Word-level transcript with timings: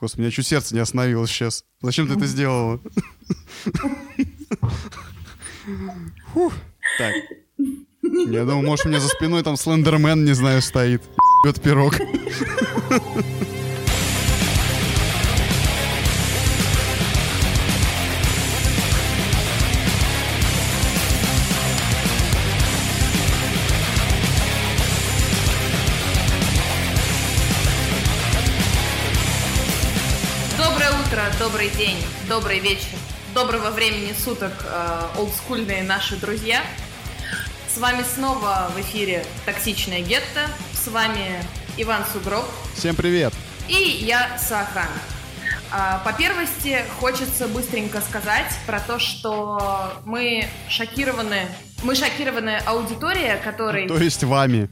Господи, 0.00 0.20
у 0.20 0.24
меня 0.24 0.30
чуть 0.30 0.46
сердце 0.46 0.74
не 0.74 0.80
остановилось 0.80 1.30
сейчас. 1.30 1.64
Зачем 1.80 2.06
ты 2.08 2.14
это 2.14 2.26
сделала? 2.26 2.80
Так. 6.98 7.14
Я 8.02 8.44
думал, 8.44 8.62
может, 8.62 8.86
у 8.86 8.88
меня 8.88 9.00
за 9.00 9.08
спиной 9.08 9.42
там 9.42 9.56
Слендермен, 9.56 10.24
не 10.24 10.34
знаю, 10.34 10.62
стоит. 10.62 11.02
Ебет 11.44 11.60
пирог. 11.60 11.94
Добрый 31.64 31.86
день, 31.86 31.96
добрый 32.28 32.58
вечер, 32.58 32.98
доброго 33.32 33.70
времени 33.70 34.12
суток, 34.12 34.52
э, 34.66 35.00
олдскульные 35.16 35.82
наши 35.82 36.14
друзья. 36.16 36.60
С 37.74 37.78
вами 37.78 38.04
снова 38.14 38.70
в 38.76 38.80
эфире 38.82 39.24
«Токсичная 39.46 40.02
гетто». 40.02 40.50
С 40.74 40.88
вами 40.88 41.42
Иван 41.78 42.02
Сугроб 42.12 42.44
Всем 42.74 42.94
привет. 42.94 43.32
и 43.66 44.04
я 44.04 44.36
Сахан. 44.36 44.88
А, 45.70 46.02
По 46.04 46.12
первости 46.12 46.84
хочется 47.00 47.48
быстренько 47.48 48.02
сказать 48.02 48.52
про 48.66 48.78
то, 48.80 48.98
что 48.98 50.02
мы 50.04 50.46
шокированы, 50.68 51.46
мы 51.82 51.94
шокированы 51.94 52.58
аудитория, 52.66 53.36
которой... 53.42 53.88
То 53.88 53.96
есть 53.96 54.22
вами. 54.22 54.68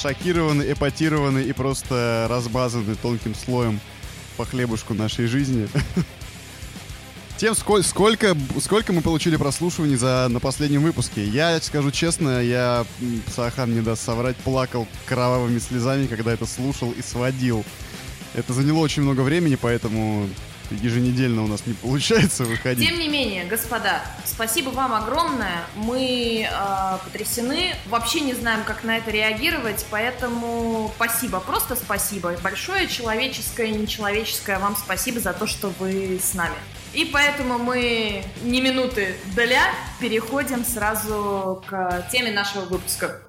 Шокированы, 0.00 0.70
эпатированы 0.70 1.40
и 1.40 1.52
просто 1.52 2.28
разбазаны 2.30 2.94
тонким 2.94 3.34
слоем 3.34 3.80
по 4.38 4.46
хлебушку 4.46 4.94
нашей 4.94 5.26
жизни. 5.26 5.68
Тем, 7.38 7.54
сколь- 7.54 7.82
сколько, 7.82 8.36
сколько 8.62 8.92
мы 8.92 9.00
получили 9.00 9.36
прослушиваний 9.36 9.96
за, 9.96 10.28
на 10.30 10.38
последнем 10.38 10.82
выпуске. 10.82 11.24
Я 11.24 11.60
скажу 11.60 11.90
честно, 11.90 12.40
я, 12.40 12.86
Сахан 13.34 13.74
не 13.74 13.80
даст 13.80 14.04
соврать, 14.04 14.36
плакал 14.36 14.86
кровавыми 15.06 15.58
слезами, 15.58 16.06
когда 16.06 16.32
это 16.32 16.46
слушал 16.46 16.92
и 16.92 17.02
сводил. 17.02 17.64
Это 18.34 18.52
заняло 18.52 18.78
очень 18.78 19.02
много 19.02 19.22
времени, 19.22 19.56
поэтому 19.56 20.28
еженедельно 20.70 21.42
у 21.44 21.46
нас 21.46 21.66
не 21.66 21.74
получается 21.74 22.44
выходить. 22.44 22.88
Тем 22.88 22.98
не 22.98 23.08
менее, 23.08 23.44
господа, 23.44 24.02
спасибо 24.24 24.70
вам 24.70 24.94
огромное. 24.94 25.64
Мы 25.74 26.48
э, 26.50 26.98
потрясены, 27.04 27.74
вообще 27.86 28.20
не 28.20 28.34
знаем, 28.34 28.64
как 28.64 28.84
на 28.84 28.96
это 28.96 29.10
реагировать, 29.10 29.86
поэтому 29.90 30.92
спасибо, 30.96 31.40
просто 31.40 31.76
спасибо. 31.76 32.36
Большое 32.42 32.88
человеческое 32.88 33.68
и 33.68 33.72
нечеловеческое 33.72 34.58
вам 34.58 34.76
спасибо 34.76 35.20
за 35.20 35.32
то, 35.32 35.46
что 35.46 35.72
вы 35.78 36.20
с 36.22 36.34
нами. 36.34 36.56
И 36.94 37.04
поэтому 37.04 37.58
мы 37.58 38.24
ни 38.42 38.60
минуты 38.60 39.16
доля 39.36 39.72
переходим 40.00 40.64
сразу 40.64 41.62
к 41.66 42.08
теме 42.10 42.32
нашего 42.32 42.64
выпуска. 42.64 43.20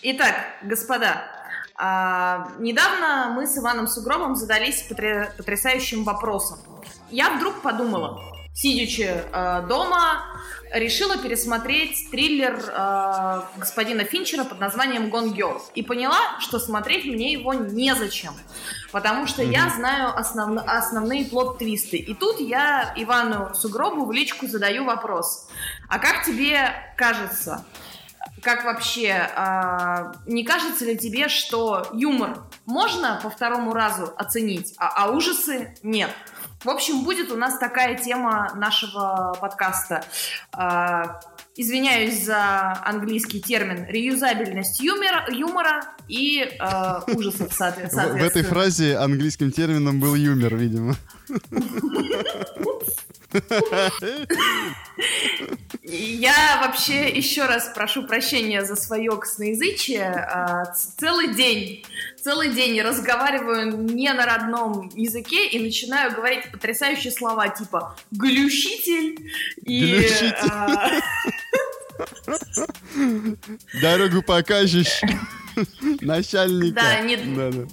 Итак, 0.00 0.34
господа, 0.62 1.24
а, 1.78 2.48
недавно 2.58 3.32
мы 3.34 3.46
с 3.46 3.56
Иваном 3.56 3.86
Сугробом 3.86 4.34
задались 4.36 4.84
потре- 4.90 5.30
потрясающим 5.36 6.04
вопросом. 6.04 6.58
Я 7.10 7.30
вдруг 7.30 7.62
подумала, 7.62 8.20
сидячи 8.52 9.02
э, 9.02 9.62
дома, 9.68 10.24
решила 10.72 11.16
пересмотреть 11.16 12.10
триллер 12.10 12.58
э, 12.68 13.42
господина 13.56 14.04
Финчера 14.04 14.44
под 14.44 14.58
названием 14.60 15.06
Gone 15.14 15.32
Girl. 15.34 15.62
И 15.74 15.82
поняла, 15.82 16.18
что 16.40 16.58
смотреть 16.58 17.06
мне 17.06 17.32
его 17.32 17.54
незачем. 17.54 18.32
Потому 18.92 19.26
что 19.26 19.42
я 19.42 19.70
знаю 19.70 20.12
основ- 20.18 20.62
основные 20.66 21.24
плод-твисты. 21.26 21.96
И 21.98 22.14
тут 22.14 22.40
я 22.40 22.92
Ивану 22.96 23.54
Сугробу 23.54 24.04
в 24.04 24.12
личку 24.12 24.46
задаю 24.48 24.84
вопрос. 24.84 25.48
А 25.88 25.98
как 25.98 26.24
тебе 26.24 26.72
кажется, 26.96 27.64
как 28.42 28.64
вообще, 28.64 29.12
а, 29.36 30.12
не 30.26 30.44
кажется 30.44 30.84
ли 30.84 30.96
тебе, 30.96 31.28
что 31.28 31.86
юмор 31.92 32.38
можно 32.66 33.18
по 33.22 33.30
второму 33.30 33.72
разу 33.72 34.12
оценить, 34.16 34.74
а, 34.78 35.04
а 35.04 35.10
ужасы 35.12 35.74
нет? 35.82 36.10
В 36.64 36.70
общем, 36.70 37.04
будет 37.04 37.30
у 37.30 37.36
нас 37.36 37.58
такая 37.58 37.96
тема 37.96 38.52
нашего 38.56 39.36
подкаста. 39.40 40.02
А, 40.52 41.20
извиняюсь 41.56 42.24
за 42.24 42.80
английский 42.84 43.40
термин 43.40 43.84
реюзабельность 43.88 44.80
юмора, 44.80 45.24
юмора 45.28 45.82
и 46.08 46.42
а, 46.58 47.02
ужасов, 47.08 47.52
соответ- 47.56 47.92
В, 47.92 47.96
этой 47.96 48.10
соответственно. 48.10 48.48
фразе 48.48 48.96
английским 48.96 49.52
термином 49.52 50.00
был 50.00 50.14
юмор, 50.14 50.54
видимо. 50.56 50.94
Я 55.82 56.60
вообще 56.62 57.08
еще 57.10 57.44
раз 57.46 57.70
прошу 57.74 58.06
прощения 58.06 58.64
за 58.64 58.76
свое 58.76 59.16
косноязычие. 59.16 60.04
А, 60.04 60.64
Целый 60.98 61.34
день, 61.34 61.84
целый 62.22 62.52
день 62.52 62.80
разговариваю 62.80 63.76
не 63.84 64.12
на 64.12 64.26
родном 64.26 64.90
языке 64.94 65.46
и 65.48 65.58
начинаю 65.58 66.14
говорить 66.14 66.50
потрясающие 66.50 67.12
слова 67.12 67.48
типа 67.48 67.96
«глющитель» 68.10 69.30
и... 69.64 69.94
Глющитель. 69.94 70.34
а, 70.50 70.90
Дорогу 73.80 74.22
покажешь. 74.22 75.00
Начальника. 76.00 76.74
Да, 76.80 77.00
не- 77.00 77.16
Да-да. 77.16 77.66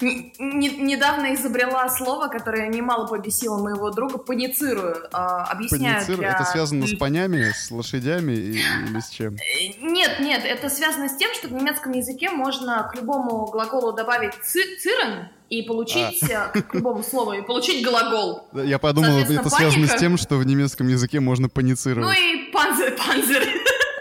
не- 0.00 0.32
не- 0.38 0.76
недавно 0.76 1.34
изобрела 1.34 1.88
слово, 1.90 2.28
которое 2.28 2.68
немало 2.68 3.06
побесило 3.06 3.58
моего 3.62 3.90
друга, 3.90 4.18
паницирую. 4.18 4.96
А, 5.12 5.44
Объясняю 5.44 6.04
для- 6.06 6.30
Это 6.34 6.44
связано 6.44 6.86
с 6.86 6.94
понями, 6.94 7.50
с 7.54 7.70
лошадями 7.70 8.32
и- 8.32 8.52
или 8.88 9.00
с 9.00 9.08
чем? 9.10 9.36
Нет, 9.80 10.20
нет, 10.20 10.42
это 10.44 10.68
связано 10.68 11.08
с 11.08 11.16
тем, 11.16 11.32
что 11.34 11.48
в 11.48 11.52
немецком 11.52 11.92
языке 11.92 12.30
можно 12.30 12.88
к 12.92 12.96
любому 12.96 13.46
глаголу 13.46 13.92
добавить 13.92 14.34
ци- 14.44 14.76
цирен 14.80 15.28
и 15.48 15.62
получить, 15.62 16.22
А. 16.30 16.50
э, 16.54 16.62
к 16.62 16.74
любому 16.74 17.02
слову, 17.02 17.32
и 17.32 17.42
получить 17.42 17.84
глагол. 17.84 18.48
Я 18.52 18.78
подумал, 18.78 19.18
это 19.18 19.48
связано 19.48 19.86
с 19.86 19.88
паника. 19.90 19.98
тем, 19.98 20.16
что 20.18 20.36
в 20.36 20.44
немецком 20.46 20.88
языке 20.88 21.20
можно 21.20 21.44
Ну 21.44 21.50
паницировать. 21.50 22.16
и 22.18 22.50
панзер, 22.52 22.96
панзер. 22.96 23.42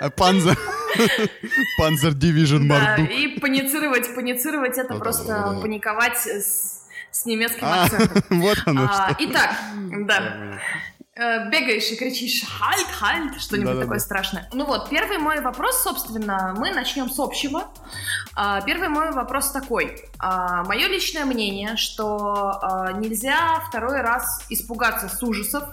А 0.01 0.09
Панзер... 0.09 0.57
Панзер 1.79 2.11
Division 2.13 2.67
Да, 2.67 2.79
Мардук. 2.79 3.09
и 3.09 3.39
паницировать, 3.39 4.13
паницировать 4.15 4.77
это 4.77 4.95
просто 4.95 5.59
паниковать 5.61 6.17
с, 6.17 7.25
немецким 7.25 7.65
А, 7.65 7.83
акцентом. 7.85 8.23
вот 8.41 8.57
оно 8.65 8.83
А, 8.89 9.09
что. 9.13 9.15
итак, 9.25 9.55
да. 10.05 10.59
Э, 11.19 11.49
бегаешь 11.49 11.89
и 11.91 11.95
кричишь 11.95 12.43
«Хальт, 12.47 12.85
хальт!» 12.91 13.41
Что-нибудь 13.41 13.65
Да-да-да. 13.69 13.85
такое 13.85 13.99
страшное. 13.99 14.47
Ну 14.53 14.65
вот, 14.65 14.87
первый 14.89 15.17
мой 15.17 15.41
вопрос, 15.41 15.81
собственно, 15.81 16.53
мы 16.55 16.71
начнем 16.71 17.09
с 17.09 17.17
общего. 17.17 17.63
А, 18.35 18.61
Первый 18.61 18.89
мой 18.89 19.09
вопрос 19.11 19.51
такой. 19.51 19.99
Мое 20.19 20.87
личное 20.87 21.25
мнение, 21.25 21.75
что 21.75 22.91
нельзя 22.99 23.61
второй 23.67 24.01
раз 24.01 24.45
испугаться 24.49 25.09
с 25.09 25.23
ужасов, 25.23 25.63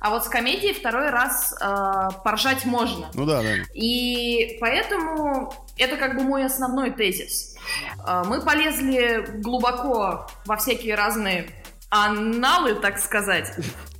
а 0.00 0.10
вот 0.10 0.24
с 0.24 0.28
комедией 0.28 0.74
второй 0.74 1.10
раз 1.10 1.54
а, 1.60 2.10
поржать 2.10 2.64
можно. 2.64 3.08
Ну 3.14 3.24
да, 3.26 3.42
да. 3.42 3.48
И 3.74 4.56
поэтому 4.60 5.52
это 5.76 5.96
как 5.96 6.16
бы 6.16 6.22
мой 6.22 6.44
основной 6.44 6.90
тезис. 6.90 7.56
А, 8.04 8.24
Мы 8.24 8.40
полезли 8.42 9.26
глубоко 9.40 10.26
во 10.46 10.56
всякие 10.56 10.94
разные 10.94 11.48
аналы, 11.90 12.74
так 12.74 12.98
сказать, 12.98 13.50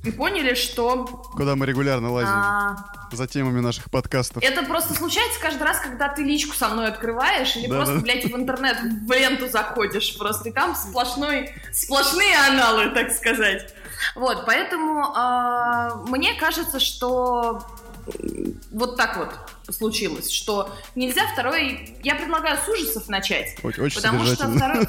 и 0.03 0.11
поняли, 0.11 0.53
что 0.53 1.05
Куда 1.33 1.55
мы 1.55 1.65
регулярно 1.65 2.11
лазим 2.11 2.29
а, 2.31 2.75
за 3.11 3.27
темами 3.27 3.59
наших 3.61 3.89
подкастов. 3.89 4.43
это 4.43 4.63
просто 4.63 4.93
случается 4.93 5.39
каждый 5.41 5.63
раз, 5.63 5.79
когда 5.79 6.07
ты 6.07 6.23
личку 6.23 6.55
со 6.55 6.69
мной 6.69 6.87
открываешь 6.87 7.55
или 7.55 7.65
Да, 7.67 7.77
просто, 7.77 7.95
да. 7.95 8.01
блядь, 8.01 8.25
в 8.25 8.35
интернет, 8.35 8.77
в 8.81 9.11
ленту 9.11 9.49
заходишь 9.49 10.15
просто, 10.19 10.49
и 10.49 10.51
там 10.51 10.75
сплошной, 10.75 11.51
сплошные 11.73 12.35
аналы, 12.47 12.91
так 12.91 13.11
сказать. 13.11 13.73
Вот, 14.15 14.45
поэтому 14.45 15.13
а, 15.15 15.95
мне 16.07 16.33
кажется, 16.35 16.79
что 16.79 17.61
вот 18.71 18.97
так 18.97 19.17
вот 19.17 19.75
случилось, 19.75 20.31
что 20.31 20.73
нельзя 20.95 21.27
второй... 21.33 21.95
Я 22.03 22.15
предлагаю 22.15 22.57
с 22.57 22.67
ужасов 22.67 23.07
начать. 23.09 23.57
Очень, 23.63 23.83
очень 23.83 23.95
Потому 23.97 24.25
что 24.25 24.51
второй... 24.51 24.87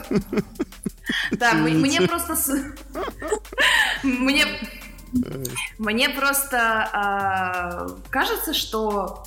Да, 1.32 1.54
мне 1.54 2.00
просто... 2.02 2.36
Мне... 4.02 4.46
Мне 5.78 6.08
просто 6.08 6.88
а, 6.92 7.88
кажется, 8.10 8.54
что 8.54 9.24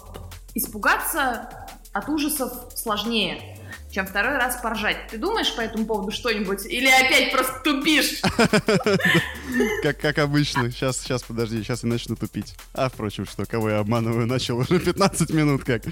испугаться 0.55 1.49
от 1.91 2.07
ужасов 2.07 2.53
сложнее, 2.73 3.57
чем 3.93 4.07
второй 4.07 4.37
раз 4.37 4.59
поржать. 4.61 5.07
Ты 5.11 5.17
думаешь 5.17 5.55
по 5.55 5.61
этому 5.61 5.85
поводу 5.85 6.11
что-нибудь? 6.11 6.65
Или 6.65 6.87
опять 6.87 7.31
просто 7.31 7.59
тупишь? 7.63 8.21
Как, 9.83 9.99
как 9.99 10.17
обычно. 10.17 10.71
Сейчас, 10.71 10.99
сейчас, 10.99 11.21
подожди, 11.21 11.61
сейчас 11.61 11.83
я 11.83 11.89
начну 11.89 12.15
тупить. 12.15 12.55
А, 12.73 12.89
впрочем, 12.89 13.25
что, 13.25 13.45
кого 13.45 13.69
я 13.69 13.79
обманываю, 13.79 14.25
начал 14.25 14.57
уже 14.57 14.79
15 14.79 15.29
минут 15.31 15.63
как. 15.63 15.83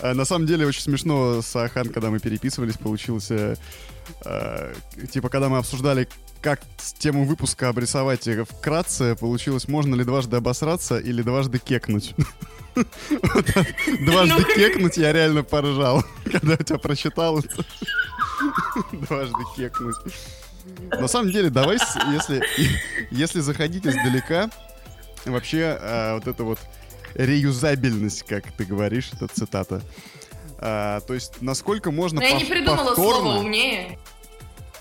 А, 0.00 0.14
на 0.14 0.24
самом 0.24 0.46
деле 0.46 0.66
очень 0.66 0.82
смешно 0.82 1.42
с 1.42 1.54
Ахан, 1.56 1.88
когда 1.88 2.10
мы 2.10 2.18
переписывались, 2.18 2.76
получился... 2.76 3.56
э, 4.24 4.74
типа, 5.10 5.28
когда 5.28 5.48
мы 5.48 5.58
обсуждали, 5.58 6.08
как 6.40 6.60
тему 6.98 7.24
выпуска 7.24 7.68
обрисовать 7.68 8.28
вкратце, 8.48 9.16
получилось, 9.16 9.68
можно 9.68 9.94
ли 9.94 10.04
дважды 10.04 10.36
обосраться 10.36 10.98
или 10.98 11.22
дважды 11.22 11.58
кекнуть. 11.58 12.14
Дважды 14.06 14.44
кекнуть 14.54 14.96
я 14.96 15.12
реально 15.12 15.44
поржал, 15.44 16.04
когда 16.24 16.52
я 16.52 16.56
тебя 16.58 16.78
прочитал. 16.78 17.42
Дважды 18.92 19.44
кекнуть. 19.56 19.96
На 20.90 21.08
самом 21.08 21.30
деле, 21.32 21.50
давай, 21.50 21.78
если, 22.12 22.42
если 23.10 23.40
заходить 23.40 23.86
издалека, 23.86 24.50
вообще 25.24 25.76
а, 25.80 26.14
вот 26.14 26.26
это 26.26 26.44
вот 26.44 26.58
реюзабельность, 27.14 28.24
как 28.24 28.50
ты 28.52 28.64
говоришь, 28.64 29.10
это 29.12 29.28
цитата. 29.28 29.82
А, 30.58 31.00
то 31.00 31.14
есть, 31.14 31.42
насколько 31.42 31.90
можно 31.90 32.20
Но 32.20 32.26
я 32.26 32.38
не 32.38 32.44
придумала 32.44 32.88
повторно... 32.88 33.20
слово 33.20 33.38
умнее. 33.38 33.98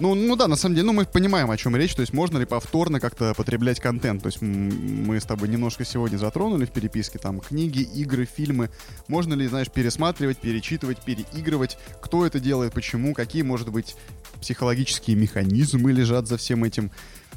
Ну, 0.01 0.15
ну 0.15 0.35
да, 0.35 0.47
на 0.47 0.55
самом 0.55 0.73
деле, 0.73 0.87
ну 0.87 0.93
мы 0.93 1.05
понимаем, 1.05 1.51
о 1.51 1.57
чем 1.57 1.75
речь, 1.75 1.93
то 1.93 2.01
есть 2.01 2.11
можно 2.11 2.39
ли 2.39 2.45
повторно 2.45 2.99
как-то 2.99 3.35
потреблять 3.35 3.79
контент, 3.79 4.23
то 4.23 4.29
есть 4.29 4.41
мы 4.41 5.19
с 5.19 5.25
тобой 5.25 5.47
немножко 5.47 5.85
сегодня 5.85 6.17
затронули 6.17 6.65
в 6.65 6.71
переписке, 6.71 7.19
там, 7.19 7.39
книги, 7.39 7.81
игры, 7.81 8.25
фильмы, 8.25 8.71
можно 9.07 9.35
ли, 9.35 9.45
знаешь, 9.45 9.69
пересматривать, 9.69 10.39
перечитывать, 10.39 10.99
переигрывать, 11.05 11.77
кто 12.01 12.25
это 12.25 12.39
делает, 12.39 12.73
почему, 12.73 13.13
какие, 13.13 13.43
может 13.43 13.69
быть, 13.69 13.95
психологические 14.41 15.15
механизмы 15.17 15.91
лежат 15.91 16.27
за 16.27 16.37
всем 16.37 16.63
этим, 16.63 16.89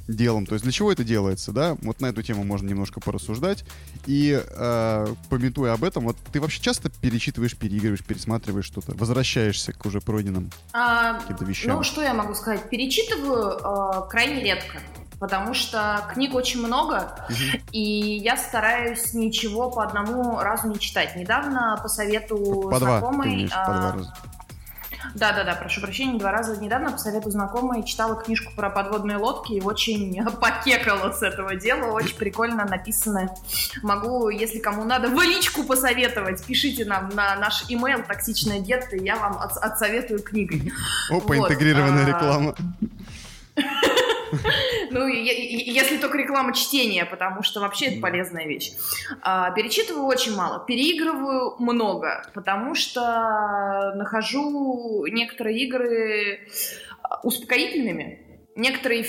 делом. 0.08 0.46
То 0.46 0.54
есть 0.54 0.64
для 0.64 0.72
чего 0.72 0.92
это 0.92 1.04
делается, 1.04 1.52
да? 1.52 1.76
Вот 1.82 2.00
на 2.00 2.06
эту 2.06 2.22
тему 2.22 2.44
можно 2.44 2.68
немножко 2.68 3.00
порассуждать. 3.00 3.64
И 4.06 4.40
э, 4.44 5.06
пометуя 5.30 5.72
об 5.72 5.84
этом, 5.84 6.04
вот 6.04 6.16
ты 6.32 6.40
вообще 6.40 6.60
часто 6.60 6.90
перечитываешь, 6.90 7.56
переигрываешь, 7.56 8.04
пересматриваешь 8.04 8.66
что-то, 8.66 8.92
возвращаешься 8.94 9.72
к 9.72 9.84
уже 9.86 10.00
пройденным 10.00 10.50
а, 10.72 11.20
каким-то 11.20 11.44
вещам? 11.44 11.76
Ну, 11.76 11.82
что 11.82 12.02
я 12.02 12.14
могу 12.14 12.34
сказать? 12.34 12.68
Перечитываю 12.68 13.58
э, 13.58 14.08
крайне 14.10 14.42
редко 14.42 14.80
потому 15.20 15.54
что 15.54 16.04
книг 16.12 16.34
очень 16.34 16.60
много, 16.60 17.16
угу. 17.30 17.62
и 17.72 17.80
я 17.80 18.36
стараюсь 18.36 19.14
ничего 19.14 19.70
по 19.70 19.82
одному 19.82 20.38
разу 20.38 20.68
не 20.68 20.78
читать. 20.78 21.16
Недавно 21.16 21.78
по 21.82 21.88
совету 21.88 22.68
по 22.70 22.78
знакомой... 22.78 23.46
Два, 23.46 23.64
ты 23.64 23.66
по 23.66 23.78
два 23.78 23.92
раза. 23.92 24.14
Да-да-да, 25.14 25.54
прошу 25.54 25.80
прощения, 25.80 26.18
два 26.18 26.32
раза 26.32 26.60
недавно 26.60 26.92
по 26.92 26.98
совету 26.98 27.30
знакомой 27.30 27.84
читала 27.84 28.16
книжку 28.16 28.52
про 28.54 28.68
подводные 28.68 29.16
лодки 29.16 29.52
и 29.52 29.60
очень 29.60 30.24
покекала 30.40 31.12
с 31.12 31.22
этого 31.22 31.54
дела, 31.54 31.92
очень 31.92 32.16
прикольно 32.16 32.64
написано. 32.64 33.30
Могу, 33.82 34.28
если 34.28 34.58
кому 34.58 34.84
надо, 34.84 35.08
в 35.08 35.20
личку 35.22 35.64
посоветовать, 35.64 36.44
пишите 36.44 36.84
нам 36.84 37.10
на 37.10 37.36
наш 37.36 37.64
имейл 37.68 38.02
«Токсичное 38.02 38.60
детство», 38.60 38.96
и 38.96 39.04
я 39.04 39.16
вам 39.16 39.38
отсоветую 39.38 40.20
книгой. 40.20 40.72
Опа, 41.10 41.34
вот. 41.34 41.50
интегрированная 41.50 42.04
а, 42.04 42.08
реклама. 42.08 42.54
Ну, 44.94 45.08
если 45.08 45.98
только 45.98 46.18
реклама 46.18 46.54
чтения, 46.54 47.04
потому 47.04 47.42
что 47.42 47.60
вообще 47.60 47.86
это 47.86 48.00
полезная 48.00 48.46
вещь. 48.46 48.70
А, 49.22 49.50
перечитываю 49.50 50.06
очень 50.06 50.36
мало, 50.36 50.64
переигрываю 50.64 51.56
много, 51.58 52.30
потому 52.32 52.76
что 52.76 53.92
нахожу 53.96 55.04
некоторые 55.06 55.58
игры 55.64 56.48
успокоительными. 57.24 58.20
Некоторые, 58.54 59.04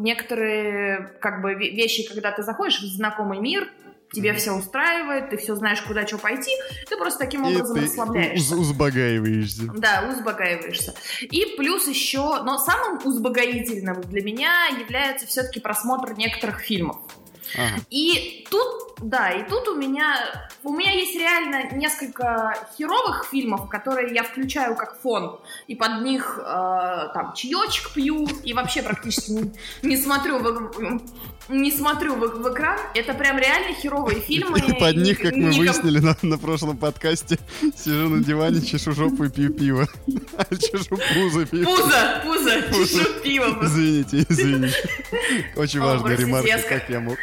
некоторые 0.00 1.16
как 1.20 1.40
бы 1.40 1.54
вещи, 1.54 2.08
когда 2.08 2.32
ты 2.32 2.42
заходишь 2.42 2.80
в 2.80 2.86
знакомый 2.86 3.38
мир, 3.38 3.70
тебе 4.12 4.32
все 4.34 4.52
устраивает, 4.52 5.30
ты 5.30 5.36
все 5.36 5.54
знаешь, 5.54 5.80
куда 5.82 6.06
что 6.06 6.18
пойти, 6.18 6.50
ты 6.88 6.96
просто 6.96 7.18
таким 7.18 7.44
образом 7.44 7.76
и 7.76 7.80
расслабляешься. 7.84 8.54
Уз 8.54 8.60
узбагаиваешься. 8.60 9.62
Да, 9.76 10.08
узбагаиваешься. 10.10 10.94
И 11.20 11.54
плюс 11.56 11.86
еще, 11.88 12.42
но 12.42 12.58
самым 12.58 13.06
узбогаительным 13.06 14.00
для 14.02 14.22
меня 14.22 14.68
является 14.68 15.26
все-таки 15.26 15.60
просмотр 15.60 16.14
некоторых 16.14 16.60
фильмов. 16.60 16.98
Ага. 17.54 17.80
И 17.90 18.46
тут, 18.50 18.87
да, 19.00 19.30
и 19.30 19.48
тут 19.48 19.68
у 19.68 19.76
меня, 19.76 20.16
у 20.64 20.72
меня 20.72 20.92
есть 20.92 21.14
реально 21.14 21.72
несколько 21.76 22.54
херовых 22.76 23.26
фильмов, 23.30 23.68
которые 23.68 24.12
я 24.12 24.24
включаю 24.24 24.74
как 24.76 25.00
фон, 25.00 25.40
и 25.66 25.74
под 25.74 26.02
них 26.02 26.38
э, 26.38 26.42
там 27.14 27.32
чаечек 27.34 27.92
пью, 27.94 28.26
и 28.42 28.52
вообще 28.54 28.82
практически 28.82 29.30
не, 29.30 29.52
не 29.82 29.96
смотрю 29.96 30.38
в, 30.38 31.00
не 31.48 31.72
смотрю 31.72 32.14
в, 32.14 32.20
в 32.20 32.52
экран. 32.52 32.78
Это 32.94 33.14
прям 33.14 33.38
реально 33.38 33.74
херовые 33.74 34.20
фильмы. 34.20 34.60
Под 34.80 34.96
них, 34.96 35.20
как 35.20 35.34
мы 35.34 35.50
выяснили 35.52 35.98
на, 35.98 36.16
на 36.22 36.38
прошлом 36.38 36.76
подкасте, 36.76 37.38
сижу 37.76 38.08
на 38.08 38.22
диване, 38.22 38.60
чешу 38.60 38.92
жопу 38.92 39.24
и 39.24 39.30
пью 39.30 39.52
пиво. 39.52 39.86
Чешу 40.50 40.96
пузо 41.14 41.46
пиво. 41.46 41.64
Пузо, 41.64 42.22
пузо, 42.24 42.62
чешу 42.72 43.20
пиво. 43.22 43.58
Извините, 43.62 44.26
извините. 44.28 44.76
Очень 45.56 45.80
важная 45.80 46.16
ремарка, 46.16 46.58
как 46.68 46.88
я 46.88 47.00
мог. 47.00 47.16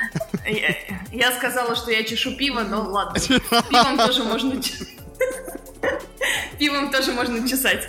Я 1.16 1.32
сказала, 1.32 1.76
что 1.76 1.92
я 1.92 2.04
чешу 2.04 2.36
пиво, 2.36 2.62
но 2.62 2.84
ладно. 2.84 3.20
Пивом 3.70 3.98
тоже 3.98 4.24
можно 4.24 4.62
Пивом 6.60 6.92
тоже 6.92 7.14
можно 7.14 7.48
чесать. 7.48 7.88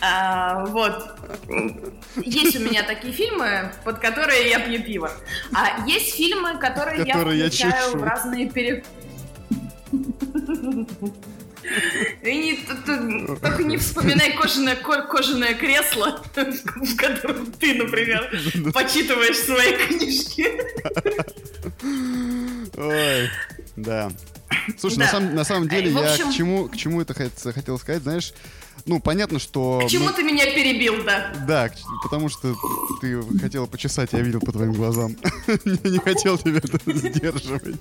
А, 0.00 0.64
вот. 0.66 1.16
Есть 2.16 2.56
у 2.56 2.60
меня 2.60 2.82
такие 2.82 3.12
фильмы, 3.12 3.72
под 3.84 3.98
которые 3.98 4.48
я 4.48 4.60
пью 4.60 4.82
пиво. 4.82 5.10
А 5.54 5.86
есть 5.86 6.14
фильмы, 6.14 6.58
которые, 6.58 7.04
которые 7.04 7.38
я 7.40 7.46
включаю 7.48 7.90
я 7.90 7.96
в 7.98 8.02
разные 8.02 8.48
пере... 8.48 8.84
И 12.22 12.34
не, 12.36 12.56
тут, 12.56 13.40
только 13.40 13.62
не 13.62 13.76
вспоминай 13.76 14.32
кожаное, 14.32 14.76
кожаное 14.76 15.54
кресло, 15.54 16.22
в 16.34 16.96
котором 16.96 17.52
ты, 17.52 17.74
например, 17.74 18.30
почитываешь 18.74 19.38
свои 19.38 19.76
книжки. 19.76 20.46
Ой, 22.76 23.30
да. 23.76 24.10
Слушай, 24.78 24.98
да. 24.98 25.04
на, 25.04 25.10
самом, 25.10 25.34
на 25.34 25.44
самом 25.44 25.68
деле, 25.68 25.96
общем... 25.96 26.26
я 26.26 26.32
к 26.32 26.34
чему, 26.34 26.68
к 26.68 26.76
чему 26.76 27.00
это 27.00 27.14
хотел 27.14 27.78
сказать, 27.78 28.02
знаешь, 28.02 28.32
ну, 28.86 29.00
понятно, 29.00 29.38
что... 29.38 29.80
К 29.84 29.88
чему 29.88 30.06
мы... 30.06 30.12
ты 30.12 30.22
меня 30.22 30.46
перебил, 30.46 31.04
да? 31.04 31.32
Да, 31.46 31.70
потому 32.02 32.28
что 32.28 32.54
ты 33.00 33.22
хотела 33.38 33.66
почесать, 33.66 34.12
я 34.12 34.20
видел 34.20 34.40
по 34.40 34.52
твоим 34.52 34.72
глазам. 34.72 35.16
Не 35.64 35.98
хотел 35.98 36.38
тебя 36.38 36.60
сдерживать. 36.86 37.80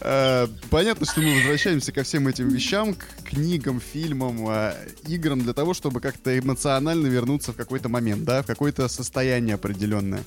А, 0.00 0.48
понятно, 0.70 1.06
что 1.06 1.20
мы 1.20 1.36
возвращаемся 1.36 1.92
ко 1.92 2.02
всем 2.02 2.28
этим 2.28 2.48
вещам, 2.48 2.94
к 2.94 3.04
книгам, 3.24 3.80
фильмам, 3.80 4.44
а, 4.48 4.76
играм, 5.06 5.40
для 5.40 5.52
того, 5.52 5.74
чтобы 5.74 6.00
как-то 6.00 6.38
эмоционально 6.38 7.06
вернуться 7.06 7.52
в 7.52 7.56
какой-то 7.56 7.88
момент, 7.88 8.24
да, 8.24 8.42
в 8.42 8.46
какое-то 8.46 8.88
состояние 8.88 9.54
определенное. 9.54 10.24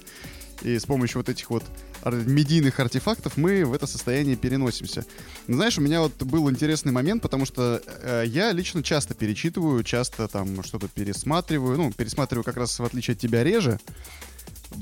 И 0.61 0.77
с 0.77 0.85
помощью 0.85 1.19
вот 1.19 1.29
этих 1.29 1.49
вот 1.49 1.63
медийных 2.11 2.79
артефактов 2.79 3.37
мы 3.37 3.65
в 3.65 3.73
это 3.73 3.87
состояние 3.87 4.35
переносимся. 4.35 5.05
Но, 5.47 5.55
знаешь, 5.55 5.77
у 5.77 5.81
меня 5.81 6.01
вот 6.01 6.21
был 6.23 6.49
интересный 6.49 6.91
момент, 6.91 7.21
потому 7.21 7.45
что 7.45 7.81
э, 7.85 8.23
я 8.27 8.51
лично 8.51 8.83
часто 8.83 9.13
перечитываю, 9.13 9.83
часто 9.83 10.27
там 10.27 10.63
что-то 10.63 10.87
пересматриваю. 10.87 11.77
Ну, 11.77 11.91
пересматриваю 11.91 12.43
как 12.43 12.57
раз 12.57 12.77
в 12.79 12.83
отличие 12.83 13.13
от 13.13 13.19
тебя 13.19 13.43
реже 13.43 13.79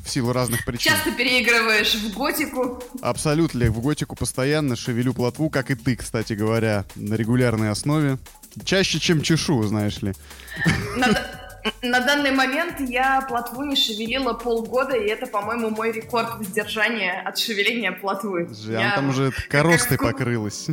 в 0.03 0.09
силу 0.09 0.31
разных 0.33 0.65
причин. 0.65 0.93
Часто 0.93 1.11
переигрываешь 1.11 1.95
в 1.95 2.13
готику. 2.13 2.81
Абсолютно, 3.01 3.69
в 3.71 3.81
готику 3.81 4.15
постоянно 4.15 4.75
шевелю 4.75 5.13
плотву, 5.13 5.49
как 5.49 5.71
и 5.71 5.75
ты, 5.75 5.95
кстати 5.95 6.33
говоря, 6.33 6.85
на 6.95 7.15
регулярной 7.15 7.69
основе. 7.69 8.17
Чаще, 8.63 8.99
чем 8.99 9.21
чешу, 9.21 9.63
знаешь 9.63 10.01
ли. 10.01 10.13
Надо, 10.97 11.40
на 11.81 11.99
данный 11.99 12.31
момент 12.31 12.79
я 12.79 13.21
плотву 13.21 13.63
не 13.63 13.75
шевелила 13.75 14.33
полгода, 14.33 14.95
и 14.95 15.07
это, 15.07 15.27
по-моему, 15.27 15.69
мой 15.69 15.91
рекорд 15.91 16.37
воздержания 16.37 17.21
от 17.25 17.37
шевеления 17.37 17.91
плотвы. 17.91 18.47
Слушай, 18.53 18.81
я... 18.81 18.95
там 18.95 19.09
уже 19.09 19.31
коростой 19.49 19.97
клуб... 19.97 20.11
покрылась. 20.11 20.67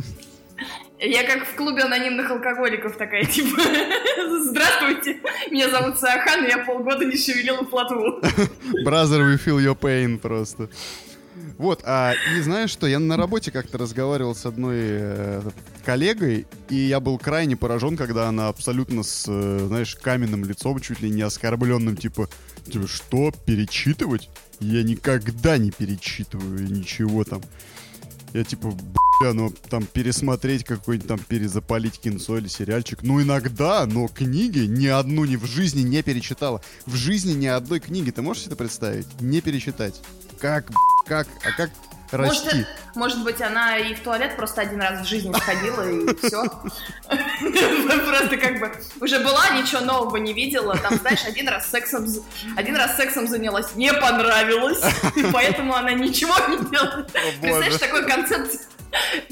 Я 0.99 1.23
как 1.23 1.47
в 1.47 1.55
клубе 1.55 1.83
анонимных 1.83 2.29
алкоголиков 2.29 2.97
такая, 2.97 3.23
типа, 3.23 3.61
здравствуйте, 4.41 5.19
меня 5.49 5.69
зовут 5.69 5.97
Сахан, 5.97 6.43
и 6.43 6.49
я 6.49 6.57
полгода 6.59 7.05
не 7.05 7.15
шевелила 7.15 7.63
плотву. 7.63 8.19
Brother, 8.85 9.23
we 9.23 9.37
feel 9.37 9.59
your 9.59 9.79
pain 9.79 10.17
просто. 10.19 10.69
Вот, 11.59 11.81
а, 11.83 12.13
и 12.37 12.39
знаешь 12.39 12.69
что, 12.69 12.87
я 12.87 12.99
на 12.99 13.17
работе 13.17 13.51
как-то 13.51 13.77
разговаривал 13.77 14.33
с 14.33 14.45
одной 14.45 14.77
э, 14.79 15.41
коллегой, 15.83 16.47
и 16.69 16.75
я 16.75 17.01
был 17.01 17.17
крайне 17.17 17.57
поражен, 17.57 17.97
когда 17.97 18.29
она 18.29 18.47
абсолютно 18.47 19.03
с, 19.03 19.25
э, 19.27 19.65
знаешь, 19.67 19.93
каменным 19.95 20.45
лицом, 20.45 20.79
чуть 20.79 21.01
ли 21.01 21.09
не 21.09 21.21
оскорбленным, 21.21 21.97
типа, 21.97 22.29
типа, 22.65 22.87
что, 22.87 23.33
перечитывать? 23.45 24.29
Я 24.61 24.83
никогда 24.83 25.57
не 25.57 25.71
перечитываю 25.71 26.63
ничего 26.63 27.25
там. 27.25 27.41
Я 28.31 28.45
типа, 28.45 28.73
ну 29.21 29.53
там 29.69 29.85
пересмотреть 29.85 30.63
какой-нибудь 30.63 31.07
там, 31.07 31.19
перезапалить 31.19 31.99
кинцо 31.99 32.37
или 32.37 32.47
сериальчик. 32.47 32.99
Ну 33.01 33.21
иногда, 33.21 33.85
но 33.85 34.07
книги 34.07 34.59
ни 34.59 34.87
одну 34.87 35.25
ни 35.25 35.35
в 35.35 35.45
жизни 35.45 35.81
не 35.81 36.01
перечитала. 36.01 36.61
В 36.85 36.95
жизни 36.95 37.33
ни 37.33 37.47
одной 37.47 37.79
книги, 37.79 38.11
ты 38.11 38.21
можешь 38.21 38.43
себе 38.43 38.53
это 38.53 38.63
представить? 38.63 39.07
Не 39.19 39.41
перечитать. 39.41 40.01
Как, 40.39 40.69
как, 41.05 41.27
а 41.43 41.51
как 41.51 41.69
расти? 42.11 42.45
Может, 42.45 42.67
может 42.95 43.23
быть, 43.23 43.41
она 43.41 43.77
и 43.77 43.93
в 43.93 43.99
туалет 43.99 44.37
просто 44.37 44.61
один 44.61 44.81
раз 44.81 45.01
в 45.01 45.09
жизни 45.09 45.33
сходила, 45.33 45.89
и 45.89 46.15
все. 46.15 46.43
Просто 48.09 48.37
как 48.37 48.59
бы 48.59 48.71
уже 49.01 49.19
была, 49.19 49.49
ничего 49.49 49.81
нового 49.81 50.17
не 50.17 50.33
видела. 50.33 50.77
Там, 50.77 50.97
знаешь, 50.97 51.25
один 51.25 51.49
раз 51.49 51.69
сексом, 51.69 52.07
один 52.55 52.75
раз 52.75 52.95
сексом 52.95 53.27
занялась, 53.27 53.75
не 53.75 53.93
понравилось, 53.93 54.81
поэтому 55.33 55.75
она 55.75 55.91
ничего 55.91 56.33
не 56.47 56.57
делает. 56.69 57.11
Представляешь, 57.11 57.77
такой 57.77 58.07
концепт 58.07 58.51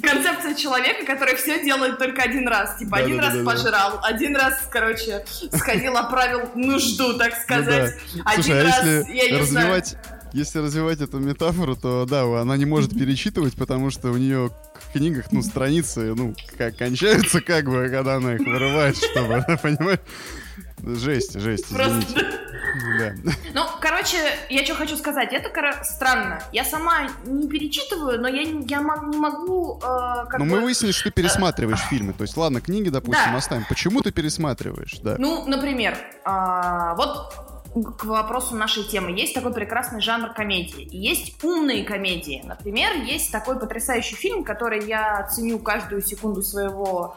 концепция 0.01 0.55
человека, 0.55 1.05
который 1.05 1.35
все 1.35 1.63
делает 1.63 1.97
только 1.97 2.21
один 2.23 2.47
раз. 2.47 2.77
Типа, 2.77 2.97
да, 2.97 3.03
один 3.03 3.17
да, 3.17 3.23
раз 3.23 3.37
да, 3.37 3.43
пожрал, 3.43 3.99
один 4.03 4.35
раз, 4.35 4.67
короче, 4.69 5.25
сходил, 5.53 5.97
оправил 5.97 6.51
нужду, 6.55 7.17
так 7.17 7.35
сказать. 7.35 7.95
Ну. 8.13 8.21
Один 8.25 8.43
Слушай, 8.43 8.61
а 8.61 8.63
раз, 8.63 8.85
если 8.85 9.13
я 9.13 9.31
не 9.31 9.37
развивать... 9.37 9.87
знаю 9.87 10.17
если 10.33 10.59
развивать 10.59 11.01
эту 11.01 11.19
метафору, 11.19 11.75
то 11.75 12.05
да, 12.05 12.23
она 12.39 12.57
не 12.57 12.65
может 12.65 12.91
перечитывать, 12.91 13.55
потому 13.55 13.89
что 13.89 14.11
у 14.11 14.17
нее 14.17 14.51
в 14.89 14.93
книгах, 14.93 15.31
ну, 15.31 15.41
страницы, 15.41 16.13
ну, 16.15 16.35
как 16.57 16.77
кончаются, 16.77 17.41
как 17.41 17.65
бы, 17.65 17.89
когда 17.89 18.15
она 18.15 18.35
их 18.35 18.41
вырывает, 18.41 18.97
чтобы, 18.97 19.43
понимаешь? 19.63 19.99
Жесть, 20.83 21.39
жесть, 21.39 21.65
извините. 21.71 22.25
Да. 22.99 23.13
Ну, 23.53 23.63
короче, 23.81 24.17
я 24.49 24.63
что 24.63 24.75
хочу 24.75 24.97
сказать, 24.97 25.33
это 25.33 25.49
странно. 25.83 26.39
Я 26.51 26.63
сама 26.63 27.07
не 27.25 27.47
перечитываю, 27.47 28.21
но 28.21 28.27
я, 28.27 28.41
я 28.41 28.51
не 28.51 29.17
могу... 29.17 29.79
Э, 29.83 30.25
но 30.33 30.39
бы... 30.39 30.45
мы 30.45 30.61
выяснили, 30.61 30.91
что 30.91 31.05
ты 31.05 31.11
пересматриваешь 31.11 31.79
фильмы. 31.89 32.13
То 32.13 32.23
есть, 32.23 32.37
ладно, 32.37 32.61
книги, 32.61 32.89
допустим, 32.89 33.31
да. 33.31 33.37
оставим. 33.37 33.65
Почему 33.67 34.01
ты 34.01 34.11
пересматриваешь? 34.11 34.99
Да. 35.01 35.15
Ну, 35.17 35.47
например, 35.47 35.97
э, 36.25 36.93
вот 36.95 37.46
к 37.83 38.05
вопросу 38.05 38.55
нашей 38.55 38.83
темы. 38.83 39.11
Есть 39.11 39.33
такой 39.33 39.53
прекрасный 39.53 40.01
жанр 40.01 40.33
комедии. 40.33 40.87
Есть 40.91 41.43
умные 41.43 41.83
комедии. 41.83 42.43
Например, 42.45 42.93
есть 43.03 43.31
такой 43.31 43.59
потрясающий 43.59 44.15
фильм, 44.15 44.43
который 44.43 44.85
я 44.85 45.27
ценю 45.27 45.59
каждую 45.59 46.01
секунду 46.01 46.41
своего, 46.41 47.15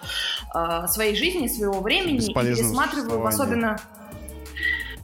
э, 0.55 0.87
своей 0.88 1.17
жизни, 1.17 1.49
своего 1.49 1.81
времени. 1.81 2.31
И 2.31 2.35
пересматриваю 2.35 3.26
особенно... 3.26 3.79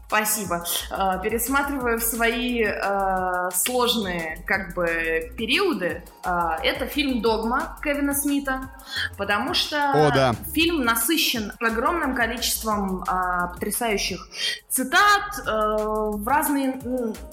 Спасибо. 0.09 0.65
Э, 0.91 1.21
пересматриваю 1.21 1.99
в 1.99 2.03
свои 2.03 2.63
э, 2.63 3.51
сложные 3.53 4.43
как 4.47 4.75
бы 4.75 5.33
периоды. 5.37 6.05
Э, 6.25 6.59
это 6.63 6.87
фильм 6.87 7.21
«Догма» 7.21 7.77
Кевина 7.83 8.15
Смита, 8.15 8.71
потому 9.17 9.53
что 9.53 9.77
О, 9.93 10.13
да. 10.13 10.35
фильм 10.55 10.85
насыщен 10.85 11.53
огромным 11.61 12.15
количеством 12.15 13.03
э, 13.03 13.53
потрясающих 13.55 14.29
цитат. 14.69 15.41
Э, 15.45 15.77
в 16.13 16.27
разные 16.29 16.81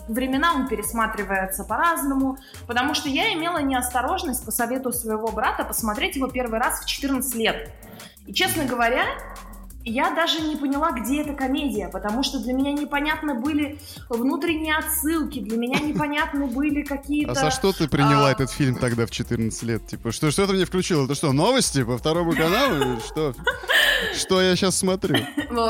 времена 0.08 0.54
он 0.56 0.68
пересматривается 0.68 1.66
по-разному, 1.66 2.38
потому 2.66 2.96
что 2.96 3.08
я 3.08 3.34
имела 3.34 3.60
неосторожность 3.60 4.44
по 4.46 4.52
совету 4.52 4.92
своего 4.92 5.28
брата 5.32 5.64
посмотреть 5.64 6.16
его 6.16 6.28
первый 6.28 6.60
раз 6.60 6.82
в 6.82 6.88
14 6.88 7.36
лет. 7.36 7.72
И, 8.26 8.34
честно 8.34 8.66
говоря, 8.66 9.06
я 9.86 10.12
даже 10.12 10.42
не 10.42 10.56
поняла, 10.56 10.92
где 10.92 11.22
эта 11.22 11.34
комедия, 11.34 11.90
потому 11.90 12.24
что 12.24 12.40
для 12.40 12.54
меня 12.54 12.72
непонятны 12.72 13.34
были 13.34 13.80
внутренние 14.10 14.76
отсылки, 14.76 15.40
для 15.40 15.58
меня 15.58 15.80
непонятны 15.84 16.48
были 16.48 16.84
какие-то... 16.84 17.32
А 17.32 17.36
за 17.36 17.52
что 17.52 17.74
ты 17.74 17.88
приняла 17.88 18.30
а... 18.30 18.32
этот 18.32 18.52
фильм 18.52 18.76
тогда 18.76 19.06
в 19.06 19.12
14 19.12 19.64
лет? 19.64 19.88
Типа, 19.88 20.12
что, 20.12 20.32
что 20.32 20.48
ты 20.48 20.54
мне 20.54 20.66
включила? 20.66 21.06
Это 21.06 21.16
что, 21.16 21.32
новости 21.34 21.84
по 21.84 21.98
второму 21.98 22.34
каналу? 22.34 23.00
Что? 23.06 23.34
Что 24.14 24.42
я 24.42 24.56
сейчас 24.56 24.78
смотрю? 24.78 25.18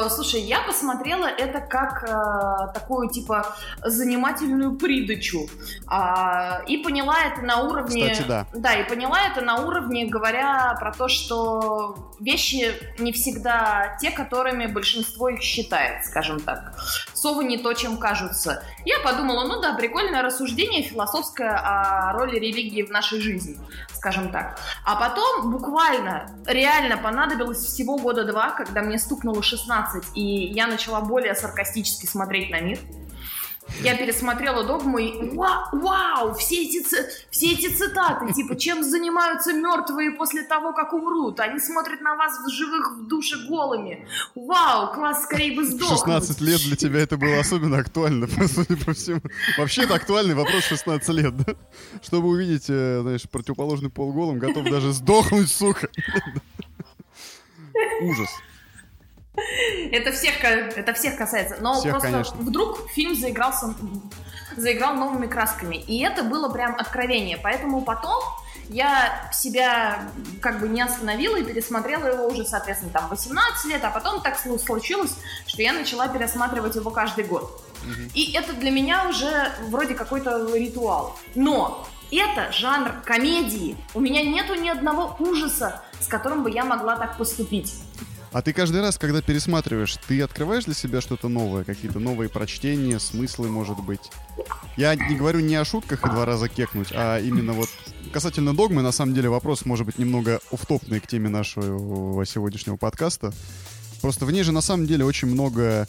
Слушай, 0.09 0.41
я 0.41 0.61
посмотрела 0.61 1.27
это 1.27 1.59
как 1.59 2.03
э, 2.03 2.73
такую, 2.73 3.09
типа, 3.09 3.55
занимательную 3.83 4.75
придачу. 4.75 5.47
Э, 5.89 6.65
и 6.67 6.77
поняла 6.77 7.15
это 7.23 7.41
на 7.41 7.61
уровне... 7.61 8.09
Кстати, 8.09 8.27
да. 8.27 8.47
Да, 8.53 8.73
и 8.73 8.87
поняла 8.87 9.21
это 9.31 9.41
на 9.41 9.57
уровне, 9.65 10.07
говоря 10.07 10.75
про 10.79 10.91
то, 10.91 11.07
что 11.07 12.11
вещи 12.19 12.73
не 12.99 13.11
всегда 13.11 13.97
те, 14.03 14.11
которыми 14.11 14.65
большинство 14.65 15.29
их 15.29 15.41
считает, 15.41 16.05
скажем 16.05 16.41
так. 16.41 16.73
Совы 17.13 17.45
не 17.45 17.57
то, 17.57 17.71
чем 17.71 17.97
кажутся. 17.97 18.61
Я 18.83 18.99
подумала, 18.99 19.47
ну 19.47 19.61
да, 19.61 19.75
прикольное 19.75 20.21
рассуждение 20.21 20.83
философское 20.83 21.51
о 21.51 22.11
роли 22.11 22.37
религии 22.37 22.81
в 22.81 22.89
нашей 22.89 23.21
жизни, 23.21 23.57
скажем 23.93 24.29
так. 24.29 24.59
А 24.83 24.97
потом 24.97 25.51
буквально, 25.51 26.29
реально 26.45 26.97
понадобилось 26.97 27.59
всего 27.59 27.97
года 27.97 28.25
два, 28.25 28.49
когда 28.49 28.81
мне 28.81 28.99
стукнуло 28.99 29.41
16, 29.41 30.03
и 30.15 30.47
я 30.47 30.67
начала 30.67 30.99
более 30.99 31.33
саркастически 31.33 32.05
смотреть 32.05 32.49
на 32.49 32.59
мир. 32.59 32.79
Я 33.81 33.97
пересмотрела 33.97 34.63
«Догму» 34.63 34.97
и 34.97 35.29
вау, 35.35 35.65
вау 35.73 36.33
все, 36.35 36.63
эти, 36.63 36.83
все 37.29 37.51
эти 37.51 37.67
цитаты, 37.69 38.31
типа, 38.33 38.55
чем 38.55 38.83
занимаются 38.83 39.53
мертвые 39.53 40.11
после 40.11 40.43
того, 40.43 40.73
как 40.73 40.93
умрут? 40.93 41.39
Они 41.39 41.59
смотрят 41.59 42.01
на 42.01 42.15
вас 42.15 42.33
в 42.45 42.49
живых 42.49 42.97
в 42.97 43.07
душе 43.07 43.35
голыми. 43.47 44.07
Вау, 44.35 44.93
класс, 44.93 45.23
скорее 45.23 45.55
бы 45.55 45.65
сдохнуть. 45.65 45.99
16 45.99 46.41
лет 46.41 46.61
для 46.61 46.75
тебя 46.75 46.99
это 46.99 47.17
было 47.17 47.39
особенно 47.39 47.77
актуально, 47.77 48.27
судя 48.47 48.77
по 48.77 48.93
всему. 48.93 49.21
Вообще 49.57 49.83
это 49.83 49.95
актуальный 49.95 50.35
вопрос 50.35 50.63
16 50.65 51.09
лет, 51.09 51.35
да? 51.37 51.55
Чтобы 52.01 52.29
увидеть, 52.29 52.65
э, 52.69 52.99
знаешь, 53.01 53.23
противоположный 53.29 53.89
пол 53.89 54.13
голым, 54.13 54.39
готов 54.39 54.69
даже 54.69 54.93
сдохнуть, 54.93 55.49
сука. 55.49 55.89
Ужас. 58.01 58.29
Это 59.91 60.11
всех, 60.11 60.43
это 60.43 60.93
всех 60.93 61.17
касается. 61.17 61.57
Но 61.59 61.79
всех, 61.79 61.91
просто 61.91 62.11
конечно. 62.11 62.35
вдруг 62.37 62.89
фильм 62.91 63.15
заигрался, 63.15 63.73
заиграл 64.55 64.95
новыми 64.95 65.27
красками. 65.27 65.75
И 65.75 66.01
это 66.03 66.23
было 66.23 66.49
прям 66.49 66.75
откровение. 66.75 67.37
Поэтому 67.41 67.81
потом 67.81 68.21
я 68.69 69.29
себя 69.33 70.09
как 70.41 70.59
бы 70.59 70.67
не 70.67 70.81
остановила 70.81 71.37
и 71.37 71.43
пересмотрела 71.43 72.07
его 72.07 72.27
уже, 72.27 72.45
соответственно, 72.45 72.91
там 72.91 73.09
18 73.09 73.65
лет, 73.65 73.83
а 73.83 73.89
потом 73.89 74.21
так 74.21 74.37
случилось, 74.37 75.15
что 75.47 75.61
я 75.61 75.73
начала 75.73 76.07
пересматривать 76.07 76.75
его 76.75 76.91
каждый 76.91 77.25
год. 77.25 77.61
Угу. 77.83 78.11
И 78.13 78.33
это 78.33 78.53
для 78.53 78.71
меня 78.71 79.09
уже 79.09 79.51
вроде 79.67 79.95
какой-то 79.95 80.55
ритуал. 80.55 81.17
Но 81.35 81.87
это 82.11 82.51
жанр 82.51 83.01
комедии. 83.03 83.75
У 83.93 83.99
меня 83.99 84.23
нету 84.23 84.55
ни 84.55 84.69
одного 84.69 85.15
ужаса, 85.19 85.81
с 85.99 86.07
которым 86.07 86.43
бы 86.43 86.51
я 86.51 86.63
могла 86.63 86.95
так 86.95 87.17
поступить. 87.17 87.73
А 88.33 88.41
ты 88.41 88.51
каждый 88.51 88.81
раз, 88.81 88.97
когда 88.97 89.21
пересматриваешь, 89.21 89.95
ты 90.07 90.19
открываешь 90.21 90.65
для 90.65 90.73
себя 90.73 91.01
что-то 91.01 91.29
новое, 91.29 91.63
какие-то 91.63 91.99
новые 91.99 92.29
прочтения, 92.29 92.99
смыслы, 92.99 93.47
может 93.47 93.79
быть? 93.79 94.01
Я 94.75 94.95
не 94.95 95.15
говорю 95.15 95.39
не 95.39 95.55
о 95.55 95.63
шутках 95.63 96.03
и 96.03 96.09
два 96.09 96.25
раза 96.25 96.49
кекнуть, 96.49 96.87
а 96.93 97.19
именно 97.19 97.53
вот 97.53 97.69
касательно 98.11 98.55
догмы, 98.55 98.81
на 98.81 98.91
самом 98.91 99.13
деле 99.13 99.29
вопрос 99.29 99.65
может 99.65 99.85
быть 99.85 99.99
немного 99.99 100.41
уфтопный 100.49 100.99
к 100.99 101.05
теме 101.05 101.29
нашего 101.29 102.25
сегодняшнего 102.25 102.75
подкаста. 102.75 103.31
Просто 104.01 104.25
в 104.25 104.31
ней 104.31 104.41
же 104.41 104.51
на 104.51 104.61
самом 104.61 104.87
деле 104.87 105.05
очень 105.05 105.27
много 105.27 105.87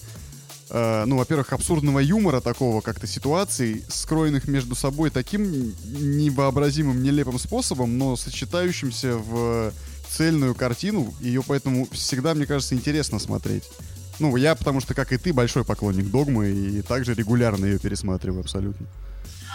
э, 0.68 1.04
ну, 1.06 1.16
во-первых, 1.16 1.54
абсурдного 1.54 2.00
юмора 2.00 2.42
такого, 2.42 2.82
как-то 2.82 3.06
ситуаций, 3.06 3.82
скроенных 3.88 4.48
между 4.48 4.74
собой 4.74 5.08
таким 5.08 5.74
невообразимым, 5.86 7.02
нелепым 7.02 7.38
способом, 7.38 7.96
но 7.96 8.16
сочетающимся 8.16 9.16
в 9.16 9.72
цельную 10.14 10.54
картину, 10.54 11.12
ее 11.20 11.42
поэтому 11.42 11.88
всегда, 11.90 12.34
мне 12.34 12.46
кажется, 12.46 12.74
интересно 12.74 13.18
смотреть. 13.18 13.64
Ну, 14.20 14.36
я, 14.36 14.54
потому 14.54 14.80
что, 14.80 14.94
как 14.94 15.12
и 15.12 15.16
ты, 15.16 15.32
большой 15.32 15.64
поклонник 15.64 16.10
догмы, 16.10 16.50
и 16.50 16.82
также 16.82 17.14
регулярно 17.14 17.64
ее 17.66 17.78
пересматриваю 17.78 18.40
абсолютно. 18.40 18.86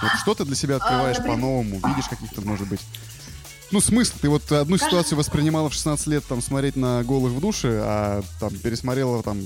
Вот 0.02 0.12
что 0.22 0.34
ты 0.36 0.46
для 0.46 0.56
себя 0.56 0.76
а, 0.76 0.78
открываешь 0.78 1.18
а, 1.18 1.22
по-новому, 1.22 1.82
видишь 1.88 2.10
каких-то, 2.10 2.42
может 2.42 2.68
быть... 2.68 2.82
Ну, 3.72 3.80
смысл, 3.80 4.16
ты 4.20 4.30
вот 4.30 4.52
одну 4.52 4.78
ситуацию 4.78 5.18
воспринимала 5.18 5.70
в 5.70 5.74
16 5.74 6.08
лет, 6.08 6.26
там, 6.26 6.42
смотреть 6.42 6.76
на 6.76 7.04
голых 7.04 7.34
в 7.34 7.40
душе, 7.40 7.80
а 7.82 8.24
там 8.40 8.54
пересмотрела 8.56 9.22
там 9.24 9.40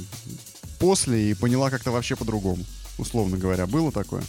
после 0.79 1.31
и 1.31 1.33
поняла 1.33 1.69
как-то 1.69 1.91
вообще 1.91 2.15
по-другому, 2.15 2.63
условно 2.97 3.37
говоря. 3.37 3.67
Было 3.67 3.91
такое? 3.91 4.23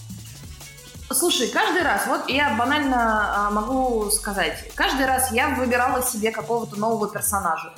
Слушай, 1.13 1.49
каждый 1.49 1.83
раз, 1.83 2.07
вот 2.07 2.29
я 2.29 2.55
банально 2.55 3.47
а, 3.47 3.51
могу 3.51 4.11
сказать, 4.11 4.71
каждый 4.75 5.07
раз 5.07 5.33
я 5.33 5.51
выбирала 5.51 6.03
себе 6.03 6.31
какого-то 6.31 6.81
нового 6.81 7.11
персонажа, 7.11 7.73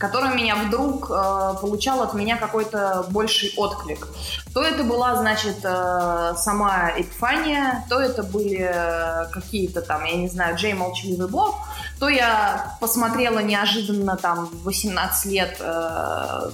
который 0.00 0.34
меня 0.34 0.56
вдруг 0.56 1.10
э, 1.10 1.54
получал 1.60 2.00
от 2.00 2.14
меня 2.14 2.38
какой-то 2.38 3.06
больший 3.10 3.52
отклик. 3.58 4.08
То 4.54 4.62
это 4.62 4.82
была, 4.82 5.14
значит, 5.16 5.58
э, 5.62 6.32
сама 6.38 6.92
Эпифания, 6.96 7.84
то 7.90 8.00
это 8.00 8.22
были 8.22 8.60
э, 8.62 9.26
какие-то 9.30 9.82
там, 9.82 10.04
я 10.06 10.16
не 10.16 10.28
знаю, 10.28 10.56
Джей 10.56 10.72
Молчаливый 10.72 11.28
Бог, 11.28 11.68
то 11.98 12.08
я 12.08 12.78
посмотрела 12.80 13.40
неожиданно 13.40 14.16
там 14.16 14.48
18 14.64 15.32
лет 15.32 15.58
э, 15.60 16.50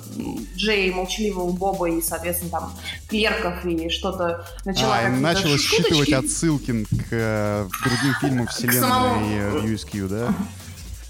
Джей 0.56 0.92
Молчаливого 0.92 1.52
Боба 1.52 1.88
и, 1.88 2.02
соответственно, 2.02 2.50
там 2.50 2.72
клерков 3.08 3.64
и 3.64 3.88
что-то 3.90 4.44
начала 4.64 4.98
а, 4.98 5.08
начала 5.08 5.56
считывать 5.56 6.12
отсылки 6.12 6.84
к 6.84 7.12
э, 7.12 7.68
другим 7.84 8.14
фильмам 8.20 8.46
вселенной 8.48 8.80
самому... 8.80 9.36
USQ, 9.60 10.08
да? 10.08 10.34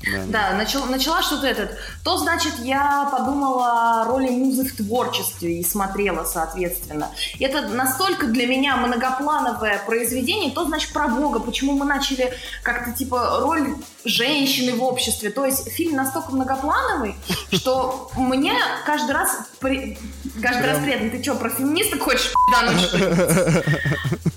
Да, 0.06 0.25
да 0.26 0.52
начала, 0.56 0.86
начала 0.86 1.22
что-то 1.22 1.46
этот. 1.46 1.76
То, 2.04 2.16
значит, 2.18 2.54
я 2.60 3.08
подумала 3.10 4.02
о 4.02 4.04
роли 4.04 4.28
музы 4.28 4.64
в 4.64 4.76
творчестве 4.76 5.60
и 5.60 5.64
смотрела, 5.64 6.25
соответственно. 6.25 7.10
Это 7.40 7.62
настолько 7.62 8.26
для 8.26 8.46
меня 8.46 8.76
многоплановое 8.76 9.82
произведение, 9.86 10.52
то, 10.52 10.64
значит, 10.64 10.92
про 10.92 11.08
Бога. 11.08 11.40
Почему 11.40 11.72
мы 11.72 11.84
начали 11.84 12.32
как-то, 12.62 12.92
типа, 12.92 13.40
роль 13.40 13.75
женщины 14.04 14.75
в 14.75 14.82
обществе. 14.82 15.30
То 15.30 15.44
есть 15.44 15.70
фильм 15.72 15.96
настолько 15.96 16.32
многоплановый, 16.32 17.16
что 17.52 18.10
мне 18.16 18.54
каждый 18.84 19.12
раз... 19.12 19.38
Каждый 19.60 20.66
раз 20.66 20.78
приятно. 20.82 21.10
Ты 21.10 21.22
что, 21.22 21.34
про 21.34 21.50
феминисток 21.50 22.02
хочешь 22.02 22.32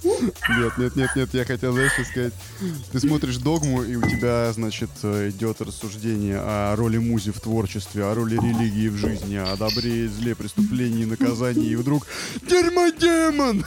Нет, 0.49 0.77
нет, 0.77 0.95
нет, 0.95 1.15
нет, 1.15 1.29
я 1.33 1.45
хотел, 1.45 1.73
знаешь, 1.73 1.91
сказать. 1.91 2.33
Ты 2.91 2.99
смотришь 2.99 3.37
«Догму», 3.37 3.83
и 3.83 3.95
у 3.95 4.01
тебя, 4.01 4.51
значит, 4.53 4.89
идет 5.03 5.61
рассуждение 5.61 6.39
о 6.39 6.75
роли 6.75 6.97
музи 6.97 7.31
в 7.31 7.39
творчестве, 7.39 8.03
о 8.03 8.15
роли 8.15 8.35
религии 8.35 8.89
в 8.89 8.97
жизни, 8.97 9.35
о 9.35 9.55
добре 9.55 10.05
и 10.05 10.07
зле, 10.07 10.35
преступлении 10.35 11.03
и 11.03 11.05
наказании, 11.05 11.69
и 11.69 11.75
вдруг 11.75 12.07
дерьмодемон! 12.41 13.65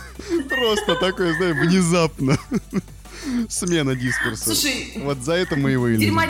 Просто 0.48 0.96
такое, 0.96 1.34
знаешь, 1.36 1.56
внезапно. 1.56 2.38
Смена 3.48 3.94
дискурса. 3.94 4.44
Слушай, 4.44 4.94
вот 4.96 5.18
за 5.22 5.34
это 5.34 5.54
мы 5.54 5.70
его 5.70 5.88
и 5.88 5.96
любим. 5.96 6.20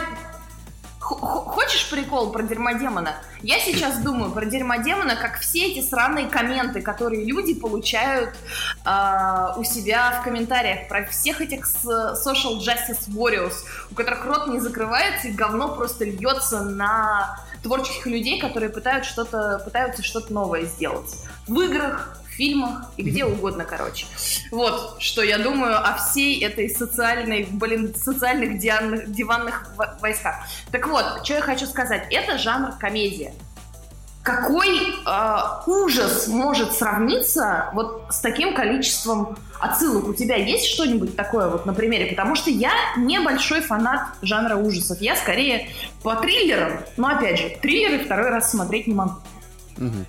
Хочешь 1.14 1.90
прикол 1.90 2.32
про 2.32 2.42
дерьмодемона? 2.42 3.14
Я 3.42 3.58
сейчас 3.58 3.98
думаю 3.98 4.32
про 4.32 4.46
дерьмодемона, 4.46 5.16
как 5.16 5.38
все 5.40 5.66
эти 5.66 5.84
сраные 5.86 6.28
комменты, 6.28 6.80
которые 6.80 7.24
люди 7.24 7.54
получают 7.54 8.30
э, 8.84 9.48
у 9.56 9.64
себя 9.64 10.20
в 10.20 10.24
комментариях 10.24 10.88
про 10.88 11.04
всех 11.06 11.40
этих 11.40 11.66
social 11.66 12.58
justice 12.58 13.08
warriors, 13.08 13.54
у 13.90 13.94
которых 13.94 14.24
рот 14.24 14.46
не 14.48 14.60
закрывается 14.60 15.28
и 15.28 15.32
говно 15.32 15.74
просто 15.74 16.04
льется 16.04 16.62
на 16.62 17.38
творческих 17.62 18.06
людей, 18.06 18.40
которые 18.40 18.70
пытаются 18.70 19.10
что-то 19.10 19.60
пытаются 19.64 20.02
что-то 20.02 20.32
новое 20.32 20.64
сделать. 20.64 21.14
В 21.46 21.60
играх, 21.60 22.21
фильмах 22.32 22.92
и 22.96 23.02
где 23.02 23.24
угодно, 23.24 23.64
короче. 23.64 24.06
Вот, 24.50 24.96
что 25.00 25.22
я 25.22 25.38
думаю 25.38 25.78
о 25.78 25.96
всей 25.96 26.42
этой 26.44 26.68
социальной, 26.68 27.46
блин, 27.50 27.94
социальных 27.94 28.58
диванных, 28.58 29.12
диванных 29.12 29.66
войсках. 30.00 30.36
Так 30.70 30.86
вот, 30.86 31.24
что 31.24 31.34
я 31.34 31.40
хочу 31.40 31.66
сказать. 31.66 32.06
Это 32.10 32.38
жанр 32.38 32.72
комедия. 32.78 33.32
Какой 34.22 34.68
э, 34.68 35.38
ужас 35.66 36.28
может 36.28 36.72
сравниться 36.74 37.70
вот 37.74 38.06
с 38.10 38.20
таким 38.20 38.54
количеством 38.54 39.36
отсылок? 39.58 40.06
У 40.06 40.14
тебя 40.14 40.36
есть 40.36 40.66
что-нибудь 40.66 41.16
такое 41.16 41.48
вот 41.48 41.66
на 41.66 41.74
примере? 41.74 42.06
Потому 42.06 42.36
что 42.36 42.48
я 42.48 42.70
небольшой 42.96 43.62
фанат 43.62 44.02
жанра 44.22 44.54
ужасов. 44.54 45.00
Я 45.00 45.16
скорее 45.16 45.70
по 46.04 46.14
триллерам. 46.14 46.84
Но 46.96 47.08
опять 47.08 47.40
же, 47.40 47.48
триллеры 47.60 48.04
второй 48.04 48.30
раз 48.30 48.52
смотреть 48.52 48.86
не 48.86 48.94
могу. 48.94 49.16
Угу. 49.78 50.06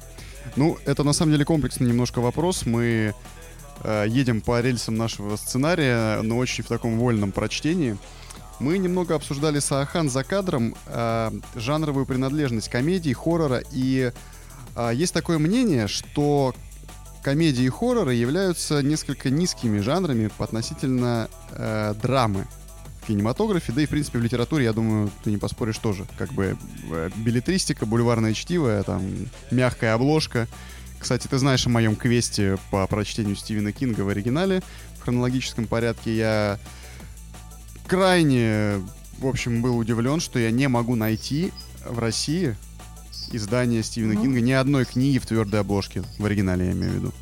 Ну, 0.55 0.77
это 0.85 1.03
на 1.03 1.13
самом 1.13 1.31
деле 1.31 1.45
комплексный 1.45 1.87
немножко 1.87 2.19
вопрос. 2.19 2.65
Мы 2.65 3.13
э, 3.83 4.05
едем 4.07 4.41
по 4.41 4.61
рельсам 4.61 4.95
нашего 4.95 5.35
сценария, 5.35 6.21
но 6.21 6.37
очень 6.37 6.63
в 6.63 6.67
таком 6.67 6.99
вольном 6.99 7.31
прочтении. 7.31 7.97
Мы 8.59 8.77
немного 8.77 9.15
обсуждали 9.15 9.59
с 9.59 9.71
Ахан 9.71 10.09
за 10.09 10.23
кадром 10.23 10.75
э, 10.85 11.31
жанровую 11.55 12.05
принадлежность 12.05 12.69
комедии, 12.69 13.11
хоррора, 13.13 13.63
и 13.71 14.11
э, 14.75 14.91
есть 14.93 15.13
такое 15.13 15.39
мнение, 15.39 15.87
что 15.87 16.53
комедии 17.23 17.63
и 17.63 17.69
хорроры 17.69 18.13
являются 18.13 18.83
несколько 18.83 19.31
низкими 19.31 19.79
жанрами 19.79 20.29
относительно 20.37 21.29
э, 21.49 21.95
драмы 21.99 22.45
кинематографе, 23.03 23.71
да 23.71 23.81
и, 23.81 23.85
в 23.85 23.89
принципе, 23.89 24.19
в 24.19 24.23
литературе, 24.23 24.65
я 24.65 24.73
думаю, 24.73 25.11
ты 25.23 25.31
не 25.31 25.37
поспоришь 25.37 25.77
тоже. 25.77 26.05
Как 26.17 26.33
бы 26.33 26.57
э, 26.91 27.09
билетристика, 27.15 27.85
бульварное 27.85 28.33
чтиво, 28.33 28.81
там, 28.83 29.01
мягкая 29.51 29.93
обложка. 29.93 30.47
Кстати, 30.99 31.27
ты 31.27 31.37
знаешь 31.37 31.65
о 31.65 31.69
моем 31.69 31.95
квесте 31.95 32.57
по 32.71 32.87
прочтению 32.87 33.35
Стивена 33.35 33.71
Кинга 33.71 34.01
в 34.01 34.09
оригинале 34.09 34.63
в 34.97 35.03
хронологическом 35.03 35.67
порядке. 35.67 36.15
Я 36.15 36.59
крайне, 37.87 38.81
в 39.17 39.27
общем, 39.27 39.61
был 39.61 39.77
удивлен, 39.77 40.19
что 40.19 40.39
я 40.39 40.51
не 40.51 40.67
могу 40.67 40.95
найти 40.95 41.51
в 41.85 41.99
России 41.99 42.55
издание 43.31 43.83
Стивена 43.83 44.13
mm-hmm. 44.13 44.21
Кинга 44.21 44.41
ни 44.41 44.51
одной 44.51 44.85
книги 44.85 45.17
в 45.17 45.25
твердой 45.25 45.59
обложке. 45.59 46.03
В 46.17 46.25
оригинале, 46.25 46.67
я 46.67 46.71
имею 46.71 46.91
в 46.91 46.95
виду. 46.95 47.13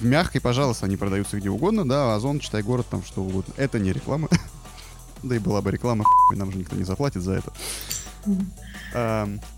В 0.00 0.04
мягкой, 0.04 0.40
пожалуйста, 0.40 0.86
они 0.86 0.96
продаются 0.96 1.36
где 1.36 1.50
угодно, 1.50 1.88
да, 1.88 2.14
Озон, 2.14 2.40
читай 2.40 2.62
город, 2.62 2.86
там 2.90 3.02
что 3.04 3.22
угодно. 3.22 3.54
Это 3.56 3.78
не 3.78 3.92
реклама. 3.92 4.28
Да 5.24 5.36
и 5.36 5.38
была 5.38 5.62
бы 5.62 5.70
реклама, 5.70 6.04
нам 6.32 6.52
же 6.52 6.58
никто 6.58 6.76
не 6.76 6.84
заплатит 6.84 7.22
за 7.22 7.32
это. 7.34 7.52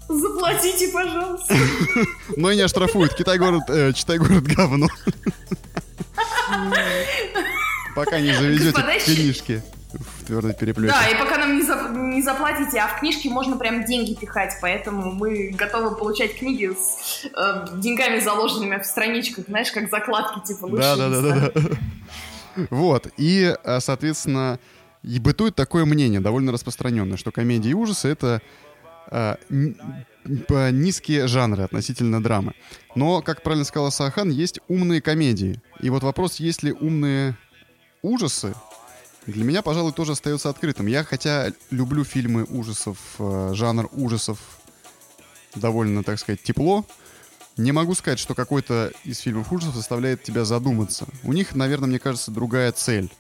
Заплатите, 0.09 0.89
пожалуйста. 0.93 1.55
Но 2.37 2.51
и 2.51 2.57
не 2.57 2.63
оштрафуют. 2.63 3.15
Китай 3.15 3.39
город, 3.39 3.65
э, 3.69 3.93
читай 3.93 4.19
город 4.19 4.45
говно. 4.45 4.89
Пока 7.95 8.21
не 8.21 8.33
завезете 8.33 8.83
книжки 9.05 9.63
в 9.93 10.25
твердой 10.27 10.55
переплете. 10.55 10.93
Да, 10.93 11.09
и 11.09 11.19
пока 11.19 11.39
нам 11.39 11.57
не, 11.57 11.63
за, 11.63 11.89
не 11.91 12.23
заплатите, 12.23 12.79
а 12.79 12.89
в 12.89 13.01
книжки 13.01 13.29
можно 13.29 13.57
прям 13.57 13.85
деньги 13.85 14.15
пихать, 14.15 14.55
поэтому 14.61 15.13
мы 15.13 15.51
готовы 15.51 15.97
получать 15.97 16.37
книги 16.39 16.71
с 16.73 17.25
э, 17.25 17.67
деньгами 17.79 18.21
заложенными 18.21 18.79
в 18.79 18.85
страничках, 18.85 19.47
знаешь, 19.49 19.73
как 19.73 19.91
закладки 19.91 20.47
типа 20.47 20.67
лучше. 20.67 20.83
Да, 20.83 20.97
да, 20.97 21.09
да, 21.09 21.21
да, 21.23 21.51
да. 21.55 21.61
Вот, 22.71 23.09
и, 23.17 23.55
э, 23.63 23.81
соответственно, 23.81 24.59
и 25.07 25.21
бытует 25.21 25.55
такое 25.55 25.85
мнение, 25.85 26.21
довольно 26.21 26.53
распространенное, 26.53 27.17
что 27.17 27.31
комедии 27.31 27.71
и 27.71 27.75
ужасы— 27.75 28.09
это 28.11 28.43
э, 29.11 29.37
низкие 30.27 31.29
жанры 31.29 31.63
относительно 31.63 32.23
драмы. 32.23 32.55
Но, 32.97 33.23
как 33.23 33.43
правильно 33.43 33.65
сказала 33.65 33.91
Сахан, 33.91 34.31
есть 34.31 34.59
умные 34.67 35.01
комедии. 35.01 35.63
И 35.81 35.91
вот 35.91 36.03
вопрос, 36.03 36.37
есть 36.37 36.65
ли 36.65 36.73
умные 36.73 37.37
ужасы, 38.03 38.55
для 39.27 39.45
меня, 39.45 39.63
пожалуй, 39.63 39.93
тоже 39.93 40.13
остается 40.13 40.51
открытым. 40.51 40.87
Я, 40.87 41.05
хотя 41.05 41.53
люблю 41.71 42.05
фильмы 42.05 42.45
ужасов, 42.45 42.99
э, 43.19 43.53
жанр 43.55 43.89
ужасов 43.93 44.39
довольно, 45.55 46.03
так 46.03 46.19
сказать, 46.19 46.43
тепло, 46.43 46.85
не 47.57 47.71
могу 47.73 47.95
сказать, 47.95 48.19
что 48.19 48.35
какой-то 48.35 48.93
из 49.05 49.21
фильмов 49.21 49.53
ужасов 49.53 49.77
заставляет 49.77 50.25
тебя 50.25 50.45
задуматься. 50.45 51.07
У 51.23 51.33
них, 51.33 51.55
наверное, 51.55 51.89
мне 51.89 51.99
кажется, 52.01 52.31
другая 52.31 52.73
цель. 52.73 53.11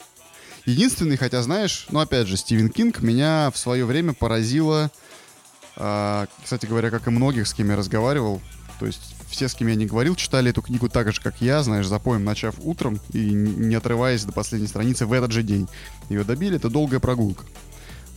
Единственный, 0.66 1.16
хотя 1.16 1.42
знаешь, 1.42 1.86
ну 1.90 2.00
опять 2.00 2.26
же, 2.26 2.36
Стивен 2.36 2.68
Кинг 2.68 3.00
меня 3.00 3.50
в 3.52 3.56
свое 3.56 3.84
время 3.84 4.12
поразило, 4.12 4.90
э, 5.76 6.26
кстати 6.42 6.66
говоря, 6.66 6.90
как 6.90 7.06
и 7.06 7.10
многих, 7.10 7.46
с 7.46 7.54
кем 7.54 7.70
я 7.70 7.76
разговаривал, 7.76 8.42
то 8.80 8.86
есть 8.86 9.14
все, 9.30 9.48
с 9.48 9.54
кем 9.54 9.68
я 9.68 9.76
не 9.76 9.86
говорил, 9.86 10.16
читали 10.16 10.50
эту 10.50 10.62
книгу 10.62 10.88
так 10.88 11.12
же, 11.12 11.20
как 11.20 11.40
я, 11.40 11.62
знаешь, 11.62 11.86
запоем, 11.86 12.24
начав 12.24 12.56
утром 12.58 13.00
и 13.12 13.30
не 13.30 13.76
отрываясь 13.76 14.24
до 14.24 14.32
последней 14.32 14.66
страницы 14.66 15.06
в 15.06 15.12
этот 15.12 15.30
же 15.30 15.44
день. 15.44 15.68
Ее 16.08 16.24
добили, 16.24 16.56
это 16.56 16.68
долгая 16.68 17.00
прогулка. 17.00 17.44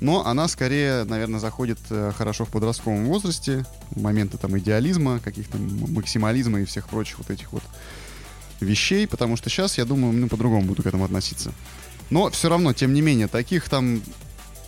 Но 0.02 0.26
она 0.26 0.48
скорее, 0.48 1.04
наверное, 1.04 1.40
заходит 1.40 1.78
э, 1.90 2.14
хорошо 2.18 2.46
в 2.46 2.50
подростковом 2.50 3.06
возрасте, 3.06 3.66
моменты 3.96 4.38
там 4.38 4.58
идеализма, 4.58 5.20
каких-то 5.20 5.58
максимализма 5.58 6.62
и 6.62 6.66
всех 6.66 6.88
прочих 6.88 7.20
вот 7.20 7.30
этих 7.30 7.52
вот 7.52 7.64
вещей, 8.62 9.08
потому 9.08 9.36
что 9.36 9.50
сейчас, 9.50 9.78
я 9.78 9.86
думаю, 9.86 10.14
ну, 10.14 10.28
по-другому 10.30 10.68
буду 10.68 10.84
к 10.84 10.86
этому 10.86 11.06
относиться. 11.06 11.54
Но 12.10 12.30
все 12.30 12.50
равно, 12.50 12.74
тем 12.74 12.94
не 12.94 13.02
менее, 13.02 13.28
таких 13.28 13.70
там, 13.70 14.02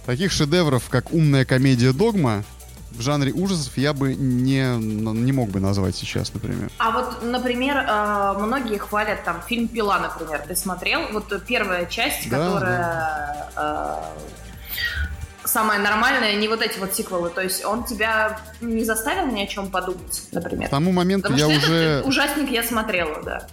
таких 0.06 0.32
шедевров, 0.32 0.90
как 0.90 1.12
«Умная 1.14 1.46
комедия 1.46 1.92
Догма», 1.94 2.44
в 2.92 3.02
жанре 3.02 3.32
ужасов 3.32 3.78
я 3.78 3.94
бы 3.94 4.14
не, 4.16 4.78
не 4.78 5.32
мог 5.32 5.50
бы 5.50 5.60
назвать 5.60 5.96
сейчас, 5.96 6.34
например. 6.34 6.70
А 6.78 6.92
вот, 6.92 7.24
например, 7.24 7.78
э, 7.78 8.34
многие 8.38 8.78
хвалят 8.78 9.24
там 9.24 9.42
фильм 9.48 9.70
«Пила», 9.70 9.98
например. 10.00 10.44
Ты 10.46 10.56
смотрел? 10.56 11.08
Вот 11.14 11.34
первая 11.46 11.86
часть, 11.86 12.30
да, 12.30 12.38
которая... 12.38 13.50
Да. 13.56 14.12
Э, 14.16 15.48
самая 15.48 15.80
нормальная, 15.80 16.36
не 16.36 16.48
вот 16.48 16.62
эти 16.62 16.80
вот 16.80 16.94
сиквелы. 16.94 17.30
То 17.30 17.42
есть 17.42 17.64
он 17.66 17.86
тебя 17.86 18.40
не 18.62 18.84
заставил 18.84 19.28
ни 19.28 19.42
о 19.42 19.48
чем 19.48 19.70
подумать, 19.70 20.24
например. 20.32 20.68
К 20.68 20.72
тому 20.72 20.92
моменту 20.92 21.30
Потому 21.30 21.52
я 21.52 21.58
уже... 21.58 22.04
ужасник 22.06 22.50
я 22.52 22.64
смотрела, 22.64 23.22
да. 23.24 23.48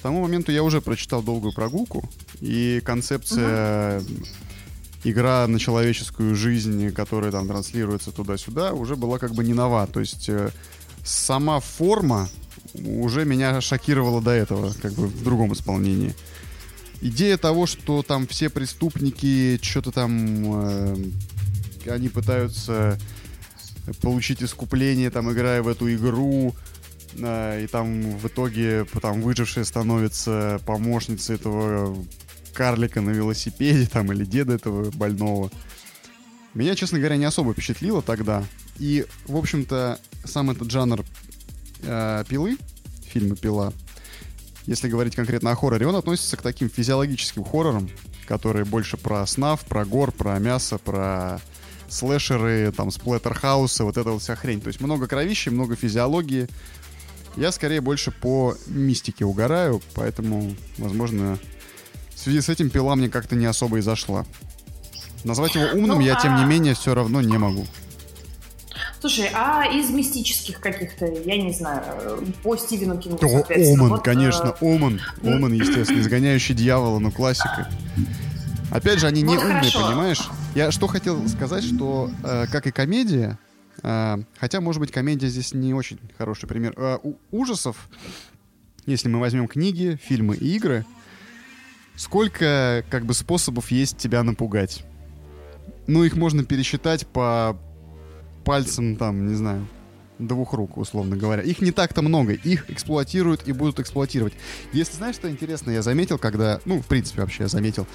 К 0.00 0.02
тому 0.02 0.22
моменту 0.22 0.50
я 0.50 0.62
уже 0.62 0.80
прочитал 0.80 1.22
«Долгую 1.22 1.52
прогулку», 1.52 2.08
и 2.40 2.80
концепция 2.86 4.00
угу. 4.00 4.06
игра 5.04 5.46
на 5.46 5.58
человеческую 5.58 6.34
жизнь, 6.34 6.90
которая 6.92 7.30
там 7.30 7.46
транслируется 7.46 8.10
туда-сюда, 8.10 8.72
уже 8.72 8.96
была 8.96 9.18
как 9.18 9.34
бы 9.34 9.44
не 9.44 9.52
нова. 9.52 9.86
То 9.86 10.00
есть 10.00 10.30
э, 10.30 10.52
сама 11.04 11.60
форма 11.60 12.30
уже 12.72 13.26
меня 13.26 13.60
шокировала 13.60 14.22
до 14.22 14.30
этого, 14.30 14.72
как 14.80 14.94
бы 14.94 15.06
в 15.06 15.22
другом 15.22 15.52
исполнении. 15.52 16.14
Идея 17.02 17.36
того, 17.36 17.66
что 17.66 18.02
там 18.02 18.26
все 18.26 18.48
преступники 18.48 19.60
что-то 19.60 19.92
там... 19.92 20.62
Э, 20.64 20.96
они 21.90 22.08
пытаются 22.08 22.98
получить 24.00 24.42
искупление, 24.42 25.10
там, 25.10 25.30
играя 25.30 25.62
в 25.62 25.68
эту 25.68 25.92
игру, 25.94 26.54
и 27.14 27.66
там 27.70 28.16
в 28.18 28.26
итоге 28.26 28.86
там 29.00 29.20
выжившая 29.22 29.64
становится 29.64 30.60
помощницей 30.64 31.36
этого 31.36 31.96
карлика 32.52 33.00
на 33.00 33.10
велосипеде 33.10 33.86
там 33.86 34.12
или 34.12 34.24
деда 34.24 34.54
этого 34.54 34.90
больного. 34.90 35.50
меня, 36.54 36.74
честно 36.74 36.98
говоря, 36.98 37.16
не 37.16 37.24
особо 37.24 37.52
впечатлило 37.52 38.02
тогда. 38.02 38.44
И, 38.78 39.06
в 39.26 39.36
общем-то, 39.36 39.98
сам 40.24 40.50
этот 40.50 40.70
жанр 40.70 41.04
э, 41.82 42.24
пилы, 42.28 42.56
фильма 43.04 43.36
«Пила», 43.36 43.72
если 44.66 44.88
говорить 44.88 45.16
конкретно 45.16 45.50
о 45.50 45.56
хорроре, 45.56 45.86
он 45.86 45.96
относится 45.96 46.36
к 46.36 46.42
таким 46.42 46.70
физиологическим 46.70 47.44
хоррорам, 47.44 47.88
которые 48.26 48.64
больше 48.64 48.96
про 48.96 49.26
снав, 49.26 49.64
про 49.64 49.84
гор, 49.84 50.12
про 50.12 50.38
мясо, 50.38 50.78
про 50.78 51.40
слэшеры, 51.88 52.72
там, 52.72 52.90
сплеттерхаусы, 52.90 53.84
вот 53.84 53.96
эта 53.96 54.10
вот 54.10 54.22
вся 54.22 54.36
хрень. 54.36 54.60
То 54.60 54.68
есть 54.68 54.80
много 54.80 55.08
кровищи, 55.08 55.48
много 55.48 55.76
физиологии. 55.76 56.48
Я 57.36 57.52
скорее 57.52 57.80
больше 57.80 58.10
по 58.10 58.54
мистике 58.66 59.24
угораю, 59.24 59.80
поэтому, 59.94 60.54
возможно, 60.78 61.38
в 62.14 62.18
связи 62.18 62.40
с 62.40 62.48
этим 62.48 62.70
пила 62.70 62.96
мне 62.96 63.08
как-то 63.08 63.36
не 63.36 63.46
особо 63.46 63.78
и 63.78 63.80
зашла. 63.80 64.26
Назвать 65.24 65.54
его 65.54 65.66
умным 65.72 65.98
ну, 65.98 66.00
я, 66.00 66.16
а... 66.16 66.20
тем 66.20 66.36
не 66.36 66.44
менее, 66.44 66.74
все 66.74 66.94
равно 66.94 67.20
не 67.20 67.38
могу. 67.38 67.66
Слушай, 69.00 69.30
а 69.32 69.64
из 69.64 69.88
мистических 69.90 70.60
каких-то, 70.60 71.06
я 71.06 71.40
не 71.40 71.52
знаю, 71.52 71.82
по 72.42 72.56
Стивену 72.56 72.98
Кингу, 72.98 73.24
О, 73.24 73.44
Оман, 73.48 73.88
вот, 73.88 74.04
конечно, 74.04 74.54
э... 74.60 74.74
Оман. 74.74 75.00
Оман, 75.22 75.52
естественно, 75.54 76.00
изгоняющий 76.00 76.54
дьявола, 76.54 76.98
но 76.98 77.10
классика. 77.10 77.70
Опять 78.70 79.00
же, 79.00 79.06
они 79.06 79.22
не 79.22 79.36
вот 79.36 79.44
умные, 79.44 79.70
хорошо. 79.70 79.88
понимаешь? 79.88 80.28
Я 80.54 80.70
что 80.70 80.86
хотел 80.86 81.26
сказать, 81.28 81.64
что 81.64 82.10
э, 82.22 82.46
как 82.52 82.66
и 82.66 82.70
комедия, 82.70 83.38
э, 83.48 83.49
хотя, 83.82 84.60
может 84.60 84.80
быть, 84.80 84.92
комедия 84.92 85.28
здесь 85.28 85.54
не 85.54 85.74
очень 85.74 85.98
хороший 86.18 86.48
пример, 86.48 86.74
э, 86.76 86.98
у, 87.02 87.14
ужасов, 87.30 87.88
если 88.86 89.08
мы 89.08 89.20
возьмем 89.20 89.48
книги, 89.48 89.98
фильмы 90.02 90.36
и 90.36 90.56
игры, 90.56 90.84
сколько 91.96 92.84
как 92.90 93.06
бы 93.06 93.14
способов 93.14 93.70
есть 93.70 93.96
тебя 93.96 94.22
напугать? 94.22 94.84
Ну, 95.86 96.04
их 96.04 96.16
можно 96.16 96.44
пересчитать 96.44 97.06
по 97.06 97.58
пальцем, 98.44 98.96
там, 98.96 99.26
не 99.26 99.34
знаю, 99.34 99.66
двух 100.18 100.52
рук, 100.52 100.76
условно 100.76 101.16
говоря. 101.16 101.42
Их 101.42 101.60
не 101.60 101.72
так-то 101.72 102.02
много. 102.02 102.32
Их 102.32 102.70
эксплуатируют 102.70 103.46
и 103.46 103.52
будут 103.52 103.80
эксплуатировать. 103.80 104.34
Если 104.72 104.96
знаешь, 104.96 105.16
что 105.16 105.30
интересно, 105.30 105.70
я 105.70 105.82
заметил, 105.82 106.18
когда... 106.18 106.60
Ну, 106.64 106.80
в 106.80 106.86
принципе, 106.86 107.22
вообще 107.22 107.44
я 107.44 107.48
заметил. 107.48 107.86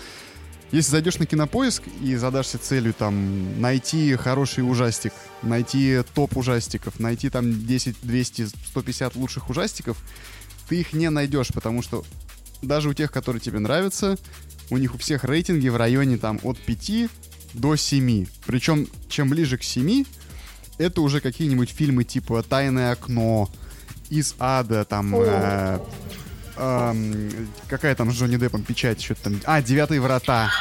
Если 0.75 0.91
зайдешь 0.91 1.19
на 1.19 1.25
кинопоиск 1.25 1.83
и 2.01 2.17
задашься 2.17 2.57
целью 2.57 2.93
там 2.93 3.61
найти 3.61 4.13
хороший 4.17 4.69
ужастик, 4.69 5.13
найти 5.41 6.01
топ 6.13 6.35
ужастиков, 6.35 6.99
найти 6.99 7.29
там 7.29 7.65
10, 7.65 7.95
200, 8.01 8.47
150 8.47 9.15
лучших 9.15 9.49
ужастиков, 9.49 9.97
ты 10.67 10.81
их 10.81 10.91
не 10.91 11.09
найдешь, 11.09 11.47
потому 11.53 11.81
что 11.81 12.03
даже 12.61 12.89
у 12.89 12.93
тех, 12.93 13.09
которые 13.09 13.39
тебе 13.39 13.59
нравятся, 13.59 14.17
у 14.69 14.75
них 14.75 14.93
у 14.95 14.97
всех 14.97 15.23
рейтинги 15.23 15.69
в 15.69 15.77
районе 15.77 16.17
там 16.17 16.41
от 16.43 16.57
5 16.57 17.09
до 17.53 17.77
7. 17.77 18.25
Причем, 18.45 18.85
чем 19.07 19.29
ближе 19.29 19.57
к 19.57 19.63
7, 19.63 20.03
это 20.77 20.99
уже 20.99 21.21
какие-нибудь 21.21 21.69
фильмы 21.69 22.03
типа 22.03 22.43
«Тайное 22.43 22.91
окно», 22.91 23.49
«Из 24.09 24.35
ада», 24.39 24.83
там... 24.83 25.15
Э, 25.15 25.79
э, 26.55 27.31
какая 27.67 27.95
там 27.95 28.11
с 28.11 28.15
Джонни 28.15 28.37
Деппом 28.37 28.63
печать, 28.63 29.01
что-то 29.01 29.23
там... 29.23 29.41
А, 29.45 29.61
«Девятые 29.61 30.01
врата». 30.01 30.51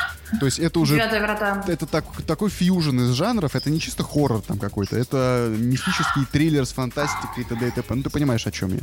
То 0.41 0.47
есть 0.47 0.59
это 0.59 0.81
уже... 0.81 0.95
Девятые 0.95 1.23
врата. 1.23 1.65
Это 1.69 1.87
так, 1.87 2.05
такой 2.27 2.51
фьюжн 2.51 3.01
из 3.01 3.11
жанров, 3.11 3.55
это 3.55 3.71
не 3.71 3.81
чисто 3.81 4.03
хоррор 4.03 4.43
там 4.43 4.59
какой-то, 4.59 4.97
это 4.97 5.55
мистический 5.57 6.25
триллер 6.31 6.67
с 6.67 6.73
фантастикой 6.73 7.45
и 7.45 7.47
т.д. 7.47 7.69
и 7.69 7.71
т.п. 7.71 7.95
Ну, 7.95 8.03
ты 8.03 8.11
понимаешь, 8.11 8.47
о 8.47 8.51
чем 8.51 8.75
я. 8.75 8.81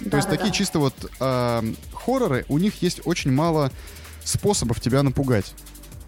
Да, 0.00 0.10
То 0.10 0.16
есть 0.16 0.28
да, 0.28 0.36
такие 0.36 0.50
да. 0.50 0.54
чисто 0.54 0.78
вот 0.78 0.94
э, 1.20 1.74
хорроры, 1.94 2.44
у 2.48 2.58
них 2.58 2.82
есть 2.82 3.00
очень 3.04 3.32
мало 3.32 3.70
способов 4.24 4.80
тебя 4.80 5.02
напугать 5.02 5.54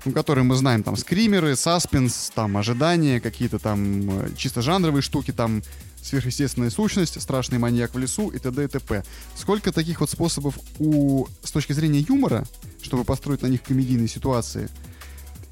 ну, 0.05 0.13
которые 0.13 0.45
мы 0.45 0.55
знаем, 0.55 0.83
там, 0.83 0.97
скримеры, 0.97 1.57
саспенс, 1.57 2.31
там, 2.35 2.57
ожидания, 2.57 3.21
какие-то 3.21 3.59
там 3.59 4.21
э, 4.21 4.31
чисто 4.37 4.63
жанровые 4.63 5.03
штуки, 5.03 5.33
там, 5.33 5.63
сверхъестественная 6.03 6.71
сущность, 6.71 7.21
страшный 7.21 7.59
маньяк 7.59 7.95
в 7.95 7.99
лесу 7.99 8.29
и 8.29 8.39
т.д. 8.39 8.65
и 8.65 8.69
т.п. 8.69 9.05
Сколько 9.35 9.73
таких 9.73 10.01
вот 10.01 10.11
способов 10.11 10.59
у, 10.79 11.27
с 11.43 11.51
точки 11.51 11.73
зрения 11.73 12.01
юмора, 12.01 12.47
чтобы 12.83 13.05
построить 13.05 13.43
на 13.43 13.47
них 13.49 13.63
комедийные 13.63 14.09
ситуации, 14.09 14.69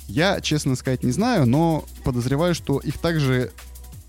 я, 0.09 0.41
честно 0.41 0.77
сказать, 0.77 1.03
не 1.03 1.13
знаю, 1.13 1.47
но 1.47 1.85
подозреваю, 2.05 2.55
что 2.55 2.79
их 2.79 2.99
также, 2.99 3.53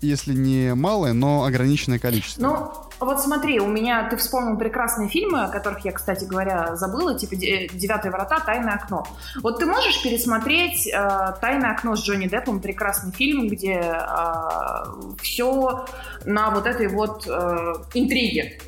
если 0.00 0.32
не 0.34 0.74
малое, 0.74 1.12
но 1.12 1.44
ограниченное 1.44 1.98
количество. 1.98 2.42
Ну, 2.42 2.87
вот 3.00 3.20
смотри, 3.20 3.60
у 3.60 3.66
меня 3.66 4.08
ты 4.08 4.16
вспомнил 4.16 4.56
прекрасные 4.56 5.08
фильмы, 5.08 5.44
о 5.44 5.48
которых 5.48 5.84
я, 5.84 5.92
кстати 5.92 6.24
говоря, 6.24 6.74
забыла, 6.76 7.18
типа 7.18 7.36
«Девятые 7.36 8.10
врата», 8.10 8.40
«Тайное 8.40 8.74
окно». 8.74 9.06
Вот 9.42 9.58
ты 9.60 9.66
можешь 9.66 10.02
пересмотреть 10.02 10.86
э, 10.88 11.34
«Тайное 11.40 11.72
окно» 11.72 11.94
с 11.96 12.02
Джонни 12.02 12.26
Деппом, 12.26 12.60
прекрасный 12.60 13.12
фильм, 13.12 13.48
где 13.48 13.74
э, 13.74 15.14
все 15.22 15.86
на 16.24 16.50
вот 16.50 16.66
этой 16.66 16.88
вот 16.88 17.26
э, 17.26 17.74
интриге. 17.94 18.60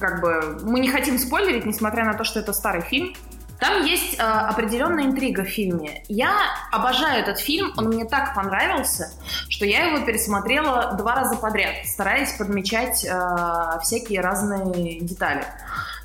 Как 0.00 0.20
бы 0.22 0.58
мы 0.62 0.80
не 0.80 0.88
хотим 0.88 1.18
спойлерить, 1.18 1.66
несмотря 1.66 2.04
на 2.04 2.14
то, 2.14 2.24
что 2.24 2.40
это 2.40 2.52
старый 2.52 2.82
фильм. 2.82 3.14
Там 3.60 3.84
есть 3.84 4.18
э, 4.18 4.22
определенная 4.22 5.04
интрига 5.04 5.44
в 5.44 5.48
фильме. 5.48 6.02
Я 6.08 6.34
обожаю 6.72 7.22
этот 7.22 7.38
фильм, 7.38 7.72
он 7.76 7.86
мне 7.86 8.04
так 8.04 8.34
понравился, 8.34 9.12
что 9.48 9.64
я 9.64 9.84
его 9.86 10.04
пересмотрела 10.04 10.92
два 10.94 11.14
раза 11.14 11.36
подряд, 11.36 11.86
стараясь 11.86 12.32
подмечать 12.32 13.04
э, 13.04 13.78
всякие 13.82 14.20
разные 14.20 15.00
детали. 15.00 15.44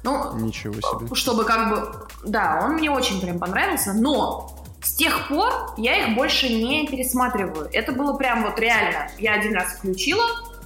Ну, 0.03 0.35
Ничего 0.37 0.73
себе. 0.75 1.13
Чтобы 1.15 1.43
как 1.43 1.69
бы... 1.69 2.07
Да, 2.23 2.61
он 2.63 2.75
мне 2.75 2.89
очень 2.89 3.19
прям 3.19 3.39
понравился, 3.39 3.93
но 3.93 4.55
с 4.81 4.93
тех 4.93 5.27
пор 5.27 5.73
я 5.77 6.07
их 6.07 6.15
больше 6.15 6.47
не 6.49 6.87
пересматриваю. 6.87 7.69
Это 7.73 7.91
было 7.91 8.13
прям 8.17 8.43
вот 8.43 8.59
реально. 8.59 9.09
Я 9.17 9.33
один 9.33 9.53
раз 9.55 9.73
включила, 9.73 10.25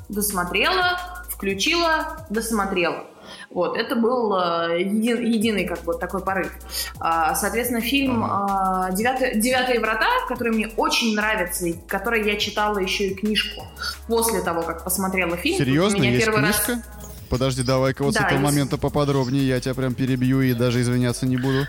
досмотрела, 0.10 1.00
включила, 1.30 2.26
досмотрела. 2.30 3.06
Вот, 3.54 3.78
это 3.78 3.96
был 3.96 4.36
э, 4.36 4.82
един, 4.82 5.22
единый 5.22 5.66
как 5.66 5.84
бы 5.84 5.94
такой 5.94 6.22
порыв. 6.22 6.52
А, 7.00 7.36
соответственно, 7.36 7.82
фильм 7.82 8.24
а, 8.24 8.89
«Девятые, 8.92 9.39
«Девятые 9.39 9.80
врата», 9.80 10.08
который 10.28 10.52
мне 10.54 10.70
очень 10.76 11.16
нравится, 11.16 11.68
и 11.68 11.74
который 11.88 12.26
я 12.26 12.36
читала 12.38 12.80
еще 12.80 13.10
и 13.10 13.13
книжку 13.13 13.63
после 14.08 14.42
того, 14.42 14.63
как 14.63 14.84
посмотрела 14.84 15.38
фильм. 15.38 15.58
Серьезно? 15.58 15.98
Меня 15.98 16.12
есть 16.12 16.26
первый 16.26 16.42
книжка? 16.42 16.72
Раз... 16.74 16.82
Подожди, 17.30 17.63
давай-ка 17.63 18.04
вот 18.04 18.16
да, 18.16 18.22
с 18.22 18.24
этого 18.24 18.39
есть... 18.39 18.52
момента 18.52 18.78
поподробнее, 18.78 19.48
я 19.48 19.60
тебя 19.60 19.76
прям 19.76 19.94
перебью 19.94 20.42
и 20.42 20.54
даже 20.54 20.82
извиняться 20.82 21.28
не 21.28 21.38
буду. 21.38 21.68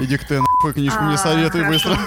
Иди 0.00 0.16
к 0.16 0.26
ты 0.26 0.40
нахуй 0.40 0.72
книжку 0.72 0.98
а, 1.00 1.10
не 1.10 1.18
советуй 1.18 1.64
быстро. 1.66 1.98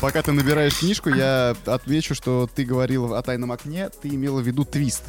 Пока 0.00 0.22
ты 0.22 0.32
набираешь 0.32 0.78
книжку, 0.78 1.10
я 1.10 1.56
отвечу, 1.66 2.14
что 2.14 2.48
ты 2.52 2.64
говорил 2.64 3.14
о 3.14 3.22
тайном 3.22 3.52
окне, 3.52 3.88
ты 3.88 4.08
имела 4.08 4.40
в 4.40 4.46
виду 4.46 4.64
твист. 4.64 5.02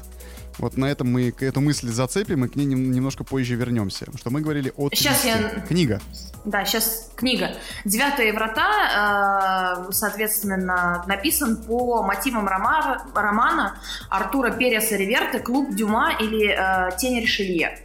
Вот 0.60 0.78
на 0.78 0.86
этом 0.86 1.12
мы 1.12 1.34
эту 1.39 1.62
мысль 1.62 1.88
зацепим 1.88 2.46
и 2.46 2.48
к 2.48 2.56
ней 2.56 2.66
немножко 2.66 3.24
позже 3.24 3.56
вернемся. 3.56 4.06
Что 4.16 4.30
мы 4.30 4.42
говорили 4.42 4.74
о 4.78 4.89
Сейчас 4.89 5.26
я... 5.26 5.38
Книга. 5.68 6.00
Да, 6.46 6.66
сейчас 6.66 7.12
книга. 7.16 7.52
«Девятые 7.86 8.34
врата», 8.34 9.86
э, 9.88 9.92
соответственно, 9.92 11.04
написан 11.08 11.58
по 11.63 12.04
мотивам 12.04 12.48
романа, 12.48 13.06
романа 13.16 13.78
Артура 14.10 14.52
Переса 14.52 14.96
Реверта 14.96 15.39
«Клуб 15.39 15.74
Дюма» 15.74 16.13
или 16.20 16.50
э, 16.50 16.98
«Тень 16.98 17.22
Ришелье». 17.22 17.80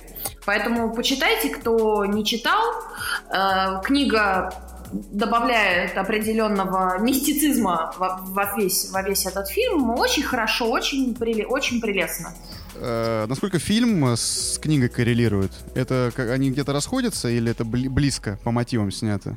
Поэтому 0.45 0.93
почитайте, 0.93 1.51
кто 1.51 2.05
не 2.05 2.25
читал. 2.25 2.63
Э, 3.31 3.81
книга 3.85 4.51
добавляет 4.93 5.97
определенного 5.97 6.99
мистицизма 6.99 7.93
во, 7.99 8.21
во, 8.23 8.57
весь, 8.57 8.91
во 8.91 9.03
весь 9.03 9.27
этот 9.27 9.49
фильм. 9.49 9.91
Очень 9.91 10.23
хорошо, 10.23 10.71
очень, 10.71 11.17
очень 11.49 11.81
прелестно. 11.81 12.35
Э, 12.81 13.27
насколько 13.29 13.59
фильм 13.59 14.05
с 14.05 14.59
книгой 14.59 14.89
коррелирует? 14.89 15.53
Это 15.75 16.13
как, 16.15 16.31
они 16.31 16.51
где-то 16.51 16.73
расходятся 16.73 17.29
или 17.29 17.51
это 17.51 17.65
бли- 17.65 17.89
близко 17.89 18.39
по 18.45 18.51
мотивам 18.51 18.91
снято? 18.91 19.37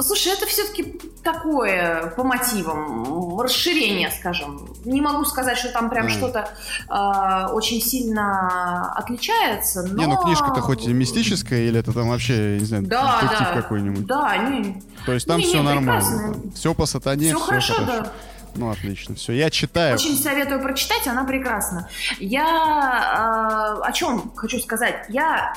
Слушай, 0.00 0.32
это 0.32 0.46
все-таки 0.46 1.00
такое 1.22 2.12
по 2.16 2.24
мотивам, 2.24 3.40
расширение, 3.40 4.10
скажем. 4.10 4.68
Не 4.84 5.00
могу 5.00 5.24
сказать, 5.24 5.56
что 5.56 5.70
там 5.70 5.88
прям 5.88 6.06
mm. 6.06 6.10
что-то 6.10 6.48
э, 6.88 7.52
очень 7.52 7.80
сильно 7.80 8.92
отличается, 8.96 9.84
но... 9.84 9.96
Не, 9.96 10.06
ну 10.06 10.16
книжка-то 10.16 10.60
хоть 10.60 10.86
и 10.86 10.92
мистическая, 10.92 11.68
или 11.68 11.78
это 11.78 11.92
там 11.92 12.08
вообще, 12.08 12.58
не 12.58 12.64
знаю, 12.64 12.82
да, 12.84 13.20
детектив 13.22 13.48
да, 13.54 13.62
какой-нибудь? 13.62 14.06
Да, 14.06 14.36
не... 14.36 14.82
То 15.06 15.12
есть 15.12 15.28
там 15.28 15.38
не, 15.38 15.46
все 15.46 15.58
не, 15.58 15.62
нормально? 15.62 16.00
Прекрасно. 16.00 16.50
Все 16.56 16.74
по 16.74 16.86
сатане, 16.86 17.28
все, 17.28 17.36
все 17.36 17.44
хорошо, 17.46 17.74
хорошо. 17.74 18.02
да. 18.02 18.12
Ну, 18.56 18.70
отлично. 18.70 19.14
Все, 19.14 19.32
я 19.32 19.50
читаю. 19.50 19.94
Очень 19.94 20.16
советую 20.16 20.62
прочитать, 20.62 21.06
она 21.06 21.24
прекрасна. 21.24 21.88
Я 22.18 23.80
э, 23.82 23.86
о 23.86 23.92
чем 23.92 24.32
хочу 24.34 24.58
сказать? 24.60 25.06
Я 25.08 25.54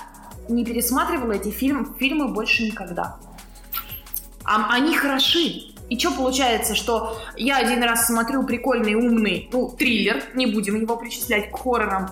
не 0.49 0.65
пересматривала 0.65 1.33
эти 1.33 1.49
фильм, 1.49 1.95
фильмы 1.99 2.29
больше 2.29 2.63
никогда. 2.63 3.17
А, 4.43 4.73
они 4.73 4.95
хороши. 4.95 5.73
И 5.89 5.97
что 5.97 6.11
получается, 6.11 6.75
что 6.75 7.17
я 7.37 7.57
один 7.57 7.81
раз 7.81 8.07
смотрю 8.07 8.43
прикольный, 8.43 8.95
умный, 8.95 9.49
ну, 9.53 9.69
триллер, 9.69 10.21
не 10.33 10.45
будем 10.45 10.75
его 10.81 10.97
причислять 10.97 11.51
к 11.51 11.57
хоррорам. 11.57 12.09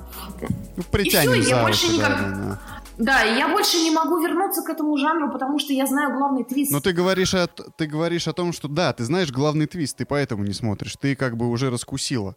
Ну, 0.78 1.00
и 1.00 1.10
все, 1.10 1.34
я 1.34 1.62
больше 1.62 1.88
никак... 1.88 2.12
Да, 2.12 2.30
да. 2.30 2.60
Да, 2.98 3.24
и 3.24 3.38
я 3.38 3.50
больше 3.50 3.78
не 3.78 3.92
могу 3.92 4.20
вернуться 4.20 4.62
к 4.62 4.70
этому 4.70 4.98
жанру, 4.98 5.32
потому 5.32 5.60
что 5.60 5.74
я 5.74 5.86
знаю 5.86 6.18
главный 6.18 6.44
твист. 6.44 6.72
Но 6.72 6.80
ты 6.80 6.94
говоришь, 6.94 7.34
о, 7.34 7.48
ты 7.48 7.88
говоришь 7.88 8.28
о 8.28 8.34
том, 8.34 8.54
что 8.54 8.68
да, 8.68 8.94
ты 8.94 9.04
знаешь 9.04 9.32
главный 9.32 9.68
твист, 9.68 9.98
ты 9.98 10.06
поэтому 10.06 10.44
не 10.44 10.54
смотришь. 10.54 10.96
Ты 10.96 11.16
как 11.16 11.36
бы 11.38 11.50
уже 11.50 11.70
раскусила. 11.70 12.36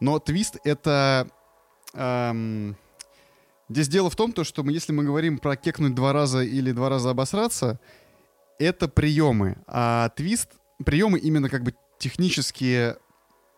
Но 0.00 0.18
твист— 0.18 0.56
это... 0.64 1.28
Эм, 1.94 2.76
здесь 3.68 3.88
дело 3.88 4.10
в 4.10 4.16
том, 4.16 4.32
то, 4.32 4.44
что 4.44 4.62
мы, 4.62 4.72
если 4.72 4.92
мы 4.92 5.04
говорим 5.04 5.38
про 5.38 5.56
кекнуть 5.56 5.94
два 5.94 6.12
раза 6.12 6.42
или 6.42 6.72
два 6.72 6.88
раза 6.88 7.10
обосраться, 7.10 7.80
это 8.58 8.88
приемы. 8.88 9.56
А 9.66 10.10
твист... 10.10 10.50
Приемы 10.84 11.18
именно 11.18 11.48
как 11.48 11.62
бы 11.62 11.74
технические, 11.98 12.98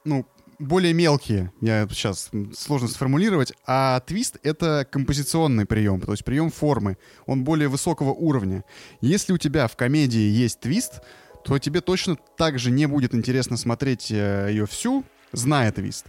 ну, 0.05 0.25
более 0.59 0.93
мелкие, 0.93 1.53
я 1.61 1.87
сейчас 1.91 2.31
сложно 2.57 2.89
сформулировать, 2.89 3.53
а 3.67 4.01
твист— 4.01 4.39
это 4.43 4.87
композиционный 4.91 5.67
прием, 5.67 6.01
то 6.01 6.13
есть 6.13 6.25
прием 6.25 6.51
формы, 6.51 6.99
он 7.27 7.45
более 7.45 7.69
высокого 7.69 8.11
уровня. 8.11 8.65
Если 9.01 9.33
у 9.33 9.39
тебя 9.39 9.69
в 9.69 9.77
комедии 9.77 10.19
есть 10.19 10.61
твист, 10.61 11.01
то 11.45 11.59
тебе 11.59 11.81
точно 11.81 12.17
так 12.37 12.59
же 12.59 12.71
не 12.71 12.87
будет 12.87 13.15
интересно 13.15 13.57
смотреть 13.57 14.11
э, 14.11 14.49
ее 14.51 14.67
всю, 14.67 15.05
зная 15.33 15.73
твист. 15.73 16.07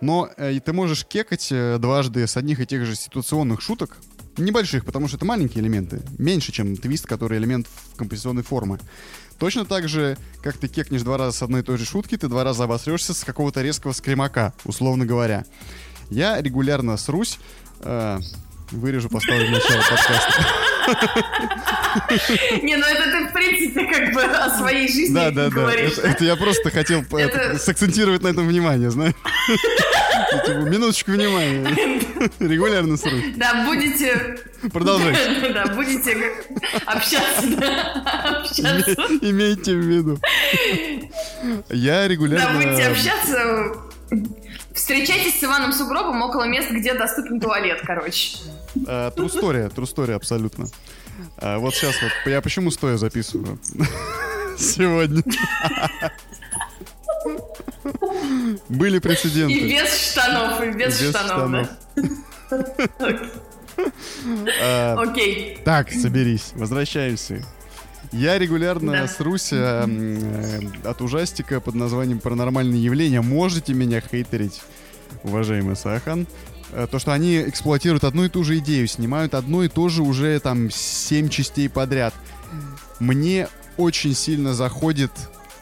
Но 0.00 0.28
э, 0.36 0.58
ты 0.60 0.72
можешь 0.72 1.06
кекать 1.06 1.48
э, 1.50 1.78
дважды 1.78 2.26
с 2.26 2.36
одних 2.36 2.60
и 2.60 2.66
тех 2.66 2.84
же 2.84 2.96
ситуационных 2.96 3.60
шуток, 3.60 3.98
небольших, 4.36 4.84
потому 4.84 5.08
что 5.08 5.16
это 5.16 5.24
маленькие 5.24 5.62
элементы, 5.62 6.02
меньше, 6.18 6.52
чем 6.52 6.76
твист, 6.76 7.06
который 7.06 7.38
элемент 7.38 7.66
композиционной 7.96 8.42
формы. 8.42 8.78
Точно 9.38 9.64
так 9.64 9.88
же, 9.88 10.16
как 10.42 10.56
ты 10.56 10.68
кекнешь 10.68 11.02
два 11.02 11.18
раза 11.18 11.36
с 11.36 11.42
одной 11.42 11.60
и 11.60 11.64
той 11.64 11.76
же 11.76 11.84
шутки, 11.84 12.16
ты 12.16 12.28
два 12.28 12.44
раза 12.44 12.64
обосрешься 12.64 13.12
с 13.14 13.24
какого-то 13.24 13.62
резкого 13.62 13.92
скримака, 13.92 14.54
условно 14.64 15.04
говоря. 15.04 15.44
Я 16.10 16.40
регулярно 16.40 16.96
срусь, 16.96 17.38
э, 17.80 18.18
вырежу, 18.70 19.08
поставлю 19.08 19.48
в 19.48 19.50
начало 19.50 19.82
подкаста. 19.82 20.46
Не, 22.62 22.76
ну 22.76 22.86
это 22.86 23.10
ты, 23.10 23.26
в 23.28 23.32
принципе, 23.32 23.86
как 23.92 24.14
бы 24.14 24.22
о 24.22 24.56
своей 24.56 24.88
жизни 24.88 25.14
да, 25.14 25.30
да, 25.30 25.48
говоришь. 25.48 25.96
Да, 25.96 26.10
это, 26.10 26.24
я 26.24 26.36
просто 26.36 26.70
хотел 26.70 27.02
это... 27.02 27.58
сакцентировать 27.58 28.22
на 28.22 28.28
этом 28.28 28.46
внимание, 28.46 28.90
знаешь. 28.90 29.14
Типа, 30.30 30.58
минуточку 30.58 31.12
внимания. 31.12 32.00
Регулярно 32.40 32.96
сру. 32.96 33.16
Да, 33.36 33.64
будете... 33.66 34.38
Продолжайте. 34.72 35.50
Да, 35.54 35.66
будете 35.74 36.32
общаться, 36.84 37.46
да, 37.56 38.40
общаться. 38.40 38.94
Имейте 39.22 39.74
в 39.74 39.80
виду. 39.80 40.18
Я 41.70 42.08
регулярно... 42.08 42.60
Да, 42.60 42.66
будете 42.66 42.88
общаться... 42.88 43.72
Встречайтесь 44.74 45.40
с 45.40 45.44
Иваном 45.44 45.72
Сугробом 45.72 46.20
около 46.22 46.44
мест, 46.44 46.70
где 46.70 46.92
доступен 46.94 47.40
туалет, 47.40 47.80
короче. 47.84 48.36
Трустория, 49.16 49.70
трустория 49.70 50.16
абсолютно. 50.16 50.66
А, 51.38 51.58
вот 51.58 51.74
сейчас 51.74 51.94
вот, 52.02 52.12
я 52.26 52.40
почему 52.40 52.70
стоя 52.70 52.96
записываю 52.96 53.58
сегодня. 54.58 55.22
Были 58.68 58.98
прецеденты. 58.98 59.54
И 59.54 59.72
без 59.72 60.10
штанов, 60.10 60.62
и 60.62 60.70
без, 60.70 61.00
без 61.00 61.10
штанов. 61.10 61.68
А, 64.62 64.96
Окей. 64.98 65.58
Так, 65.64 65.90
соберись, 65.92 66.52
возвращаемся. 66.54 67.44
Я 68.12 68.38
регулярно 68.38 68.92
да. 68.92 69.08
срусь 69.08 69.48
э, 69.52 70.60
от 70.84 71.02
ужастика 71.02 71.60
под 71.60 71.74
названием 71.74 72.20
«Паранормальные 72.20 72.82
явления». 72.82 73.20
Можете 73.20 73.74
меня 73.74 74.00
хейтерить, 74.00 74.62
уважаемый 75.22 75.76
Сахан. 75.76 76.26
Э, 76.72 76.86
то, 76.90 76.98
что 76.98 77.12
они 77.12 77.42
эксплуатируют 77.42 78.04
одну 78.04 78.24
и 78.24 78.28
ту 78.28 78.44
же 78.44 78.58
идею, 78.58 78.86
снимают 78.86 79.34
одно 79.34 79.64
и 79.64 79.68
то 79.68 79.88
же 79.88 80.02
уже 80.02 80.38
там 80.40 80.70
семь 80.70 81.28
частей 81.28 81.68
подряд. 81.68 82.14
Мне 83.00 83.48
очень 83.76 84.14
сильно 84.14 84.54
заходит 84.54 85.10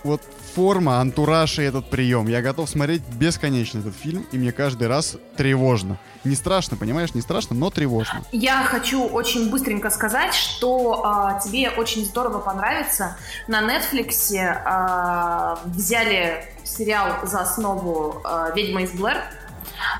вот 0.04 0.22
форма, 0.54 1.00
антураж 1.00 1.58
и 1.58 1.62
этот 1.62 1.90
прием. 1.90 2.28
Я 2.28 2.40
готов 2.40 2.68
смотреть 2.70 3.02
бесконечно 3.02 3.80
этот 3.80 3.96
фильм, 3.96 4.24
и 4.32 4.38
мне 4.38 4.52
каждый 4.52 4.88
раз 4.88 5.16
тревожно. 5.36 5.98
Не 6.22 6.36
страшно, 6.36 6.76
понимаешь, 6.76 7.14
не 7.14 7.20
страшно, 7.20 7.56
но 7.56 7.70
тревожно. 7.70 8.22
Я 8.32 8.62
хочу 8.62 9.04
очень 9.04 9.50
быстренько 9.50 9.90
сказать, 9.90 10.32
что 10.34 11.02
а, 11.04 11.40
тебе 11.40 11.70
очень 11.70 12.04
здорово 12.04 12.38
понравится. 12.38 13.16
На 13.48 13.60
Netflix 13.62 14.34
а, 14.38 15.58
взяли 15.66 16.46
сериал 16.62 17.26
за 17.26 17.40
основу 17.40 18.20
а, 18.24 18.52
«Ведьма 18.54 18.82
из 18.82 18.92
Блэр», 18.92 19.18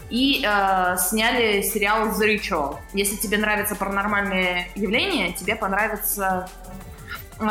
и 0.08 0.44
э, 0.46 0.96
сняли 0.98 1.60
сериал 1.62 2.08
The 2.08 2.38
Ritual. 2.38 2.78
Если 2.92 3.16
тебе 3.16 3.38
нравятся 3.38 3.74
паранормальные 3.74 4.70
явления, 4.76 5.32
тебе 5.32 5.56
понравится 5.56 6.48
э, 7.38 7.44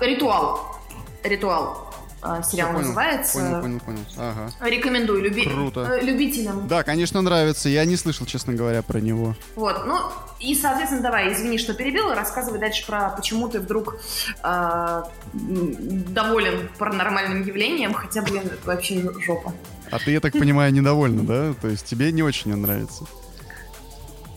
ритуал. 0.00 0.76
Ритуал. 1.22 1.87
Э, 2.22 2.42
сериал 2.44 2.72
понял, 2.72 2.80
называется. 2.80 3.38
Понял, 3.38 3.60
понял, 3.60 3.80
понял. 3.80 4.00
Ага. 4.16 4.50
Рекомендую 4.60 5.22
люби... 5.22 5.44
Круто. 5.44 5.80
Э, 5.92 6.04
любителям. 6.04 6.66
Да, 6.66 6.82
конечно, 6.82 7.20
нравится. 7.22 7.68
Я 7.68 7.84
не 7.84 7.96
слышал, 7.96 8.26
честно 8.26 8.54
говоря, 8.54 8.82
про 8.82 8.98
него. 8.98 9.36
Вот, 9.54 9.86
ну 9.86 9.98
и, 10.40 10.54
соответственно, 10.54 11.02
давай, 11.02 11.32
извини, 11.32 11.58
что 11.58 11.74
перебила, 11.74 12.14
рассказывай 12.14 12.58
дальше 12.58 12.86
про 12.86 13.10
почему 13.10 13.48
ты 13.48 13.60
вдруг 13.60 13.96
э, 14.42 15.02
доволен 15.32 16.68
паранормальным 16.78 17.42
явлением, 17.42 17.92
хотя, 17.92 18.22
блин, 18.22 18.42
это 18.46 18.66
вообще 18.66 19.08
жопа. 19.24 19.52
А 19.90 19.98
ты, 19.98 20.10
я 20.10 20.20
так 20.20 20.32
понимаю, 20.32 20.72
недовольна, 20.72 21.22
да? 21.22 21.54
То 21.60 21.68
есть 21.68 21.86
тебе 21.86 22.12
не 22.12 22.22
очень 22.22 22.54
нравится? 22.54 23.04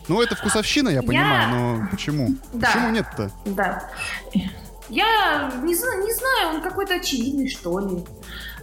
Ну, 0.08 0.22
это 0.22 0.36
вкусовщина, 0.36 0.90
я 0.90 1.02
понимаю, 1.02 1.42
я... 1.42 1.48
но 1.48 1.88
почему? 1.90 2.36
Да. 2.54 2.68
Почему 2.68 2.90
нет-то? 2.90 3.32
Да. 3.46 3.90
Я 4.92 5.52
не, 5.64 5.74
знаю, 5.74 6.04
не 6.04 6.14
знаю, 6.14 6.56
он 6.56 6.62
какой-то 6.62 6.96
очевидный, 6.96 7.50
что 7.50 7.80
ли. 7.80 8.04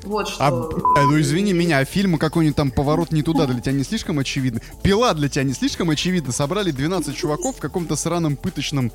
Вот 0.02 0.28
что. 0.28 0.44
А, 0.44 1.02
ну 1.02 1.18
извини 1.18 1.54
меня, 1.54 1.78
а 1.78 1.84
фильм 1.84 2.18
какой-нибудь 2.18 2.56
там 2.56 2.70
поворот 2.70 3.12
не 3.12 3.22
туда 3.22 3.46
для 3.46 3.60
тебя 3.60 3.72
не 3.72 3.82
слишком 3.82 4.18
очевидно? 4.18 4.60
Пила 4.82 5.14
для 5.14 5.28
тебя 5.28 5.44
не 5.44 5.54
слишком 5.54 5.90
очевидно? 5.90 6.32
Собрали 6.32 6.70
12 6.70 7.16
чуваков 7.16 7.56
в 7.56 7.60
каком-то 7.60 7.96
сраном 7.96 8.36
пыточном 8.36 8.92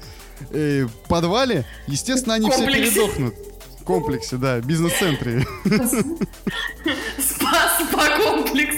э, 0.51 0.87
подвале. 1.09 1.65
Естественно, 1.87 2.35
они 2.35 2.49
Комплексе. 2.49 2.83
все 2.83 2.91
передохнут 2.91 3.52
комплексе, 3.83 4.37
да, 4.37 4.59
бизнес-центре. 4.59 5.45
Спа-комплекс. 7.19 8.75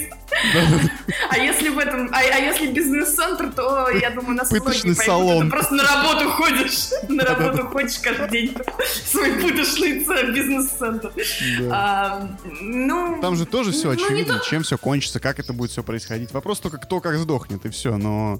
А 1.29 1.37
если 1.37 1.69
в 1.69 1.77
этом, 1.77 2.09
а, 2.11 2.17
а 2.17 2.39
если 2.39 2.67
бизнес-центр, 2.67 3.51
то 3.53 3.89
я 3.89 4.09
думаю, 4.09 4.35
нас 4.35 4.49
Пыточный 4.49 4.95
салон. 4.95 5.45
Ты 5.45 5.51
просто 5.51 5.75
на 5.75 5.83
работу 5.83 6.29
ходишь, 6.29 6.89
на 7.07 7.23
работу 7.23 7.67
ходишь 7.67 7.97
каждый 7.99 8.29
день 8.29 8.57
свой 9.05 9.33
пыточный 9.33 9.99
бизнес-центр. 10.33 11.11
А, 11.71 12.29
ну, 12.61 13.19
Там 13.21 13.35
же 13.35 13.45
тоже 13.45 13.71
все 13.71 13.87
ну, 13.87 13.93
очевидно, 13.93 14.41
чем 14.47 14.63
все 14.63 14.77
кончится, 14.77 15.19
как 15.19 15.39
это 15.39 15.53
будет 15.53 15.71
все 15.71 15.83
происходить. 15.83 16.31
Вопрос 16.31 16.59
только 16.59 16.77
кто 16.77 16.99
как 16.99 17.15
сдохнет 17.17 17.65
и 17.65 17.69
все, 17.69 17.97
но 17.97 18.39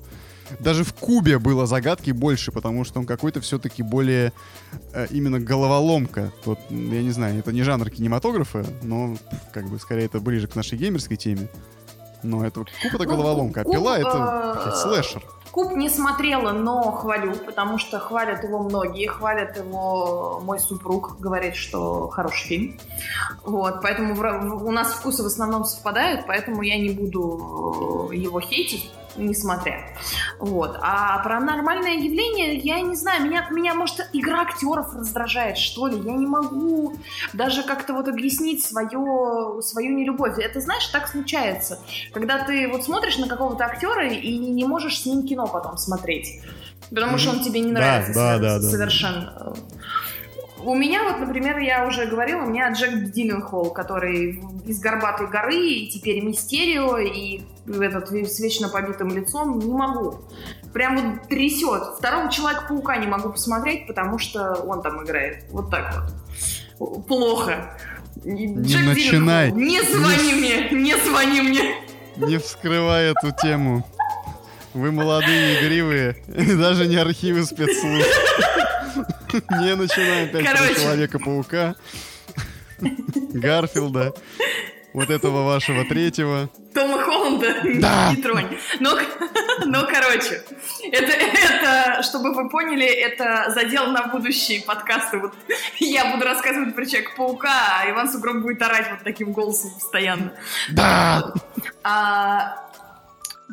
даже 0.59 0.83
в 0.83 0.93
Кубе 0.93 1.39
было 1.39 1.65
загадки 1.65 2.11
больше, 2.11 2.51
потому 2.51 2.83
что 2.83 2.99
он 2.99 3.05
какой-то 3.05 3.41
все-таки 3.41 3.83
более 3.83 4.33
э, 4.93 5.07
именно 5.09 5.39
головоломка. 5.39 6.31
Тут, 6.43 6.59
я 6.69 7.01
не 7.01 7.11
знаю, 7.11 7.39
это 7.39 7.51
не 7.51 7.63
жанр 7.63 7.89
кинематографа, 7.89 8.65
но 8.83 9.15
как 9.53 9.67
бы 9.67 9.79
скорее 9.79 10.05
это 10.05 10.19
ближе 10.19 10.47
к 10.47 10.55
нашей 10.55 10.77
геймерской 10.77 11.17
теме. 11.17 11.49
Но 12.23 12.45
это 12.45 12.61
Куб 12.61 12.93
это 12.93 13.03
ну, 13.03 13.09
головоломка, 13.09 13.61
а 13.61 13.63
пила 13.63 13.97
это 13.97 14.55
э, 14.65 14.75
слэшер. 14.75 15.23
Куб 15.51 15.71
не 15.73 15.89
смотрела, 15.89 16.51
но 16.51 16.91
хвалю, 16.91 17.33
потому 17.45 17.77
что 17.77 17.99
хвалят 17.99 18.43
его 18.43 18.59
многие, 18.59 19.07
хвалят 19.07 19.55
его 19.55 20.41
мой 20.43 20.59
супруг, 20.59 21.17
говорит, 21.19 21.55
что 21.55 22.09
хороший 22.09 22.47
фильм. 22.47 22.79
Вот, 23.43 23.81
поэтому 23.81 24.15
в, 24.15 24.65
у 24.65 24.71
нас 24.71 24.89
вкусы 24.93 25.23
в 25.23 25.27
основном 25.27 25.63
совпадают, 25.65 26.25
поэтому 26.27 26.61
я 26.61 26.77
не 26.77 26.89
буду 26.89 28.09
его 28.11 28.41
хейтить 28.41 28.91
несмотря. 29.17 29.87
Вот. 30.39 30.77
А 30.81 31.19
паранормальное 31.19 31.93
явление, 31.93 32.55
я 32.57 32.81
не 32.81 32.95
знаю, 32.95 33.25
меня, 33.25 33.47
меня, 33.51 33.73
может, 33.73 34.07
игра 34.13 34.41
актеров 34.41 34.93
раздражает, 34.95 35.57
что 35.57 35.87
ли. 35.87 35.97
Я 35.97 36.13
не 36.13 36.27
могу 36.27 36.95
даже 37.33 37.63
как-то 37.63 37.93
вот 37.93 38.07
объяснить 38.07 38.63
свое, 38.63 39.61
свою 39.61 39.97
нелюбовь. 39.97 40.37
Это, 40.39 40.59
знаешь, 40.61 40.87
так 40.87 41.07
случается. 41.07 41.79
Когда 42.13 42.43
ты 42.43 42.67
вот 42.67 42.83
смотришь 42.83 43.17
на 43.17 43.27
какого-то 43.27 43.65
актера 43.65 44.07
и 44.07 44.37
не 44.37 44.65
можешь 44.65 45.01
с 45.01 45.05
ним 45.05 45.27
кино 45.27 45.47
потом 45.47 45.77
смотреть. 45.77 46.41
Потому 46.89 47.17
что 47.17 47.31
он 47.31 47.39
тебе 47.43 47.61
не 47.61 47.71
нравится 47.71 48.13
да, 48.13 48.37
да, 48.37 48.59
да, 48.59 48.69
совершенно. 48.69 49.33
Да. 49.39 49.53
У 50.65 50.73
меня 50.73 51.03
вот, 51.03 51.19
например, 51.19 51.59
я 51.59 51.85
уже 51.85 52.07
говорила, 52.07 52.41
у 52.41 52.49
меня 52.49 52.71
Джек 52.71 53.11
Дилленхолл, 53.11 53.69
который 53.69 54.41
из 54.65 54.79
«Горбатой 54.79 55.27
горы», 55.27 55.55
и 55.55 55.87
теперь 55.87 56.23
«Мистерио», 56.23 56.97
и 56.97 57.41
этот 57.67 58.09
с 58.09 58.39
вечно 58.39 58.67
побитым 58.69 59.09
лицом, 59.09 59.59
не 59.59 59.71
могу. 59.71 60.21
Прям 60.73 60.97
вот 60.97 61.27
трясет. 61.29 61.83
Второго 61.99 62.31
Человека-паука 62.31 62.97
не 62.97 63.05
могу 63.05 63.29
посмотреть, 63.29 63.85
потому 63.85 64.17
что 64.17 64.53
он 64.53 64.81
там 64.81 65.03
играет. 65.03 65.45
Вот 65.51 65.69
так 65.69 66.03
вот. 66.79 67.05
Плохо. 67.05 67.77
Не 68.23 68.47
Джек 68.63 68.87
начинай. 68.87 69.51
не 69.51 69.83
звони 69.83 70.31
не... 70.31 70.33
мне, 70.33 70.69
не 70.71 70.95
звони 70.97 71.41
мне. 71.41 71.75
Не 72.17 72.39
вскрывай 72.39 73.11
эту 73.11 73.31
тему. 73.39 73.85
Вы 74.73 74.91
молодые, 74.91 75.61
игривые, 75.61 76.17
даже 76.27 76.87
не 76.87 76.95
архивы 76.95 77.45
спецслужб. 77.45 78.07
Не 79.61 79.75
начинаем 79.75 80.29
опять 80.29 80.45
про 80.45 80.75
Человека-паука, 80.75 81.75
Гарфилда, 82.79 84.13
вот 84.93 85.09
этого 85.09 85.43
вашего 85.43 85.83
третьего. 85.83 86.49
Тома 86.73 87.01
Холланда 87.01 87.53
да. 87.75 88.11
не 88.11 88.21
тронь. 88.21 88.57
Но, 88.79 88.97
но 89.65 89.85
короче, 89.87 90.41
это, 90.91 91.11
это, 91.11 92.03
чтобы 92.03 92.33
вы 92.33 92.49
поняли, 92.49 92.85
это 92.85 93.51
задел 93.53 93.87
на 93.87 94.07
будущие 94.07 94.61
подкасты. 94.61 95.19
Вот 95.19 95.33
я 95.79 96.13
буду 96.13 96.25
рассказывать 96.25 96.75
про 96.75 96.85
Человека-паука, 96.85 97.81
а 97.81 97.89
Иван 97.89 98.09
Сугроб 98.09 98.37
будет 98.37 98.61
орать 98.61 98.89
вот 98.89 98.99
таким 99.03 99.33
голосом 99.33 99.71
постоянно. 99.71 100.31
Да! 100.69 101.33
А, 101.83 102.64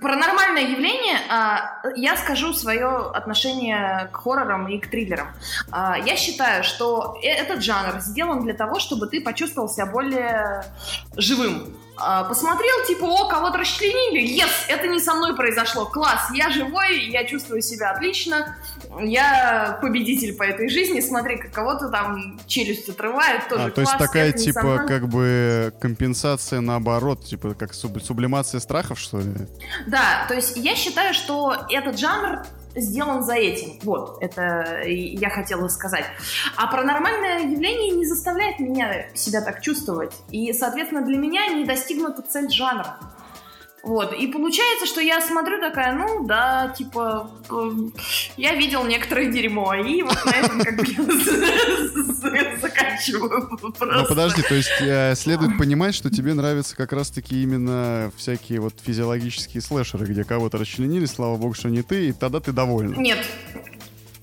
Паранормальное 0.03 0.62
явление, 0.62 1.19
а, 1.31 1.81
я 1.95 2.17
скажу 2.17 2.53
свое 2.53 2.88
отношение 2.88 4.09
к 4.12 4.17
хоррорам 4.17 4.69
и 4.69 4.79
к 4.79 4.88
триллерам. 4.91 5.29
А, 5.71 5.97
я 5.97 6.17
считаю, 6.17 6.65
что 6.65 7.19
э, 7.23 7.29
этот 7.29 7.62
жанр 7.62 8.01
сделан 8.01 8.43
для 8.43 8.55
того, 8.55 8.81
чтобы 8.81 9.07
ты 9.07 9.21
почувствовал 9.21 9.69
себя 9.69 9.87
более 9.87 10.65
живым. 11.17 11.77
А, 12.05 12.25
посмотрел, 12.25 12.85
типа, 12.87 13.05
о, 13.05 13.29
кого-то 13.29 13.59
расчленили, 13.59 14.43
yes, 14.43 14.51
это 14.67 14.88
не 14.88 14.99
со 14.99 15.15
мной 15.15 15.37
произошло, 15.37 15.87
класс, 15.87 16.31
я 16.35 16.51
живой, 16.51 17.07
я 17.11 17.25
чувствую 17.25 17.62
себя 17.62 17.93
отлично, 17.93 18.57
я 19.01 19.79
победитель 19.81 20.35
по 20.35 20.43
этой 20.43 20.69
жизни, 20.69 21.01
смотри, 21.01 21.37
как 21.37 21.53
кого-то 21.53 21.91
там 21.91 22.41
челюсть 22.47 22.88
отрывает, 22.88 23.49
тоже 23.49 23.67
а, 23.67 23.71
класс. 23.71 23.75
То 23.75 23.81
есть 23.83 23.99
такая, 23.99 24.33
типа, 24.33 24.85
как 24.88 25.09
бы 25.09 25.73
компенсация 25.81 26.61
наоборот, 26.61 27.25
типа, 27.25 27.55
как 27.55 27.73
суб 27.73 28.03
сублимация 28.03 28.59
страхов, 28.59 28.99
что 28.99 29.21
ли? 29.21 29.35
Да, 29.87 30.25
то 30.27 30.35
есть 30.35 30.57
я 30.57 30.75
считаю, 30.75 31.15
что 31.15 31.55
этот 31.71 32.01
жанр 32.01 32.45
сделан 32.75 33.23
за 33.23 33.35
этим. 33.35 33.79
Вот, 33.83 34.19
это 34.23 34.83
я 34.87 35.31
хотела 35.31 35.69
сказать. 35.69 36.05
А 36.57 36.67
паранормальное 36.67 37.41
явление 37.41 37.91
не 37.97 38.07
заставляет 38.07 38.59
меня 38.59 39.07
себя 39.15 39.41
так 39.41 39.61
чувствовать. 39.63 40.13
И, 40.31 40.53
соответственно, 40.53 41.03
для 41.03 41.19
меня 41.19 41.47
не 41.49 41.65
достигнута 41.65 42.23
цель 42.23 42.51
жанра. 42.51 42.99
Вот, 43.83 44.12
и 44.12 44.29
получается, 44.29 44.87
что 44.87 45.01
я 45.01 45.21
смотрю 45.21 45.61
такая, 45.61 45.92
ну 45.92 46.25
да, 46.25 46.73
типа, 46.77 47.29
я 48.37 48.55
видел 48.55 48.85
некоторое 48.85 49.33
дерьмо, 49.33 49.75
и 49.75 50.03
вот 50.03 50.25
на 50.25 50.31
этом 50.31 50.61
как 50.61 50.77
бы 50.77 50.87
заканчиваю 52.61 53.59
Ну 53.81 54.07
подожди, 54.07 54.42
то 54.42 54.55
есть 54.55 54.71
э, 54.81 55.14
следует 55.16 55.59
понимать, 55.59 55.97
что 55.97 56.11
тебе 56.11 56.33
нравятся 56.35 56.77
как 56.77 56.92
раз-таки 56.92 57.42
именно 57.42 58.12
всякие 58.16 58.61
вот 58.61 58.75
физиологические 58.81 59.61
слэшеры, 59.61 60.07
где 60.07 60.23
кого-то 60.23 60.59
расчленили, 60.59 61.07
слава 61.07 61.37
богу, 61.37 61.55
что 61.55 61.68
не 61.68 61.83
ты, 61.83 62.11
и 62.11 62.12
тогда 62.12 62.38
ты 62.38 62.53
довольна. 62.53 62.95
Нет, 62.95 63.18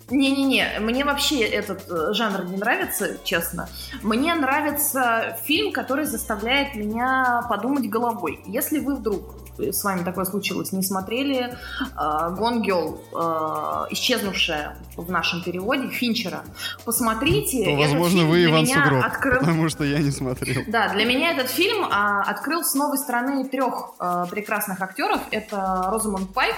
не-не-не, 0.09 0.79
мне 0.79 1.03
вообще 1.03 1.41
этот 1.41 1.83
э, 1.89 2.13
жанр 2.13 2.45
не 2.45 2.57
нравится, 2.57 3.17
честно. 3.23 3.69
Мне 4.01 4.33
нравится 4.35 5.37
фильм, 5.43 5.71
который 5.71 6.05
заставляет 6.05 6.75
меня 6.75 7.45
подумать 7.49 7.89
головой. 7.89 8.39
Если 8.45 8.79
вы 8.79 8.95
вдруг 8.95 9.38
с 9.71 9.83
вами 9.83 10.03
такое 10.03 10.25
случилось, 10.25 10.71
не 10.71 10.83
смотрели 10.83 11.57
Gone 11.95 12.61
Girl, 12.63 12.99
э, 13.13 13.93
исчезнувшая 13.93 14.77
в 14.95 15.11
нашем 15.11 15.41
переводе, 15.43 15.89
Финчера, 15.89 16.43
посмотрите. 16.85 17.65
То, 17.65 17.75
возможно, 17.75 18.25
вы 18.25 18.45
Иван 18.45 18.65
Сугроб, 18.65 19.03
открыл... 19.03 19.39
потому 19.39 19.69
что 19.69 19.83
я 19.83 19.99
не 19.99 20.11
смотрел. 20.11 20.61
Да, 20.67 20.89
для 20.89 21.05
меня 21.05 21.31
этот 21.31 21.49
фильм 21.49 21.85
а, 21.91 22.21
открыл 22.23 22.63
с 22.63 22.73
новой 22.73 22.97
стороны 22.97 23.47
трех 23.47 23.91
а, 23.99 24.25
прекрасных 24.25 24.81
актеров. 24.81 25.21
Это 25.31 25.87
Розамонд 25.87 26.33
Пайк, 26.33 26.55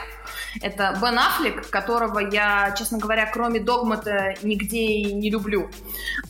это 0.62 0.98
Бен 1.02 1.18
Аффлек, 1.18 1.70
которого 1.70 2.20
я, 2.20 2.74
честно 2.78 2.98
говоря, 2.98 3.30
кроме 3.32 3.60
Догмата 3.60 4.36
нигде 4.44 4.84
и 4.84 5.14
не 5.14 5.30
люблю. 5.30 5.70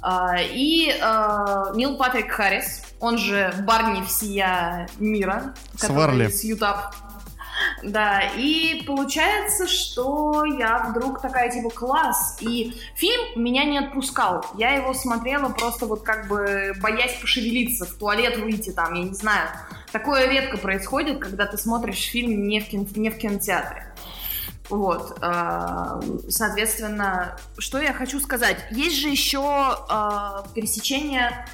А, 0.01 0.37
и 0.39 0.91
а, 1.01 1.71
Нил 1.75 1.97
Патрик 1.97 2.31
Харрис, 2.31 2.83
он 3.01 3.17
же 3.17 3.53
Барни 3.65 4.03
всея 4.05 4.87
мира, 4.99 5.53
который 5.79 6.31
с 6.31 6.43
Ютап. 6.43 6.95
Да, 7.83 8.21
и 8.37 8.83
получается, 8.85 9.67
что 9.67 10.45
я 10.45 10.89
вдруг 10.89 11.21
такая, 11.21 11.51
типа, 11.51 11.69
класс. 11.69 12.37
И 12.39 12.79
фильм 12.95 13.43
меня 13.43 13.65
не 13.65 13.79
отпускал. 13.79 14.45
Я 14.57 14.71
его 14.75 14.93
смотрела 14.93 15.49
просто 15.49 15.85
вот 15.85 16.03
как 16.03 16.27
бы 16.27 16.73
боясь 16.81 17.19
пошевелиться, 17.19 17.85
в 17.85 17.93
туалет 17.93 18.37
выйти 18.37 18.71
там, 18.71 18.93
я 18.93 19.03
не 19.03 19.13
знаю. 19.13 19.49
Такое 19.91 20.27
редко 20.27 20.57
происходит, 20.57 21.19
когда 21.19 21.45
ты 21.45 21.57
смотришь 21.57 22.09
фильм 22.09 22.47
не 22.47 22.61
в, 22.61 22.67
кино, 22.67 22.85
не 22.95 23.09
в 23.09 23.17
кинотеатре. 23.17 23.93
Вот, 24.69 25.17
а, 25.21 25.99
соответственно, 26.29 27.37
что 27.57 27.81
я 27.81 27.93
хочу 27.93 28.21
сказать? 28.21 28.57
Есть 28.71 28.95
же 28.97 29.09
еще 29.09 29.43
а, 29.43 30.45
пересечение 30.55 31.45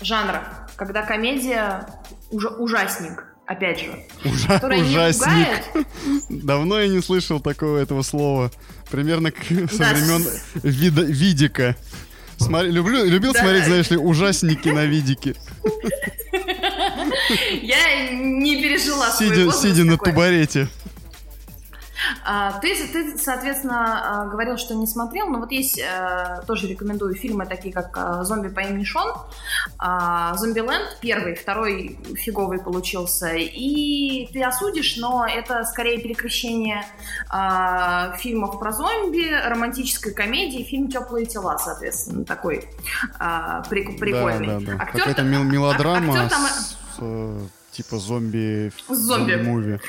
жанра, 0.00 0.68
когда 0.76 1.02
комедия 1.02 1.86
уж, 2.30 2.44
ужасник, 2.58 3.24
опять 3.46 3.80
же. 3.80 4.04
Ужа- 4.24 4.60
ужасник. 4.62 5.86
Давно 6.28 6.80
я 6.80 6.88
не 6.88 7.00
слышал 7.02 7.40
такого 7.40 7.78
этого 7.78 8.02
слова. 8.02 8.50
Примерно 8.90 9.30
к, 9.32 9.38
со 9.70 9.78
да. 9.78 9.94
времен 9.94 10.26
вида, 10.62 11.02
видика. 11.02 11.76
Смотри, 12.38 12.70
люблю, 12.70 13.04
любил 13.04 13.32
да. 13.32 13.40
смотреть, 13.40 13.64
знаешь 13.64 13.90
ли, 13.90 13.96
ужасники 13.96 14.68
на 14.68 14.84
видике. 14.84 15.34
Я 17.62 18.10
не 18.10 18.62
пережила 18.62 19.10
Сидя, 19.10 19.50
сидя 19.52 19.84
на 19.84 19.96
тубарете. 19.96 20.68
А, 22.24 22.58
ты, 22.60 22.74
ты, 22.88 23.18
соответственно, 23.18 24.22
а, 24.22 24.26
говорил, 24.26 24.56
что 24.58 24.74
не 24.74 24.86
смотрел, 24.86 25.28
но 25.28 25.40
вот 25.40 25.50
есть, 25.50 25.78
э, 25.78 26.42
тоже 26.46 26.66
рекомендую 26.66 27.14
фильмы, 27.14 27.46
такие 27.46 27.72
как 27.72 27.96
э, 27.96 28.24
«Зомби 28.24 28.48
по 28.48 28.60
имени 28.60 28.84
Шон», 28.84 29.12
а, 29.78 30.34
«Зомбиленд» 30.36 30.98
первый, 31.00 31.34
второй 31.34 31.98
фиговый 32.16 32.58
получился, 32.58 33.32
и 33.34 34.28
ты 34.32 34.42
осудишь, 34.42 34.96
но 34.96 35.26
это 35.26 35.64
скорее 35.64 36.00
перекрещение 36.00 36.84
фильмов 38.18 38.58
про 38.58 38.72
зомби, 38.72 39.30
романтической 39.46 40.12
комедии, 40.12 40.62
фильм 40.62 40.88
«Теплые 40.88 41.26
тела», 41.26 41.58
соответственно, 41.58 42.24
такой 42.24 42.68
прикольный. 43.68 44.46
Да, 44.46 44.60
да, 44.60 44.66
да. 44.66 44.82
Актер, 44.82 44.98
Какая-то 45.00 45.22
мелодрама 45.22 46.24
актер 46.24 46.30
там... 46.30 46.46
с 46.46 46.76
э, 47.00 47.40
типа 47.76 47.98
зомби 47.98 48.72
зомби 48.88 49.36
муви. 49.36 49.80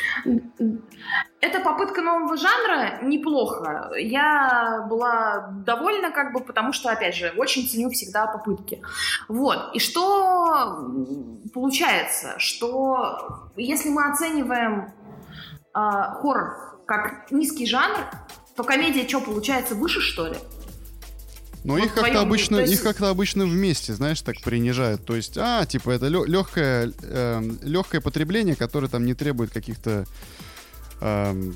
Эта 1.40 1.60
попытка 1.60 2.02
нового 2.02 2.36
жанра 2.36 3.00
неплохо. 3.04 3.92
Я 3.98 4.86
была 4.90 5.50
довольна, 5.66 6.12
как 6.12 6.34
бы, 6.34 6.40
потому 6.40 6.74
что, 6.74 6.90
опять 6.90 7.16
же, 7.16 7.34
очень 7.38 7.68
ценю 7.68 7.90
всегда 7.90 8.28
попытки. 8.28 8.82
Вот. 9.30 9.76
И 9.76 9.80
что 9.80 10.90
получается? 11.54 12.34
Что 12.38 13.50
если 13.56 13.90
мы 13.90 14.10
оцениваем 14.10 14.94
э, 15.76 15.80
хоррор 16.22 16.82
как 16.86 17.32
низкий 17.32 17.68
жанр, 17.68 17.98
то 18.56 18.64
комедия 18.64 19.08
что, 19.08 19.22
получается, 19.22 19.76
выше, 19.76 20.02
что 20.02 20.28
ли? 20.28 20.38
Но 21.68 21.74
вот 21.74 21.84
их 21.84 21.94
как-то 21.94 22.22
обычно, 22.22 22.60
есть... 22.60 22.74
их 22.74 22.82
как-то 22.82 23.10
обычно 23.10 23.46
вместе, 23.46 23.94
знаешь, 23.94 24.22
так 24.22 24.40
принижают. 24.40 25.06
То 25.06 25.18
есть, 25.18 25.38
а, 25.38 25.66
типа, 25.66 25.90
это 25.90 26.08
легкое, 26.08 26.94
э, 27.02 27.50
легкое 27.62 28.00
потребление, 28.00 28.56
которое 28.56 28.88
там 28.88 29.06
не 29.06 29.14
требует 29.14 29.52
каких-то 29.52 30.06
э, 31.02 31.52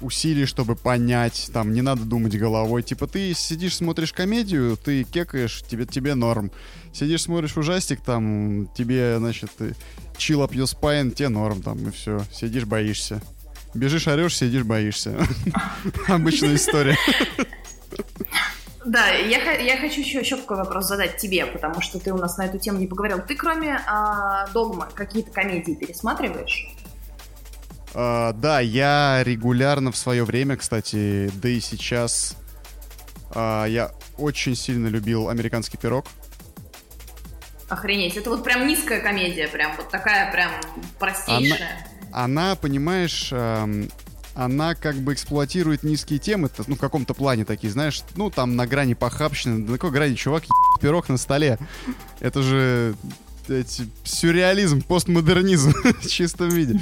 усилий, 0.00 0.46
чтобы 0.46 0.76
понять, 0.76 1.50
там, 1.52 1.72
не 1.72 1.82
надо 1.82 2.04
думать 2.04 2.38
головой. 2.38 2.84
Типа, 2.84 3.08
ты 3.08 3.34
сидишь, 3.34 3.74
смотришь 3.74 4.12
комедию, 4.12 4.76
ты 4.76 5.02
кекаешь, 5.02 5.64
тебе, 5.68 5.84
тебе 5.84 6.14
норм. 6.14 6.52
Сидишь, 6.92 7.22
смотришь 7.22 7.56
ужастик, 7.56 8.00
там, 8.02 8.68
тебе, 8.76 9.18
значит, 9.18 9.50
chill 10.16 10.46
up 10.46 10.52
your 10.52 10.66
spine, 10.72 11.10
тебе 11.10 11.28
норм, 11.28 11.60
там, 11.60 11.88
и 11.88 11.90
все. 11.90 12.22
Сидишь, 12.32 12.66
боишься. 12.66 13.20
Бежишь, 13.74 14.06
орешь, 14.06 14.36
сидишь, 14.36 14.62
боишься. 14.62 15.18
Обычная 16.06 16.54
история. 16.54 16.96
Да, 18.86 19.08
я, 19.08 19.52
я 19.54 19.76
хочу 19.78 20.00
еще, 20.00 20.20
еще 20.20 20.36
такой 20.36 20.58
вопрос 20.58 20.86
задать 20.86 21.16
тебе, 21.16 21.44
потому 21.44 21.80
что 21.80 21.98
ты 21.98 22.12
у 22.12 22.16
нас 22.16 22.38
на 22.38 22.46
эту 22.46 22.58
тему 22.58 22.78
не 22.78 22.86
поговорил. 22.86 23.18
Ты 23.18 23.34
кроме 23.34 23.80
а, 23.84 24.46
«Догма» 24.54 24.88
какие-то 24.94 25.32
комедии 25.32 25.72
пересматриваешь? 25.72 26.68
А, 27.94 28.32
да, 28.32 28.60
я 28.60 29.22
регулярно 29.24 29.90
в 29.90 29.96
свое 29.96 30.22
время, 30.22 30.56
кстати, 30.56 31.32
да 31.42 31.48
и 31.48 31.58
сейчас, 31.58 32.36
а, 33.34 33.64
я 33.64 33.90
очень 34.18 34.54
сильно 34.54 34.86
любил 34.86 35.30
«Американский 35.30 35.78
пирог». 35.78 36.06
Охренеть, 37.68 38.16
это 38.16 38.30
вот 38.30 38.44
прям 38.44 38.68
низкая 38.68 39.00
комедия, 39.00 39.48
прям 39.48 39.76
вот 39.76 39.90
такая 39.90 40.30
прям 40.30 40.52
простейшая. 41.00 41.88
Она, 42.12 42.44
она 42.44 42.54
понимаешь, 42.54 43.30
эм, 43.32 43.90
она 44.36 44.74
как 44.74 44.96
бы 44.96 45.14
эксплуатирует 45.14 45.82
низкие 45.82 46.18
темы, 46.18 46.50
ну, 46.66 46.76
в 46.76 46.78
каком-то 46.78 47.14
плане 47.14 47.44
такие, 47.44 47.72
знаешь, 47.72 48.02
ну, 48.16 48.30
там 48.30 48.54
на 48.54 48.66
грани 48.66 48.94
похабщины, 48.94 49.58
на 49.58 49.72
какой 49.72 49.90
грани, 49.90 50.14
чувак, 50.14 50.44
пирог 50.80 51.08
на 51.08 51.16
столе. 51.16 51.58
Это 52.20 52.42
же 52.42 52.94
эти, 53.48 53.88
сюрреализм, 54.04 54.82
постмодернизм 54.82 55.72
в 56.00 56.06
чистом 56.06 56.50
виде. 56.50 56.78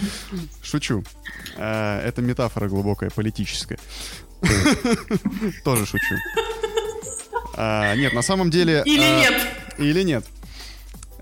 Шучу. 0.62 1.04
А, 1.56 2.04
это 2.04 2.22
метафора 2.22 2.68
глубокая, 2.68 3.10
политическая. 3.10 3.78
Тоже 5.64 5.86
шучу. 5.86 6.16
А, 7.56 7.94
нет, 7.94 8.12
на 8.14 8.22
самом 8.22 8.50
деле... 8.50 8.82
Или 8.84 9.04
а, 9.04 9.20
нет. 9.20 9.46
Или 9.78 10.02
нет. 10.02 10.24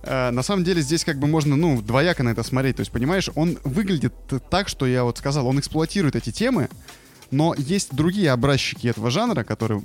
А, 0.05 0.31
на 0.31 0.43
самом 0.43 0.65
деле 0.65 0.83
здесь 0.83 1.05
как 1.05 1.19
бы 1.19 1.27
можно, 1.27 1.57
ну, 1.57 1.81
двояко 1.81 2.23
на 2.23 2.31
это 2.31 2.43
смотреть. 2.43 2.77
То 2.77 2.81
есть, 2.81 2.93
понимаешь, 2.93 3.31
он 3.35 3.59
выглядит 3.65 4.15
так, 4.51 4.69
что 4.69 4.87
я 4.87 5.05
вот 5.05 5.19
сказал, 5.19 5.47
он 5.47 5.61
эксплуатирует 5.61 6.17
эти 6.17 6.31
темы, 6.31 6.69
но 7.31 7.55
есть 7.57 7.95
другие 7.95 8.31
образчики 8.31 8.89
этого 8.89 9.11
жанра, 9.11 9.45
которые 9.45 9.83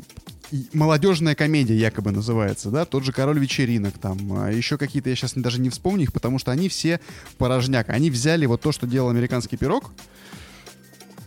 молодежная 0.74 1.36
комедия 1.36 1.76
якобы 1.76 2.12
называется, 2.12 2.70
да, 2.70 2.86
тот 2.86 3.04
же 3.04 3.12
«Король 3.12 3.40
вечеринок», 3.40 3.98
там, 3.98 4.18
а 4.34 4.50
еще 4.50 4.78
какие-то, 4.78 5.10
я 5.10 5.16
сейчас 5.16 5.34
даже 5.34 5.60
не 5.60 5.70
вспомню 5.70 6.04
их, 6.04 6.14
потому 6.14 6.40
что 6.40 6.52
они 6.52 6.70
все 6.70 7.00
порожняк. 7.38 7.90
Они 7.90 8.10
взяли 8.10 8.46
вот 8.46 8.62
то, 8.62 8.72
что 8.72 8.88
делал 8.88 9.10
«Американский 9.10 9.58
пирог», 9.58 9.92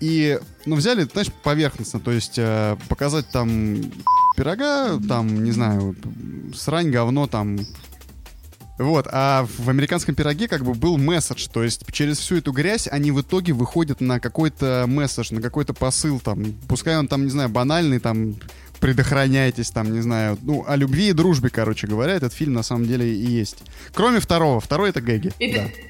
и, 0.01 0.39
ну, 0.65 0.77
взяли, 0.77 1.05
знаешь, 1.05 1.31
поверхностно, 1.43 2.01
то 2.01 2.11
есть 2.11 2.39
э, 2.39 2.77
показать 2.89 3.29
там 3.29 3.83
пирога, 4.35 4.99
там, 5.07 5.45
не 5.45 5.53
знаю, 5.53 5.95
срань, 6.55 6.91
говно, 6.91 7.27
там, 7.27 7.59
вот, 8.81 9.07
а 9.13 9.47
в 9.59 9.69
американском 9.69 10.15
пироге 10.15 10.49
как 10.49 10.65
бы 10.65 10.75
был 10.75 10.97
месседж, 10.97 11.49
то 11.53 11.63
есть 11.63 11.85
через 11.93 12.19
всю 12.19 12.37
эту 12.37 12.53
грязь 12.53 12.89
они 12.91 13.11
в 13.13 13.21
итоге 13.21 13.53
выходят 13.53 14.01
на 14.01 14.21
какой-то 14.21 14.87
месседж, 14.89 15.35
на 15.35 15.43
какой-то 15.43 15.75
посыл, 15.75 16.19
там, 16.19 16.45
пускай 16.67 16.97
он 16.97 17.07
там, 17.07 17.25
не 17.25 17.31
знаю, 17.31 17.51
банальный, 17.51 18.01
там, 18.01 18.37
предохраняйтесь, 18.81 19.71
там, 19.71 19.93
не 19.93 20.01
знаю, 20.01 20.39
ну, 20.43 20.65
о 20.67 20.75
любви 20.77 21.11
и 21.11 21.13
дружбе, 21.13 21.51
короче 21.51 21.87
говоря, 21.87 22.15
этот 22.15 22.33
фильм 22.33 22.55
на 22.55 22.63
самом 22.63 22.87
деле 22.87 23.15
и 23.15 23.27
есть. 23.27 23.59
Кроме 23.93 24.21
второго, 24.21 24.61
второй 24.61 24.89
это 24.89 25.03
Гэги. 25.03 25.33
И 25.39 25.53
да. 25.53 25.65
ты, 25.65 25.90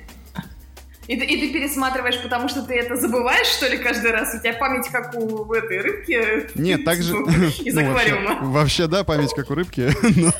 и, 1.10 1.16
ты, 1.16 1.24
и 1.24 1.40
ты 1.40 1.52
пересматриваешь, 1.52 2.22
потому 2.22 2.48
что 2.48 2.62
ты 2.62 2.74
это 2.74 2.94
забываешь, 2.94 3.48
что 3.48 3.66
ли, 3.66 3.78
каждый 3.78 4.12
раз? 4.12 4.32
У 4.32 4.38
тебя 4.38 4.52
память 4.52 4.86
как 4.92 5.12
у 5.16 5.52
этой 5.52 5.80
рыбки? 5.80 6.56
Нет, 6.56 6.84
так 6.84 7.02
же... 7.02 7.12
Из 7.64 7.74
ну, 7.74 7.80
аквариума. 7.80 8.34
Вообще, 8.34 8.44
вообще, 8.44 8.86
да, 8.86 9.02
память 9.02 9.34
как 9.34 9.50
у 9.50 9.56
рыбки. 9.56 9.90
но, 10.20 10.32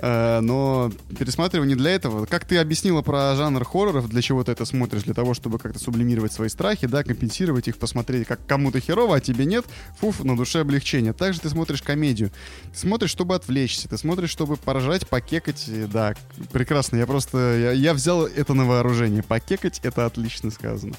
э, 0.00 0.40
но 0.42 0.92
пересматриваю 1.18 1.66
не 1.66 1.74
для 1.74 1.90
этого. 1.90 2.26
Как 2.26 2.44
ты 2.44 2.58
объяснила 2.58 3.02
про 3.02 3.34
жанр 3.34 3.64
хорроров, 3.64 4.08
для 4.08 4.22
чего 4.22 4.44
ты 4.44 4.52
это 4.52 4.64
смотришь? 4.64 5.02
Для 5.02 5.14
того, 5.14 5.34
чтобы 5.34 5.58
как-то 5.58 5.80
сублимировать 5.80 6.32
свои 6.32 6.50
страхи, 6.50 6.86
да, 6.86 7.02
компенсировать 7.02 7.66
их, 7.66 7.76
посмотреть, 7.76 8.28
как 8.28 8.46
кому-то 8.46 8.78
херово, 8.78 9.16
а 9.16 9.20
тебе 9.20 9.44
нет. 9.44 9.64
Фуф, 9.98 10.22
на 10.22 10.36
душе 10.36 10.60
облегчение. 10.60 11.12
Также 11.14 11.40
ты 11.40 11.48
смотришь 11.48 11.82
комедию. 11.82 12.30
Ты 12.72 12.78
смотришь, 12.78 13.10
чтобы 13.10 13.34
отвлечься. 13.34 13.88
Ты 13.88 13.98
смотришь, 13.98 14.30
чтобы 14.30 14.56
поржать, 14.56 15.08
покекать. 15.08 15.68
Да, 15.92 16.14
прекрасно. 16.52 16.94
Я 16.94 17.08
просто... 17.08 17.58
Я, 17.58 17.72
я 17.72 17.92
взял 17.92 18.24
это 18.24 18.54
на 18.54 18.66
вооружение. 18.66 19.24
Покекать— 19.24 19.79
это 19.82 20.06
отлично 20.06 20.50
сказано. 20.50 20.94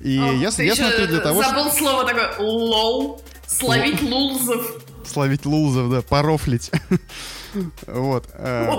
И 0.00 0.18
О, 0.18 0.32
я, 0.32 0.50
я 0.56 0.74
смотрю 0.74 1.06
для 1.06 1.20
того. 1.20 1.42
Забыл 1.42 1.70
слово 1.70 2.04
такое 2.04 2.38
лол. 2.38 3.22
Словить 3.46 4.02
лулзов. 4.02 4.82
Словить 5.04 5.46
лулзов, 5.46 5.90
да, 5.90 6.02
порофлить. 6.02 6.70
Вот. 7.86 8.28
э, 8.34 8.70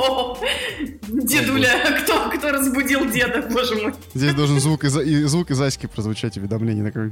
Дедуля, 1.08 2.02
кто, 2.04 2.30
кто 2.30 2.52
разбудил 2.52 3.10
деда, 3.10 3.42
боже 3.52 3.76
мой. 3.76 3.94
Здесь 4.14 4.36
должен 4.36 4.60
звук 4.60 4.84
из, 4.84 4.94
звук 5.28 5.50
из 5.50 5.60
Аськи 5.60 5.88
прозвучать 5.88 6.38
уведомление 6.38 6.86
такой. 6.86 7.12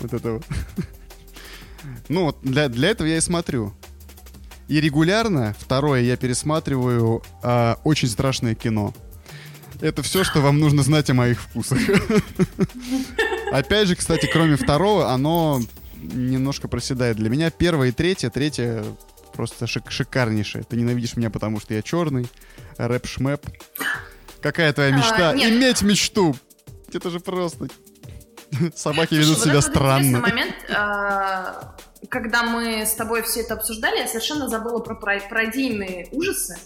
Вот 0.00 0.12
этого. 0.12 0.42
Ну, 2.08 2.24
вот 2.24 2.38
для, 2.42 2.68
для 2.68 2.90
этого 2.90 3.06
я 3.06 3.18
и 3.18 3.20
смотрю. 3.20 3.72
И 4.66 4.80
регулярно, 4.80 5.54
второе, 5.58 6.02
я 6.02 6.16
пересматриваю 6.16 7.22
а, 7.42 7.78
очень 7.84 8.08
страшное 8.08 8.54
кино. 8.54 8.92
Это 9.80 10.02
все, 10.02 10.24
что 10.24 10.40
вам 10.40 10.58
нужно 10.58 10.82
знать 10.82 11.08
о 11.10 11.14
моих 11.14 11.40
вкусах. 11.40 11.78
Опять 13.52 13.88
же, 13.88 13.96
кстати, 13.96 14.28
кроме 14.32 14.56
второго, 14.56 15.10
оно 15.12 15.60
немножко 15.96 16.68
проседает. 16.68 17.16
Для 17.16 17.28
меня 17.30 17.50
первое 17.50 17.88
и 17.88 17.92
третье, 17.92 18.30
третье 18.30 18.84
просто 19.34 19.66
шик- 19.66 19.90
шикарнейшее. 19.90 20.64
Ты 20.64 20.76
ненавидишь 20.76 21.16
меня, 21.16 21.30
потому 21.30 21.60
что 21.60 21.74
я 21.74 21.82
черный, 21.82 22.28
рэп-шмэп. 22.76 23.40
Какая 24.42 24.72
твоя 24.72 24.94
А, 24.94 24.96
мечта? 24.96 25.32
нет. 25.34 25.52
Иметь 25.52 25.82
мечту! 25.82 26.36
Это 26.92 27.10
же 27.10 27.20
просто... 27.20 27.68
Собаки 28.74 29.10
Слушай, 29.14 29.20
ведут 29.24 29.36
вот 29.38 29.44
себя 29.46 29.60
странно. 29.60 30.20
момент, 30.20 30.54
а, 30.74 31.76
когда 32.08 32.42
мы 32.42 32.86
с 32.86 32.94
тобой 32.94 33.22
все 33.22 33.40
это 33.40 33.54
обсуждали, 33.54 33.98
я 33.98 34.06
совершенно 34.06 34.48
забыла 34.48 34.78
про 34.78 34.94
пародийные 34.94 36.08
ужасы, 36.12 36.56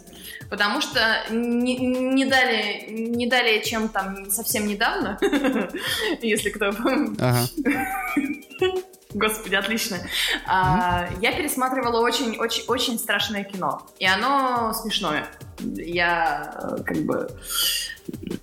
потому 0.51 0.80
что 0.80 1.01
не, 1.30 1.76
не 1.78 2.24
далее, 2.24 2.87
не 2.89 3.26
далее, 3.26 3.62
чем 3.62 3.89
там 3.89 4.30
совсем 4.30 4.66
недавно, 4.66 5.18
если 6.20 6.51
кто. 6.51 6.72
Господи, 9.14 9.55
отлично. 9.55 9.99
А, 10.47 11.09
я 11.20 11.33
пересматривала 11.33 12.01
очень, 12.01 12.39
очень, 12.39 12.64
очень 12.68 12.99
страшное 12.99 13.45
кино. 13.45 13.87
И 13.99 14.07
оно 14.07 14.72
смешное. 14.72 15.26
Я 15.59 16.55
э, 16.55 16.83
как 16.83 16.97
бы 16.99 17.28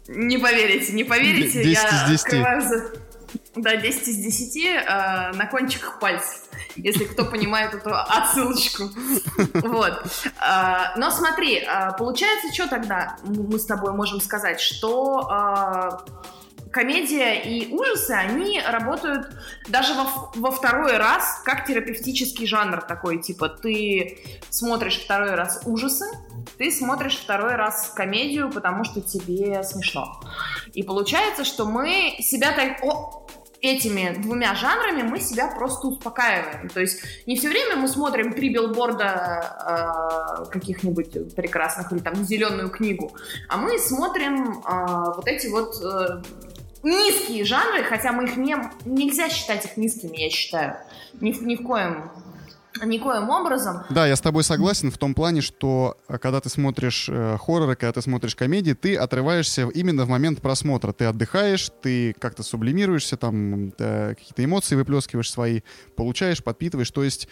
не 0.07 0.37
поверите, 0.37 0.93
не 0.93 1.03
поверите. 1.03 1.63
10 1.63 1.65
я 1.65 2.05
из 2.05 2.11
10. 2.11 2.25
открываю 2.25 2.61
Да, 3.61 3.75
10 3.75 4.07
из 4.07 4.15
10 4.17 4.65
э, 4.65 5.31
на 5.33 5.45
кончиках 5.45 5.99
пальцев. 5.99 6.43
Если 6.75 7.03
кто 7.03 7.25
понимает 7.25 7.73
эту 7.73 7.91
отсылочку. 7.93 8.89
Вот. 9.53 10.05
А, 10.39 10.93
Но 10.97 11.11
смотри, 11.11 11.63
а, 11.63 11.91
получается, 11.93 12.53
что 12.53 12.67
тогда 12.67 13.17
мы 13.23 13.59
с 13.59 13.65
тобой 13.65 13.93
можем 13.93 14.21
сказать, 14.21 14.59
что 14.59 15.27
а, 15.29 16.03
комедия 16.71 17.41
и 17.41 17.73
ужасы, 17.73 18.11
они 18.11 18.61
работают 18.61 19.27
даже 19.67 19.93
во, 19.93 20.31
во 20.35 20.51
второй 20.51 20.97
раз 20.97 21.41
как 21.43 21.65
терапевтический 21.65 22.45
жанр 22.45 22.81
такой, 22.81 23.21
типа 23.21 23.49
ты 23.49 24.19
смотришь 24.49 24.99
второй 24.99 25.31
раз 25.31 25.61
ужасы, 25.65 26.05
ты 26.57 26.71
смотришь 26.71 27.17
второй 27.17 27.55
раз 27.55 27.91
комедию, 27.95 28.51
потому 28.51 28.83
что 28.83 29.01
тебе 29.01 29.63
смешно. 29.63 30.21
И 30.73 30.83
получается, 30.83 31.43
что 31.43 31.65
мы 31.65 32.17
себя 32.19 32.51
так... 32.51 32.83
О, 32.83 33.18
этими 33.61 34.21
двумя 34.21 34.55
жанрами 34.55 35.01
мы 35.01 35.19
себя 35.19 35.47
просто 35.47 35.87
успокаиваем. 35.87 36.69
То 36.69 36.79
есть 36.79 37.01
не 37.25 37.35
все 37.35 37.49
время 37.49 37.75
мы 37.75 37.87
смотрим 37.87 38.33
три 38.33 38.53
билборда 38.53 40.45
э, 40.45 40.51
каких-нибудь 40.51 41.35
прекрасных 41.35 41.91
или 41.91 41.99
там 41.99 42.15
зеленую 42.15 42.69
книгу, 42.69 43.11
а 43.47 43.57
мы 43.57 43.77
смотрим 43.79 44.59
э, 44.59 45.13
вот 45.15 45.27
эти 45.27 45.47
вот 45.47 45.75
э, 45.83 46.21
низкие 46.83 47.43
жанры, 47.45 47.83
хотя 47.83 48.11
мы 48.11 48.25
их 48.25 48.37
не, 48.37 48.55
нельзя 48.85 49.29
считать 49.29 49.65
их 49.65 49.77
низкими, 49.77 50.17
я 50.17 50.29
считаю. 50.29 50.77
Ни, 51.19 51.31
ни 51.31 51.55
в 51.55 51.63
коем 51.63 52.11
никоим 52.85 53.29
образом. 53.29 53.83
Да, 53.89 54.07
я 54.07 54.15
с 54.15 54.21
тобой 54.21 54.43
согласен 54.43 54.91
в 54.91 54.97
том 54.97 55.13
плане, 55.13 55.41
что 55.41 55.97
э, 56.07 56.17
когда 56.17 56.39
ты 56.41 56.49
смотришь 56.49 57.07
э, 57.09 57.37
хорроры, 57.39 57.75
когда 57.75 57.93
ты 57.93 58.01
смотришь 58.01 58.35
комедии, 58.35 58.73
ты 58.73 58.95
отрываешься 58.95 59.67
именно 59.73 60.05
в 60.05 60.09
момент 60.09 60.41
просмотра. 60.41 60.93
Ты 60.93 61.05
отдыхаешь, 61.05 61.69
ты 61.81 62.13
как-то 62.13 62.43
сублимируешься, 62.43 63.17
там 63.17 63.73
э, 63.77 64.15
какие-то 64.15 64.43
эмоции 64.43 64.75
выплескиваешь 64.75 65.31
свои, 65.31 65.61
получаешь, 65.95 66.43
подпитываешь. 66.43 66.91
То 66.91 67.03
есть, 67.03 67.27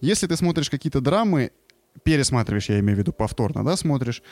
если 0.00 0.26
ты 0.26 0.36
смотришь 0.36 0.70
какие-то 0.70 1.00
драмы, 1.00 1.52
пересматриваешь, 2.02 2.68
я 2.68 2.80
имею 2.80 2.96
в 2.96 2.98
виду 3.00 3.12
повторно, 3.12 3.64
да, 3.64 3.76
смотришь, 3.76 4.22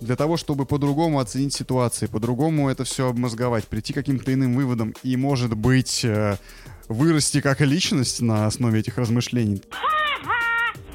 для 0.00 0.16
того, 0.16 0.36
чтобы 0.36 0.66
по-другому 0.66 1.20
оценить 1.20 1.54
ситуации, 1.54 2.06
по-другому 2.06 2.68
это 2.68 2.84
все 2.84 3.08
обмозговать, 3.08 3.66
прийти 3.66 3.92
к 3.92 3.96
каким-то 3.96 4.32
иным 4.32 4.54
выводам 4.54 4.94
и, 5.02 5.16
может 5.16 5.54
быть, 5.54 6.04
э, 6.04 6.36
вырасти 6.88 7.40
как 7.40 7.60
личность 7.60 8.20
на 8.20 8.46
основе 8.46 8.80
этих 8.80 8.98
размышлений. 8.98 9.62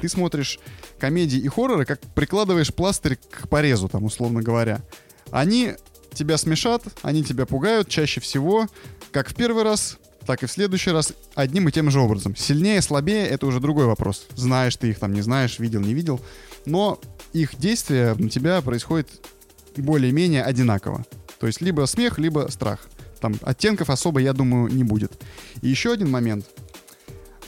Ты 0.00 0.08
смотришь 0.08 0.58
комедии 0.98 1.38
и 1.38 1.48
хорроры, 1.48 1.84
как 1.84 2.00
прикладываешь 2.14 2.72
пластырь 2.72 3.16
к 3.16 3.48
порезу, 3.48 3.88
там, 3.88 4.04
условно 4.04 4.42
говоря. 4.42 4.80
Они 5.30 5.74
тебя 6.12 6.36
смешат, 6.38 6.82
они 7.02 7.22
тебя 7.22 7.46
пугают 7.46 7.88
чаще 7.88 8.20
всего, 8.20 8.68
как 9.12 9.28
в 9.28 9.34
первый 9.34 9.62
раз, 9.62 9.98
так 10.26 10.42
и 10.42 10.46
в 10.46 10.52
следующий 10.52 10.90
раз, 10.90 11.12
одним 11.34 11.68
и 11.68 11.72
тем 11.72 11.90
же 11.90 12.00
образом. 12.00 12.36
Сильнее, 12.36 12.82
слабее— 12.82 13.26
это 13.28 13.46
уже 13.46 13.60
другой 13.60 13.86
вопрос. 13.86 14.26
Знаешь 14.34 14.76
ты 14.76 14.90
их 14.90 14.98
там, 14.98 15.12
не 15.12 15.22
знаешь, 15.22 15.58
видел, 15.58 15.80
не 15.80 15.94
видел. 15.94 16.20
Но 16.66 17.00
их 17.32 17.56
действие 17.56 18.14
на 18.14 18.28
тебя 18.28 18.60
происходит 18.60 19.08
более-менее 19.76 20.42
одинаково. 20.42 21.04
То 21.38 21.46
есть 21.46 21.60
либо 21.60 21.86
смех, 21.86 22.18
либо 22.18 22.48
страх. 22.50 22.88
Там 23.20 23.34
оттенков 23.42 23.90
особо, 23.90 24.20
я 24.20 24.32
думаю, 24.32 24.72
не 24.72 24.84
будет. 24.84 25.12
И 25.62 25.68
еще 25.68 25.92
один 25.92 26.10
момент. 26.10 26.46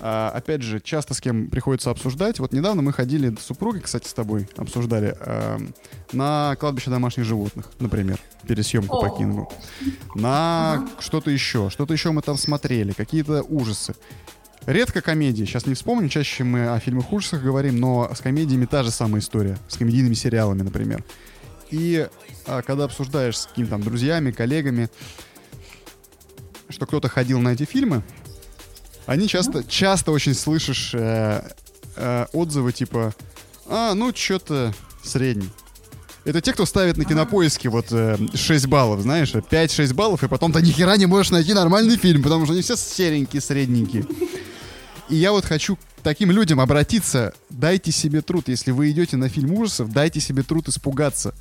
А, 0.05 0.31
опять 0.35 0.63
же, 0.63 0.81
часто 0.81 1.15
с 1.15 1.21
кем 1.21 1.49
приходится 1.49 1.91
обсуждать. 1.91 2.41
Вот 2.41 2.53
недавно 2.53 2.83
мы 2.83 2.93
ходили 2.93 3.33
с 3.37 3.45
супругой, 3.45 3.83
кстати, 3.83 4.09
с 4.09 4.13
тобой 4.13 4.49
обсуждали, 4.57 5.17
эм, 5.21 5.73
на 6.13 6.57
кладбище 6.59 6.91
домашних 6.91 7.25
животных, 7.25 7.71
например, 7.79 8.19
пересъемку 8.47 9.01
по. 9.01 9.13
Кингу. 9.17 9.53
На 10.17 10.89
что-то 10.99 11.31
еще. 11.31 11.71
Что-то 11.71 11.93
еще 11.93 12.11
мы 12.11 12.23
там 12.23 12.37
смотрели, 12.37 12.93
какие-то 12.93 13.43
ужасы. 13.43 13.95
Редко 14.67 15.03
комедии, 15.03 15.45
сейчас 15.45 15.67
не 15.67 15.75
вспомню, 15.75 16.09
чаще 16.09 16.43
мы 16.43 16.69
о 16.69 16.81
фильмах 16.81 17.13
ужасах 17.13 17.43
говорим, 17.43 17.79
но 17.79 18.11
с 18.13 18.21
комедиями 18.21 18.65
та 18.65 18.83
же 18.83 18.91
самая 18.91 19.21
история, 19.21 19.57
с 19.69 19.77
комедийными 19.77 20.15
сериалами, 20.15 20.63
например. 20.63 21.05
И 21.71 22.09
а, 22.47 22.63
когда 22.63 22.85
обсуждаешь 22.85 23.39
с 23.39 23.47
какими-то 23.47 23.73
там 23.73 23.83
друзьями, 23.83 24.33
коллегами, 24.33 24.89
что 26.69 26.87
кто-то 26.87 27.09
ходил 27.09 27.39
на 27.41 27.51
эти 27.51 27.65
фильмы, 27.65 28.03
они 29.07 29.29
часто, 29.29 29.65
часто 29.65 30.13
очень 30.13 30.35
слышишь 30.35 30.93
э, 30.95 31.43
э, 31.97 32.27
отзывы 32.33 32.73
типа, 32.73 33.15
а, 33.67 33.95
ну, 33.95 34.13
что-то 34.15 34.75
средний. 35.03 35.51
Это 36.25 36.41
те, 36.41 36.53
кто 36.53 36.67
ставит 36.67 36.97
на 36.97 37.05
кинопоиске 37.05 37.69
вот 37.69 37.87
э, 37.91 38.17
6 38.33 38.67
баллов, 38.67 39.01
знаешь, 39.01 39.33
5-6 39.33 39.93
баллов, 39.93 40.23
и 40.23 40.29
потом 40.29 40.53
ты 40.53 40.63
ни 40.63 40.71
хера 40.71 40.97
не 40.97 41.07
можешь 41.07 41.33
найти 41.33 41.53
нормальный 41.53 41.97
фильм, 41.97 42.23
потому 42.23 42.45
что 42.45 42.53
они 42.53 42.63
все 42.63 42.77
серенькие, 42.77 43.43
средненькие. 43.43 44.07
И 45.09 45.17
я 45.17 45.33
вот 45.33 45.45
хочу 45.45 45.77
к 45.77 45.81
таким 46.05 46.31
людям 46.31 46.61
обратиться. 46.61 47.33
Дайте 47.51 47.91
себе 47.91 48.23
труд, 48.23 48.49
если 48.49 48.71
вы 48.71 48.91
идете 48.93 49.17
на 49.17 49.29
фильм 49.29 49.53
ужасов, 49.55 49.91
дайте 49.91 50.21
себе 50.21 50.45
труд 50.45 50.69
испугаться. 50.69 51.35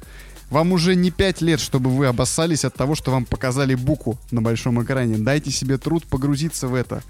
Вам 0.50 0.74
уже 0.74 0.96
не 0.96 1.12
5 1.12 1.42
лет, 1.42 1.60
чтобы 1.60 1.92
вы 1.92 2.08
обоссались 2.08 2.66
от 2.66 2.74
того, 2.74 2.96
что 2.96 3.12
вам 3.12 3.26
показали 3.26 3.76
буку 3.76 4.18
на 4.32 4.42
большом 4.42 4.84
экране. 4.84 5.18
Дайте 5.18 5.52
себе 5.52 5.78
труд 5.78 6.06
погрузиться 6.06 6.68
в 6.68 6.74
это 6.74 7.04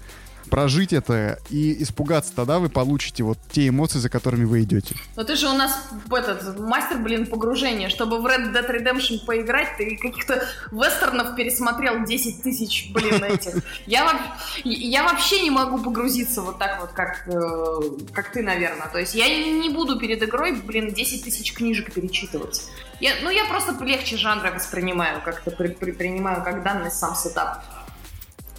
прожить 0.52 0.92
это 0.92 1.38
и 1.48 1.82
испугаться, 1.82 2.30
тогда 2.36 2.58
вы 2.58 2.68
получите 2.68 3.22
вот 3.22 3.38
те 3.50 3.68
эмоции, 3.68 3.98
за 3.98 4.10
которыми 4.10 4.44
вы 4.44 4.64
идете. 4.64 4.94
Но 5.16 5.24
ты 5.24 5.34
же 5.34 5.48
у 5.48 5.54
нас 5.54 5.72
этот 6.10 6.58
мастер, 6.60 6.98
блин, 6.98 7.24
погружения. 7.24 7.88
Чтобы 7.88 8.20
в 8.20 8.26
Red 8.26 8.52
Dead 8.52 8.70
Redemption 8.70 9.24
поиграть, 9.24 9.78
ты 9.78 9.96
каких-то 9.96 10.46
вестернов 10.70 11.36
пересмотрел 11.36 12.04
10 12.04 12.42
тысяч, 12.42 12.90
блин, 12.92 13.24
этих. 13.24 13.62
Я, 13.86 14.20
я 14.64 15.04
вообще 15.04 15.40
не 15.40 15.50
могу 15.50 15.78
погрузиться 15.78 16.42
вот 16.42 16.58
так 16.58 16.82
вот, 16.82 16.90
как, 16.90 17.26
э, 17.28 18.12
как 18.12 18.30
ты, 18.32 18.42
наверное. 18.42 18.88
То 18.88 18.98
есть 18.98 19.14
я 19.14 19.26
не 19.28 19.70
буду 19.70 19.98
перед 19.98 20.22
игрой, 20.22 20.52
блин, 20.52 20.92
10 20.92 21.24
тысяч 21.24 21.54
книжек 21.54 21.94
перечитывать. 21.94 22.68
Я, 23.00 23.12
ну, 23.22 23.30
я 23.30 23.46
просто 23.46 23.82
легче 23.82 24.18
жанра 24.18 24.52
воспринимаю, 24.52 25.22
как-то 25.24 25.50
при, 25.50 25.68
при, 25.68 25.92
принимаю 25.92 26.44
как 26.44 26.62
данность 26.62 26.98
сам 26.98 27.14
сетап. 27.14 27.64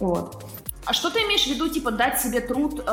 Вот. 0.00 0.44
А 0.86 0.92
что 0.92 1.10
ты 1.10 1.20
имеешь 1.20 1.44
в 1.44 1.46
виду, 1.46 1.68
типа, 1.68 1.90
дать 1.90 2.20
себе 2.20 2.40
труд 2.40 2.80
э, 2.86 2.90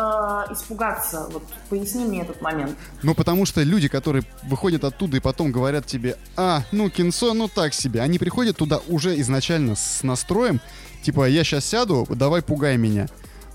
испугаться? 0.51 1.27
Вот 1.31 1.43
поясни 1.69 2.05
мне 2.05 2.21
этот 2.21 2.41
момент. 2.41 2.77
Ну, 3.03 3.13
потому 3.13 3.45
что 3.45 3.63
люди, 3.63 3.87
которые 3.87 4.23
выходят 4.43 4.83
оттуда 4.83 5.17
и 5.17 5.19
потом 5.19 5.51
говорят 5.51 5.85
тебе, 5.85 6.17
а, 6.37 6.63
ну, 6.71 6.89
кинцо, 6.89 7.33
ну, 7.33 7.47
так 7.47 7.73
себе. 7.73 8.01
Они 8.01 8.17
приходят 8.17 8.57
туда 8.57 8.79
уже 8.87 9.19
изначально 9.19 9.75
с 9.75 10.03
настроем, 10.03 10.61
типа, 11.03 11.27
я 11.27 11.43
сейчас 11.43 11.65
сяду, 11.65 12.07
давай 12.09 12.41
пугай 12.41 12.77
меня. 12.77 13.07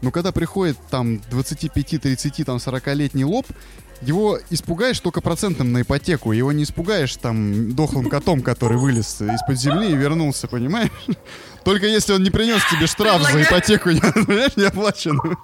Но 0.03 0.11
когда 0.11 0.33
приходит 0.33 0.77
там 0.91 1.21
25, 1.31 2.03
30, 2.03 2.45
там 2.45 2.57
40-летний 2.57 3.25
лоб, 3.25 3.47
его 4.03 4.39
испугаешь 4.51 5.01
только 5.01 5.23
процентом 5.23 5.73
на 5.73 5.81
ипотеку. 5.81 6.33
Его 6.33 6.53
не 6.53 6.65
испугаешь 6.65 7.17
там 7.17 7.75
дохлым 7.75 8.11
котом, 8.11 8.43
который 8.43 8.77
вылез 8.77 9.21
из-под 9.21 9.59
земли 9.59 9.91
и 9.91 9.97
вернулся, 9.97 10.49
понимаешь? 10.49 10.91
Только 11.67 11.87
если 11.87 12.13
он 12.13 12.23
не 12.23 12.31
принес 12.31 12.63
тебе 12.71 12.87
штраф 12.87 13.23
за 13.23 13.43
ипотеку, 13.43 13.89
понимаешь, 14.27 14.57
не 14.57 14.67
оплаченную. 14.67 15.37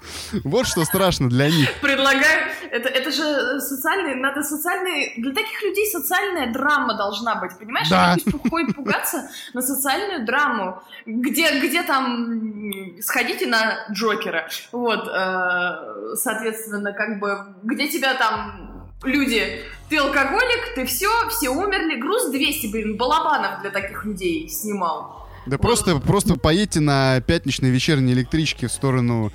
Вот 0.44 0.68
что 0.68 0.84
страшно 0.84 1.28
для 1.28 1.50
них. 1.50 1.68
Предлагаю, 1.80 2.48
это, 2.70 2.88
это 2.88 3.10
же 3.10 3.60
социальный, 3.60 4.14
надо 4.14 4.44
социальный, 4.44 5.14
для 5.16 5.34
таких 5.34 5.60
людей 5.64 5.90
социальная 5.90 6.52
драма 6.52 6.94
должна 6.94 7.34
быть, 7.34 7.58
понимаешь? 7.58 7.88
Да. 7.88 8.12
Они 8.12 8.72
пугаться 8.72 9.30
на 9.52 9.62
социальную 9.62 10.24
драму, 10.24 10.80
где, 11.06 11.58
где 11.58 11.82
там 11.82 13.00
сходите 13.00 13.48
на 13.48 13.84
Джокера, 13.90 14.48
вот, 14.70 15.08
э, 15.08 16.14
соответственно, 16.14 16.92
как 16.92 17.18
бы, 17.18 17.46
где 17.64 17.88
тебя 17.88 18.14
там 18.14 18.86
люди, 19.02 19.64
ты 19.88 19.98
алкоголик, 19.98 20.76
ты 20.76 20.86
все, 20.86 21.10
все 21.30 21.48
умерли, 21.48 21.96
груз 21.96 22.30
200, 22.30 22.68
блин, 22.68 22.96
Балабанов 22.96 23.60
для 23.62 23.70
таких 23.70 24.04
людей 24.04 24.48
снимал. 24.48 25.21
Да 25.46 25.58
просто, 25.58 25.98
просто 25.98 26.36
поедьте 26.36 26.80
на 26.80 27.20
пятничной 27.20 27.70
вечерней 27.70 28.12
электричке 28.12 28.68
в 28.68 28.72
сторону 28.72 29.32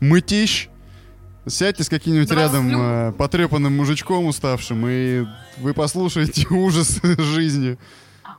Мытищ, 0.00 0.68
сядьте 1.46 1.84
с 1.84 1.88
каким-нибудь 1.88 2.30
рядом 2.30 2.70
э, 2.74 3.12
потрепанным 3.12 3.76
мужичком 3.76 4.26
уставшим, 4.26 4.86
и 4.88 5.24
вы 5.58 5.74
послушаете 5.74 6.46
ужас 6.50 7.00
жизни. 7.02 7.78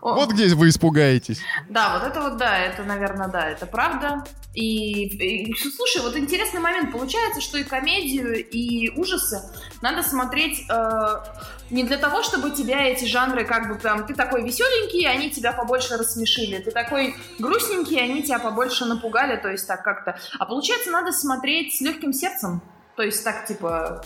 Вот 0.03 0.31
где 0.31 0.53
вы 0.53 0.67
испугаетесь. 0.67 1.39
Да, 1.69 1.97
вот 1.97 2.05
это 2.05 2.21
вот, 2.21 2.35
да, 2.35 2.57
это, 2.57 2.83
наверное, 2.83 3.29
да, 3.29 3.47
это 3.47 3.65
правда. 3.65 4.25
И, 4.53 5.05
и 5.05 5.55
слушай, 5.55 6.01
вот 6.01 6.17
интересный 6.17 6.59
момент. 6.59 6.91
Получается, 6.91 7.39
что 7.39 7.57
и 7.57 7.63
комедию, 7.63 8.45
и 8.45 8.89
ужасы 8.97 9.41
надо 9.81 10.03
смотреть 10.03 10.65
э, 10.69 11.23
не 11.69 11.85
для 11.85 11.95
того, 11.95 12.21
чтобы 12.21 12.51
тебя 12.51 12.85
эти 12.85 13.05
жанры 13.05 13.45
как 13.45 13.69
бы 13.69 13.75
прям... 13.75 14.05
Ты 14.05 14.13
такой 14.13 14.43
веселенький, 14.43 15.07
они 15.07 15.31
тебя 15.31 15.53
побольше 15.53 15.95
рассмешили. 15.95 16.57
Ты 16.57 16.71
такой 16.71 17.15
грустненький, 17.39 17.97
они 17.97 18.23
тебя 18.23 18.39
побольше 18.39 18.83
напугали, 18.83 19.37
то 19.37 19.49
есть 19.49 19.65
так 19.65 19.83
как-то. 19.83 20.19
А 20.37 20.45
получается, 20.45 20.91
надо 20.91 21.13
смотреть 21.13 21.75
с 21.75 21.81
легким 21.81 22.11
сердцем. 22.11 22.61
То 22.97 23.03
есть 23.03 23.23
так, 23.23 23.45
типа, 23.45 24.03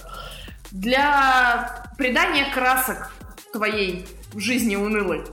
для 0.69 1.87
придания 1.97 2.45
красок 2.53 3.11
твоей 3.51 4.05
жизни 4.35 4.75
унылой 4.75 5.25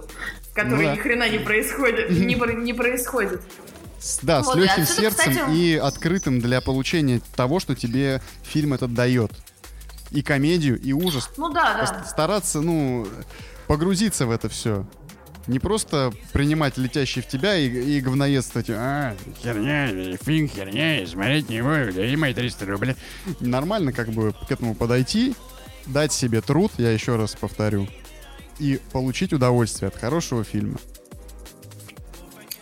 который 0.55 0.87
ну, 0.87 0.91
да. 0.91 0.97
ни 0.97 0.99
хрена 0.99 1.29
не 1.29 1.39
происходит, 1.39 2.11
не, 2.11 2.35
не 2.35 2.73
происходит. 2.73 3.43
Да, 4.23 4.43
вот, 4.43 4.55
с 4.55 4.57
легким 4.57 4.87
сердцем 4.87 5.33
кстати... 5.33 5.57
и 5.57 5.77
открытым 5.77 6.41
для 6.41 6.61
получения 6.61 7.21
того, 7.37 7.59
что 7.59 7.75
тебе 7.75 8.21
фильм 8.43 8.75
этот 8.75 8.95
дает. 8.95 9.33
И 10.11 10.23
комедию, 10.23 10.79
и 10.81 10.93
ужас. 10.93 11.31
Ну 11.37 11.49
да, 11.49 11.75
да. 11.75 12.05
Стараться, 12.05 12.61
ну, 12.61 13.07
погрузиться 13.67 14.27
в 14.27 14.31
это 14.31 14.49
все. 14.49 14.87
Не 15.47 15.59
просто 15.59 16.13
принимать 16.33 16.79
летящий 16.79 17.21
в 17.21 17.27
тебя 17.27 17.57
и, 17.57 17.69
и 17.69 18.01
говноедствовать. 18.01 18.71
А, 18.71 19.15
херня, 19.43 20.17
фильм 20.23 20.49
херня, 20.49 21.07
смотреть 21.07 21.49
не 21.49 21.63
буду, 21.63 21.93
дай 21.93 22.15
мои 22.17 22.33
300 22.33 22.67
рублей. 22.67 22.97
Нормально 23.41 23.93
как 23.93 24.11
бы 24.11 24.33
к 24.33 24.51
этому 24.51 24.75
подойти, 24.75 25.35
дать 25.87 26.13
себе 26.13 26.41
труд, 26.41 26.73
я 26.79 26.93
еще 26.93 27.17
раз 27.17 27.35
повторю, 27.35 27.89
и 28.59 28.81
получить 28.93 29.33
удовольствие 29.33 29.89
от 29.89 29.97
хорошего 29.97 30.45
фильма. 30.45 30.79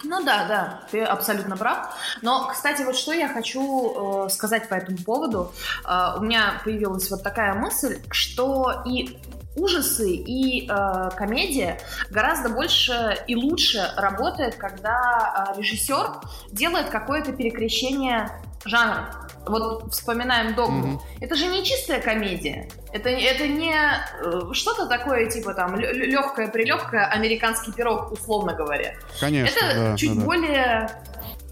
Ну 0.05 0.22
да, 0.24 0.47
да, 0.47 0.80
ты 0.90 1.03
абсолютно 1.03 1.57
прав. 1.57 1.95
Но, 2.22 2.49
кстати, 2.49 2.82
вот 2.82 2.97
что 2.97 3.12
я 3.12 3.28
хочу 3.28 4.26
э, 4.26 4.28
сказать 4.30 4.68
по 4.68 4.74
этому 4.74 4.99
поводу. 4.99 5.53
Э, 5.86 6.18
у 6.18 6.20
меня 6.20 6.61
появилась 6.64 7.11
вот 7.11 7.22
такая 7.22 7.55
мысль, 7.55 7.99
что 8.11 8.82
и 8.84 9.16
ужасы 9.57 10.11
и 10.11 10.68
э, 10.68 11.11
комедия 11.16 11.80
гораздо 12.11 12.49
больше 12.49 13.16
и 13.26 13.36
лучше 13.36 13.90
работает, 13.97 14.57
когда 14.57 15.55
э, 15.55 15.59
режиссер 15.59 16.20
делает 16.51 16.90
какое-то 16.90 17.32
перекрещение 17.32 18.28
жанров. 18.64 19.32
Вот 19.47 19.93
вспоминаем 19.93 20.55
догму. 20.55 20.95
Угу. 20.95 21.03
Это 21.20 21.34
же 21.34 21.47
не 21.47 21.64
чистая 21.64 22.01
комедия. 22.01 22.68
Это, 22.93 23.09
это 23.09 23.49
не 23.49 23.74
э, 23.74 24.53
что-то 24.53 24.86
такое, 24.86 25.28
типа 25.28 25.55
там 25.55 25.78
легкое 25.78 26.49
прилегкое 26.49 27.07
американский 27.07 27.72
пирог, 27.72 28.12
условно 28.12 28.55
говоря. 28.55 28.95
Конечно. 29.18 29.59
Это 29.59 29.74
да, 29.74 29.97
чуть 29.97 30.18
да, 30.18 30.24
более 30.24 30.90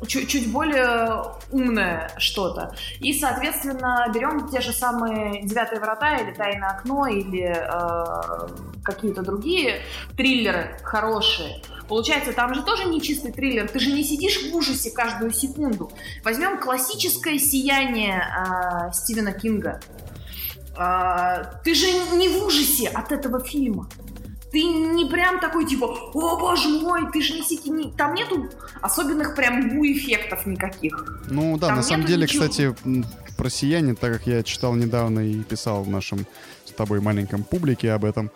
чуть, 0.07 0.28
чуть 0.28 0.51
более 0.51 1.24
умное 1.51 2.11
что-то. 2.18 2.74
И, 3.01 3.12
соответственно, 3.12 4.07
берем 4.14 4.49
те 4.49 4.61
же 4.61 4.72
самые 4.72 5.43
«Девятые 5.43 5.80
врата» 5.80 6.16
или 6.16 6.32
«Тайное 6.32 6.70
окно» 6.70 7.07
или 7.07 7.47
э, 7.47 8.49
какие-то 8.84 9.22
другие 9.22 9.82
триллеры 10.16 10.78
хорошие. 10.82 11.62
Получается, 11.91 12.32
там 12.32 12.55
же 12.55 12.62
тоже 12.62 12.84
не 12.84 13.03
чистый 13.03 13.32
триллер. 13.32 13.68
Ты 13.68 13.80
же 13.80 13.91
не 13.91 14.05
сидишь 14.05 14.41
в 14.45 14.55
ужасе 14.55 14.93
каждую 14.93 15.32
секунду. 15.32 15.91
Возьмем 16.22 16.61
классическое 16.61 17.36
«Сияние» 17.36 18.22
э, 18.22 18.93
Стивена 18.93 19.32
Кинга. 19.32 19.80
Э, 20.78 21.47
ты 21.64 21.74
же 21.74 21.86
не 22.14 22.28
в 22.28 22.45
ужасе 22.45 22.86
от 22.86 23.11
этого 23.11 23.41
фильма 23.41 23.88
ты 24.53 24.64
не 24.64 25.05
прям 25.05 25.38
такой 25.38 25.64
типа, 25.64 25.86
о 25.86 26.36
боже 26.36 26.68
мой, 26.68 27.09
ты 27.12 27.22
же 27.22 27.34
не 27.34 27.43
сети, 27.45 27.70
не... 27.70 27.93
там 27.93 28.14
нету 28.14 28.49
особенных 28.80 29.36
прям 29.36 29.70
бу-эффектов 29.70 30.45
никаких. 30.45 31.22
Ну 31.30 31.57
да, 31.57 31.68
там 31.68 31.76
на 31.76 31.82
самом 31.84 32.05
деле, 32.05 32.24
ничего. 32.24 32.49
кстати, 32.49 32.74
про 33.36 33.49
сияние, 33.49 33.95
так 33.95 34.12
как 34.12 34.26
я 34.26 34.43
читал 34.43 34.74
недавно 34.74 35.20
и 35.20 35.45
писал 35.45 35.84
в 35.84 35.88
нашем 35.88 36.26
с 36.64 36.72
тобой 36.72 37.01
маленьком 37.01 37.45
публике 37.45 37.93
об 37.93 38.05
этом, 38.05 38.32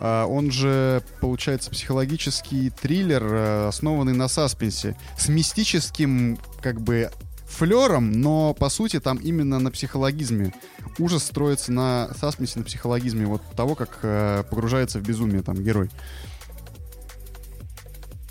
он 0.00 0.50
же, 0.50 1.02
получается, 1.20 1.70
психологический 1.70 2.70
триллер, 2.70 3.22
э, 3.24 3.68
основанный 3.68 4.12
на 4.12 4.28
саспенсе, 4.28 4.96
с 5.16 5.28
мистическим, 5.28 6.38
как 6.60 6.80
бы, 6.80 7.10
флером, 7.46 8.12
но 8.12 8.54
по 8.54 8.68
сути 8.68 9.00
там 9.00 9.18
именно 9.18 9.58
на 9.58 9.70
психологизме. 9.70 10.52
Ужас 10.98 11.24
строится 11.24 11.72
на 11.72 12.10
саспенсе, 12.18 12.58
на 12.58 12.64
психологизме 12.64 13.26
вот 13.26 13.42
того, 13.56 13.74
как 13.74 14.00
э, 14.02 14.44
погружается 14.50 14.98
в 14.98 15.02
безумие 15.02 15.42
там 15.42 15.56
герой. 15.56 15.90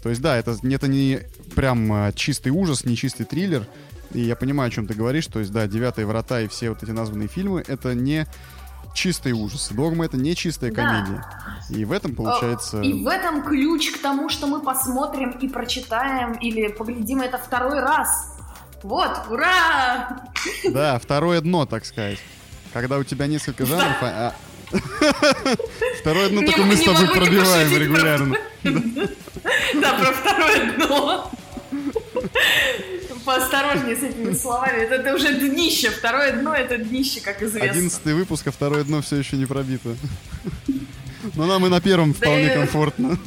То 0.01 0.09
есть 0.09 0.21
да, 0.21 0.37
это, 0.37 0.57
это 0.61 0.87
не 0.87 1.21
прям 1.55 1.91
э, 1.93 2.11
чистый 2.13 2.49
ужас, 2.49 2.83
не 2.83 2.95
чистый 2.95 3.23
триллер. 3.23 3.65
И 4.13 4.19
я 4.19 4.35
понимаю, 4.35 4.67
о 4.67 4.71
чем 4.71 4.85
ты 4.85 4.93
говоришь. 4.93 5.27
То 5.27 5.39
есть 5.39 5.51
да, 5.51 5.65
«Девятые 5.67 6.05
врата» 6.05 6.41
и 6.41 6.47
все 6.47 6.69
вот 6.69 6.83
эти 6.83 6.91
названные 6.91 7.27
фильмы— 7.27 7.63
это 7.67 7.95
не 7.95 8.27
чистые 8.93 9.33
ужасы. 9.35 9.73
Догма 9.73 10.05
это 10.05 10.17
не 10.17 10.35
чистая 10.35 10.71
Да. 10.71 10.83
комедия. 10.83 11.25
И 11.69 11.85
в 11.85 11.91
этом 11.91 12.15
получается... 12.15 12.81
И 12.81 13.03
в 13.03 13.07
этом 13.07 13.43
ключ 13.43 13.91
к 13.91 14.01
тому, 14.01 14.29
что 14.29 14.47
мы 14.47 14.61
посмотрим 14.61 15.31
и 15.31 15.47
прочитаем 15.47 16.33
или 16.33 16.67
поглядим 16.67 17.21
это 17.21 17.37
второй 17.37 17.79
раз. 17.79 18.37
Вот, 18.83 19.11
ура! 19.29 20.23
Да, 20.69 20.99
второе 20.99 21.39
дно, 21.41 21.65
так 21.65 21.85
сказать. 21.85 22.19
Когда 22.73 22.97
у 22.97 23.03
тебя 23.03 23.27
несколько 23.27 23.65
жанров, 23.65 23.95
а... 24.01 24.33
а- 24.33 24.35
Второе 26.01 26.29
дно 26.29 26.41
только 26.41 26.63
мы 26.63 26.75
с 26.75 26.83
тобой 26.83 27.07
пробиваем 27.07 27.77
регулярно. 27.77 28.35
Да, 29.81 29.93
про 29.99 30.11
второе 30.13 30.73
дно. 30.73 31.31
Поосторожнее 33.25 33.95
с 33.95 34.03
этими 34.03 34.33
словами. 34.33 34.79
Это, 34.83 34.95
это 34.95 35.15
уже 35.15 35.33
днище. 35.33 35.89
Второе 35.89 36.33
дно 36.33 36.53
это 36.53 36.77
днище, 36.77 37.21
как 37.21 37.41
известно. 37.41 37.71
Одиннадцатый 37.71 38.13
выпуск, 38.13 38.47
а 38.47 38.51
второе 38.51 38.83
дно 38.83 39.01
все 39.01 39.17
еще 39.17 39.37
не 39.37 39.45
пробито. 39.45 39.95
Но 41.35 41.45
нам 41.45 41.65
и 41.65 41.69
на 41.69 41.79
первом 41.79 42.13
вполне 42.13 42.49
комфортно. 42.49 43.17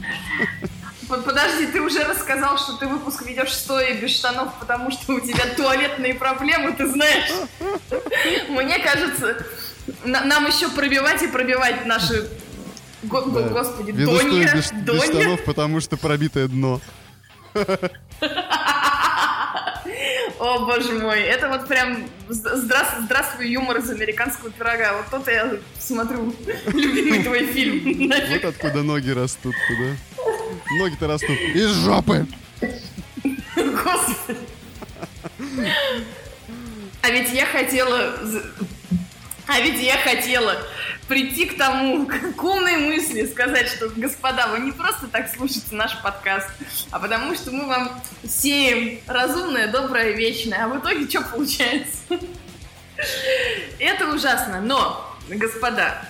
Под- 1.09 1.25
Подожди, 1.25 1.67
ты 1.69 1.81
уже 1.81 2.03
рассказал, 2.03 2.59
что 2.59 2.77
ты 2.77 2.87
выпуск 2.89 3.25
ведешь 3.25 3.53
стоя 3.55 3.95
без 3.95 4.11
штанов, 4.11 4.53
потому 4.59 4.91
что 4.91 5.15
у 5.15 5.21
тебя 5.21 5.45
туалетные 5.57 6.15
проблемы, 6.15 6.73
ты 6.73 6.87
знаешь. 6.89 7.31
Мне 8.49 8.79
кажется, 8.81 9.37
на- 10.05 10.25
нам 10.25 10.47
еще 10.47 10.69
пробивать 10.69 11.23
и 11.23 11.29
пробивать 11.29 11.87
наши... 11.87 12.29
Господи, 13.05 13.93
Донья, 13.93 14.53
без, 14.53 14.67
штанов, 15.05 15.45
потому 15.45 15.81
что 15.81 15.97
пробитое 15.97 16.49
дно. 16.49 16.81
О, 20.39 20.67
боже 20.67 20.93
мой, 20.93 21.21
это 21.23 21.49
вот 21.49 21.67
прям 21.67 22.05
з- 22.29 22.45
здра- 22.57 23.01
здравствуй, 23.03 23.49
юмор 23.49 23.79
из 23.79 23.89
американского 23.91 24.51
пирога. 24.51 24.95
Вот 24.99 25.07
тот 25.11 25.29
я 25.33 25.51
смотрю 25.79 26.35
любимый 26.67 27.23
твой 27.23 27.47
фильм. 27.47 28.11
Вот 28.31 28.45
откуда 28.45 28.83
ноги 28.83 29.11
растут 29.11 29.55
туда. 29.69 29.97
Ноги-то 30.79 31.07
растут 31.07 31.39
из 31.55 31.71
жопы. 31.71 32.27
Господи. 33.57 34.39
А 37.03 37.11
ведь 37.11 37.33
я 37.33 37.47
хотела... 37.47 38.15
А 39.47 39.61
ведь 39.61 39.81
я 39.81 39.97
хотела 39.99 40.57
прийти 41.07 41.47
к 41.47 41.57
тому, 41.57 42.07
к 42.37 42.43
умной 42.43 42.77
мысли, 42.79 43.27
сказать, 43.27 43.69
что, 43.69 43.89
господа, 43.91 44.49
вы 44.49 44.61
не 44.61 44.73
просто 44.73 45.07
так 45.07 45.33
слушаете 45.33 45.75
наш 45.75 46.01
подкаст, 46.03 46.49
а 46.91 46.99
потому 46.99 47.35
что 47.35 47.53
мы 47.53 47.67
вам 47.67 48.01
сеем 48.25 49.01
разумное, 49.07 49.69
доброе, 49.69 50.13
вечное. 50.13 50.65
А 50.65 50.69
в 50.69 50.79
итоге 50.79 51.09
что 51.09 51.23
получается? 51.23 51.99
Это 53.79 54.09
ужасно. 54.13 54.61
Но, 54.61 55.17
господа, 55.29 56.03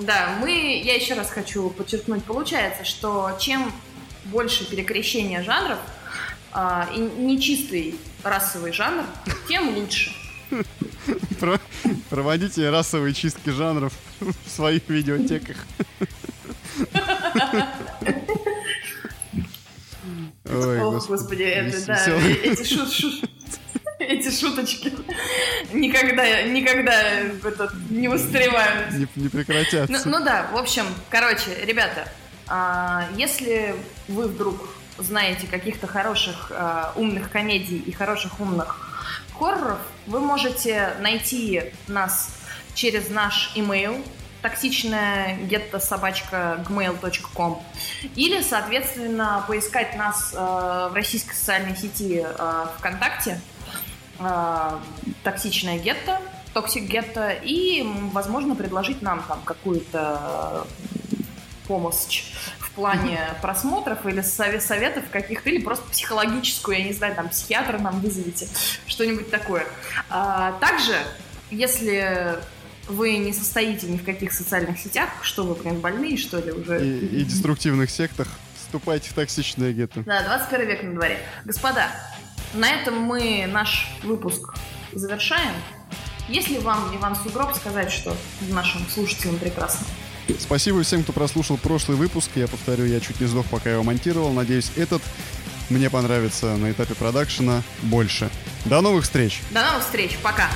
да, 0.00 0.36
мы, 0.40 0.80
я 0.84 0.94
еще 0.94 1.14
раз 1.14 1.30
хочу 1.30 1.70
подчеркнуть, 1.70 2.24
получается, 2.24 2.84
что 2.84 3.36
чем 3.38 3.72
больше 4.24 4.68
перекрещения 4.68 5.42
жанров, 5.42 5.78
а, 6.52 6.88
и 6.92 6.98
нечистый 6.98 7.96
расовый 8.24 8.72
жанр, 8.72 9.04
тем 9.48 9.76
лучше. 9.76 10.12
Про- 11.40 11.60
Проводите 12.10 12.68
расовые 12.70 13.14
чистки 13.14 13.50
жанров 13.50 13.92
в 14.20 14.50
своих 14.50 14.88
видеотеках. 14.88 15.56
Ой, 20.48 20.80
Ох, 20.80 21.06
господи. 21.08 21.42
это, 21.42 21.86
да, 21.86 22.04
эти, 22.42 22.62
шут- 22.62 22.90
шут- 22.90 23.28
эти 23.98 24.30
шуточки 24.30 24.92
никогда, 25.72 26.42
никогда 26.42 27.02
это, 27.02 27.72
не 27.90 28.08
устаревают. 28.08 28.92
Не, 28.92 29.06
не 29.16 29.28
прекратятся. 29.28 29.92
Ну, 29.92 30.18
ну 30.18 30.24
да, 30.24 30.48
в 30.52 30.56
общем, 30.56 30.86
короче, 31.10 31.54
ребята, 31.64 32.08
а, 32.48 33.06
если 33.16 33.74
вы 34.08 34.26
вдруг 34.28 34.68
знаете 34.98 35.46
каких-то 35.46 35.86
хороших 35.86 36.50
а, 36.50 36.92
умных 36.96 37.30
комедий 37.30 37.78
и 37.78 37.92
хороших 37.92 38.40
умных 38.40 38.89
хорроров, 39.40 39.78
вы 40.06 40.20
можете 40.20 40.94
найти 41.00 41.72
нас 41.88 42.36
через 42.74 43.08
наш 43.08 43.52
имейл 43.54 43.96
токсичная 44.42 45.36
гетто 45.36 45.80
собачка 45.80 46.62
gmail.com 46.68 47.62
или, 48.16 48.42
соответственно, 48.42 49.42
поискать 49.48 49.96
нас 49.96 50.34
э, 50.34 50.88
в 50.90 50.94
российской 50.94 51.34
социальной 51.34 51.74
сети 51.74 52.22
э, 52.26 52.66
ВКонтакте 52.78 53.40
э, 54.18 54.78
токсичная 55.24 55.78
гетто, 55.78 56.20
toxic 56.52 56.84
ghetto 56.84 57.30
и, 57.30 57.82
возможно, 58.12 58.54
предложить 58.54 59.00
нам 59.00 59.22
там 59.26 59.40
какую-то 59.42 60.66
помощь 61.66 62.24
в 62.70 62.74
плане 62.74 63.18
просмотров 63.42 64.06
или 64.06 64.22
сове- 64.22 64.60
советов 64.60 65.04
каких-то, 65.10 65.50
или 65.50 65.62
просто 65.62 65.84
психологическую, 65.90 66.78
я 66.78 66.84
не 66.84 66.92
знаю, 66.92 67.14
там, 67.14 67.28
психиатра 67.28 67.78
нам 67.78 68.00
вызовите, 68.00 68.48
что-нибудь 68.86 69.30
такое. 69.30 69.66
А, 70.08 70.52
также, 70.60 70.94
если 71.50 72.38
вы 72.88 73.16
не 73.18 73.32
состоите 73.32 73.86
ни 73.86 73.98
в 73.98 74.04
каких 74.04 74.32
социальных 74.32 74.78
сетях, 74.78 75.10
что 75.22 75.44
вы 75.44 75.54
прям 75.54 75.80
больные, 75.80 76.16
что 76.16 76.38
ли, 76.38 76.52
уже? 76.52 76.84
И, 76.84 77.20
и 77.20 77.24
деструктивных 77.24 77.90
сектах 77.90 78.28
вступайте 78.56 79.10
в 79.10 79.14
токсичное 79.14 79.72
гетто. 79.72 80.02
Да, 80.04 80.22
21 80.22 80.68
век 80.68 80.82
на 80.82 80.94
дворе. 80.94 81.18
Господа, 81.44 81.88
на 82.54 82.70
этом 82.70 83.00
мы 83.00 83.46
наш 83.50 83.88
выпуск 84.02 84.54
завершаем. 84.92 85.54
Если 86.28 86.58
вам, 86.58 86.96
Иван 86.96 87.16
Сугроб, 87.16 87.54
сказать, 87.56 87.90
что 87.90 88.16
нашим 88.48 88.86
слушателям 88.88 89.38
прекрасно. 89.38 89.86
Спасибо 90.38 90.82
всем, 90.82 91.02
кто 91.02 91.12
прослушал 91.12 91.56
прошлый 91.56 91.96
выпуск. 91.96 92.30
Я 92.34 92.46
повторю, 92.46 92.84
я 92.84 93.00
чуть 93.00 93.20
не 93.20 93.26
сдох, 93.26 93.46
пока 93.46 93.70
его 93.70 93.82
монтировал. 93.82 94.32
Надеюсь, 94.32 94.70
этот 94.76 95.02
мне 95.70 95.88
понравится 95.88 96.56
на 96.56 96.70
этапе 96.70 96.94
продакшена 96.94 97.62
больше. 97.82 98.30
До 98.64 98.80
новых 98.80 99.04
встреч! 99.04 99.40
До 99.50 99.62
новых 99.62 99.84
встреч, 99.84 100.16
пока! 100.22 100.50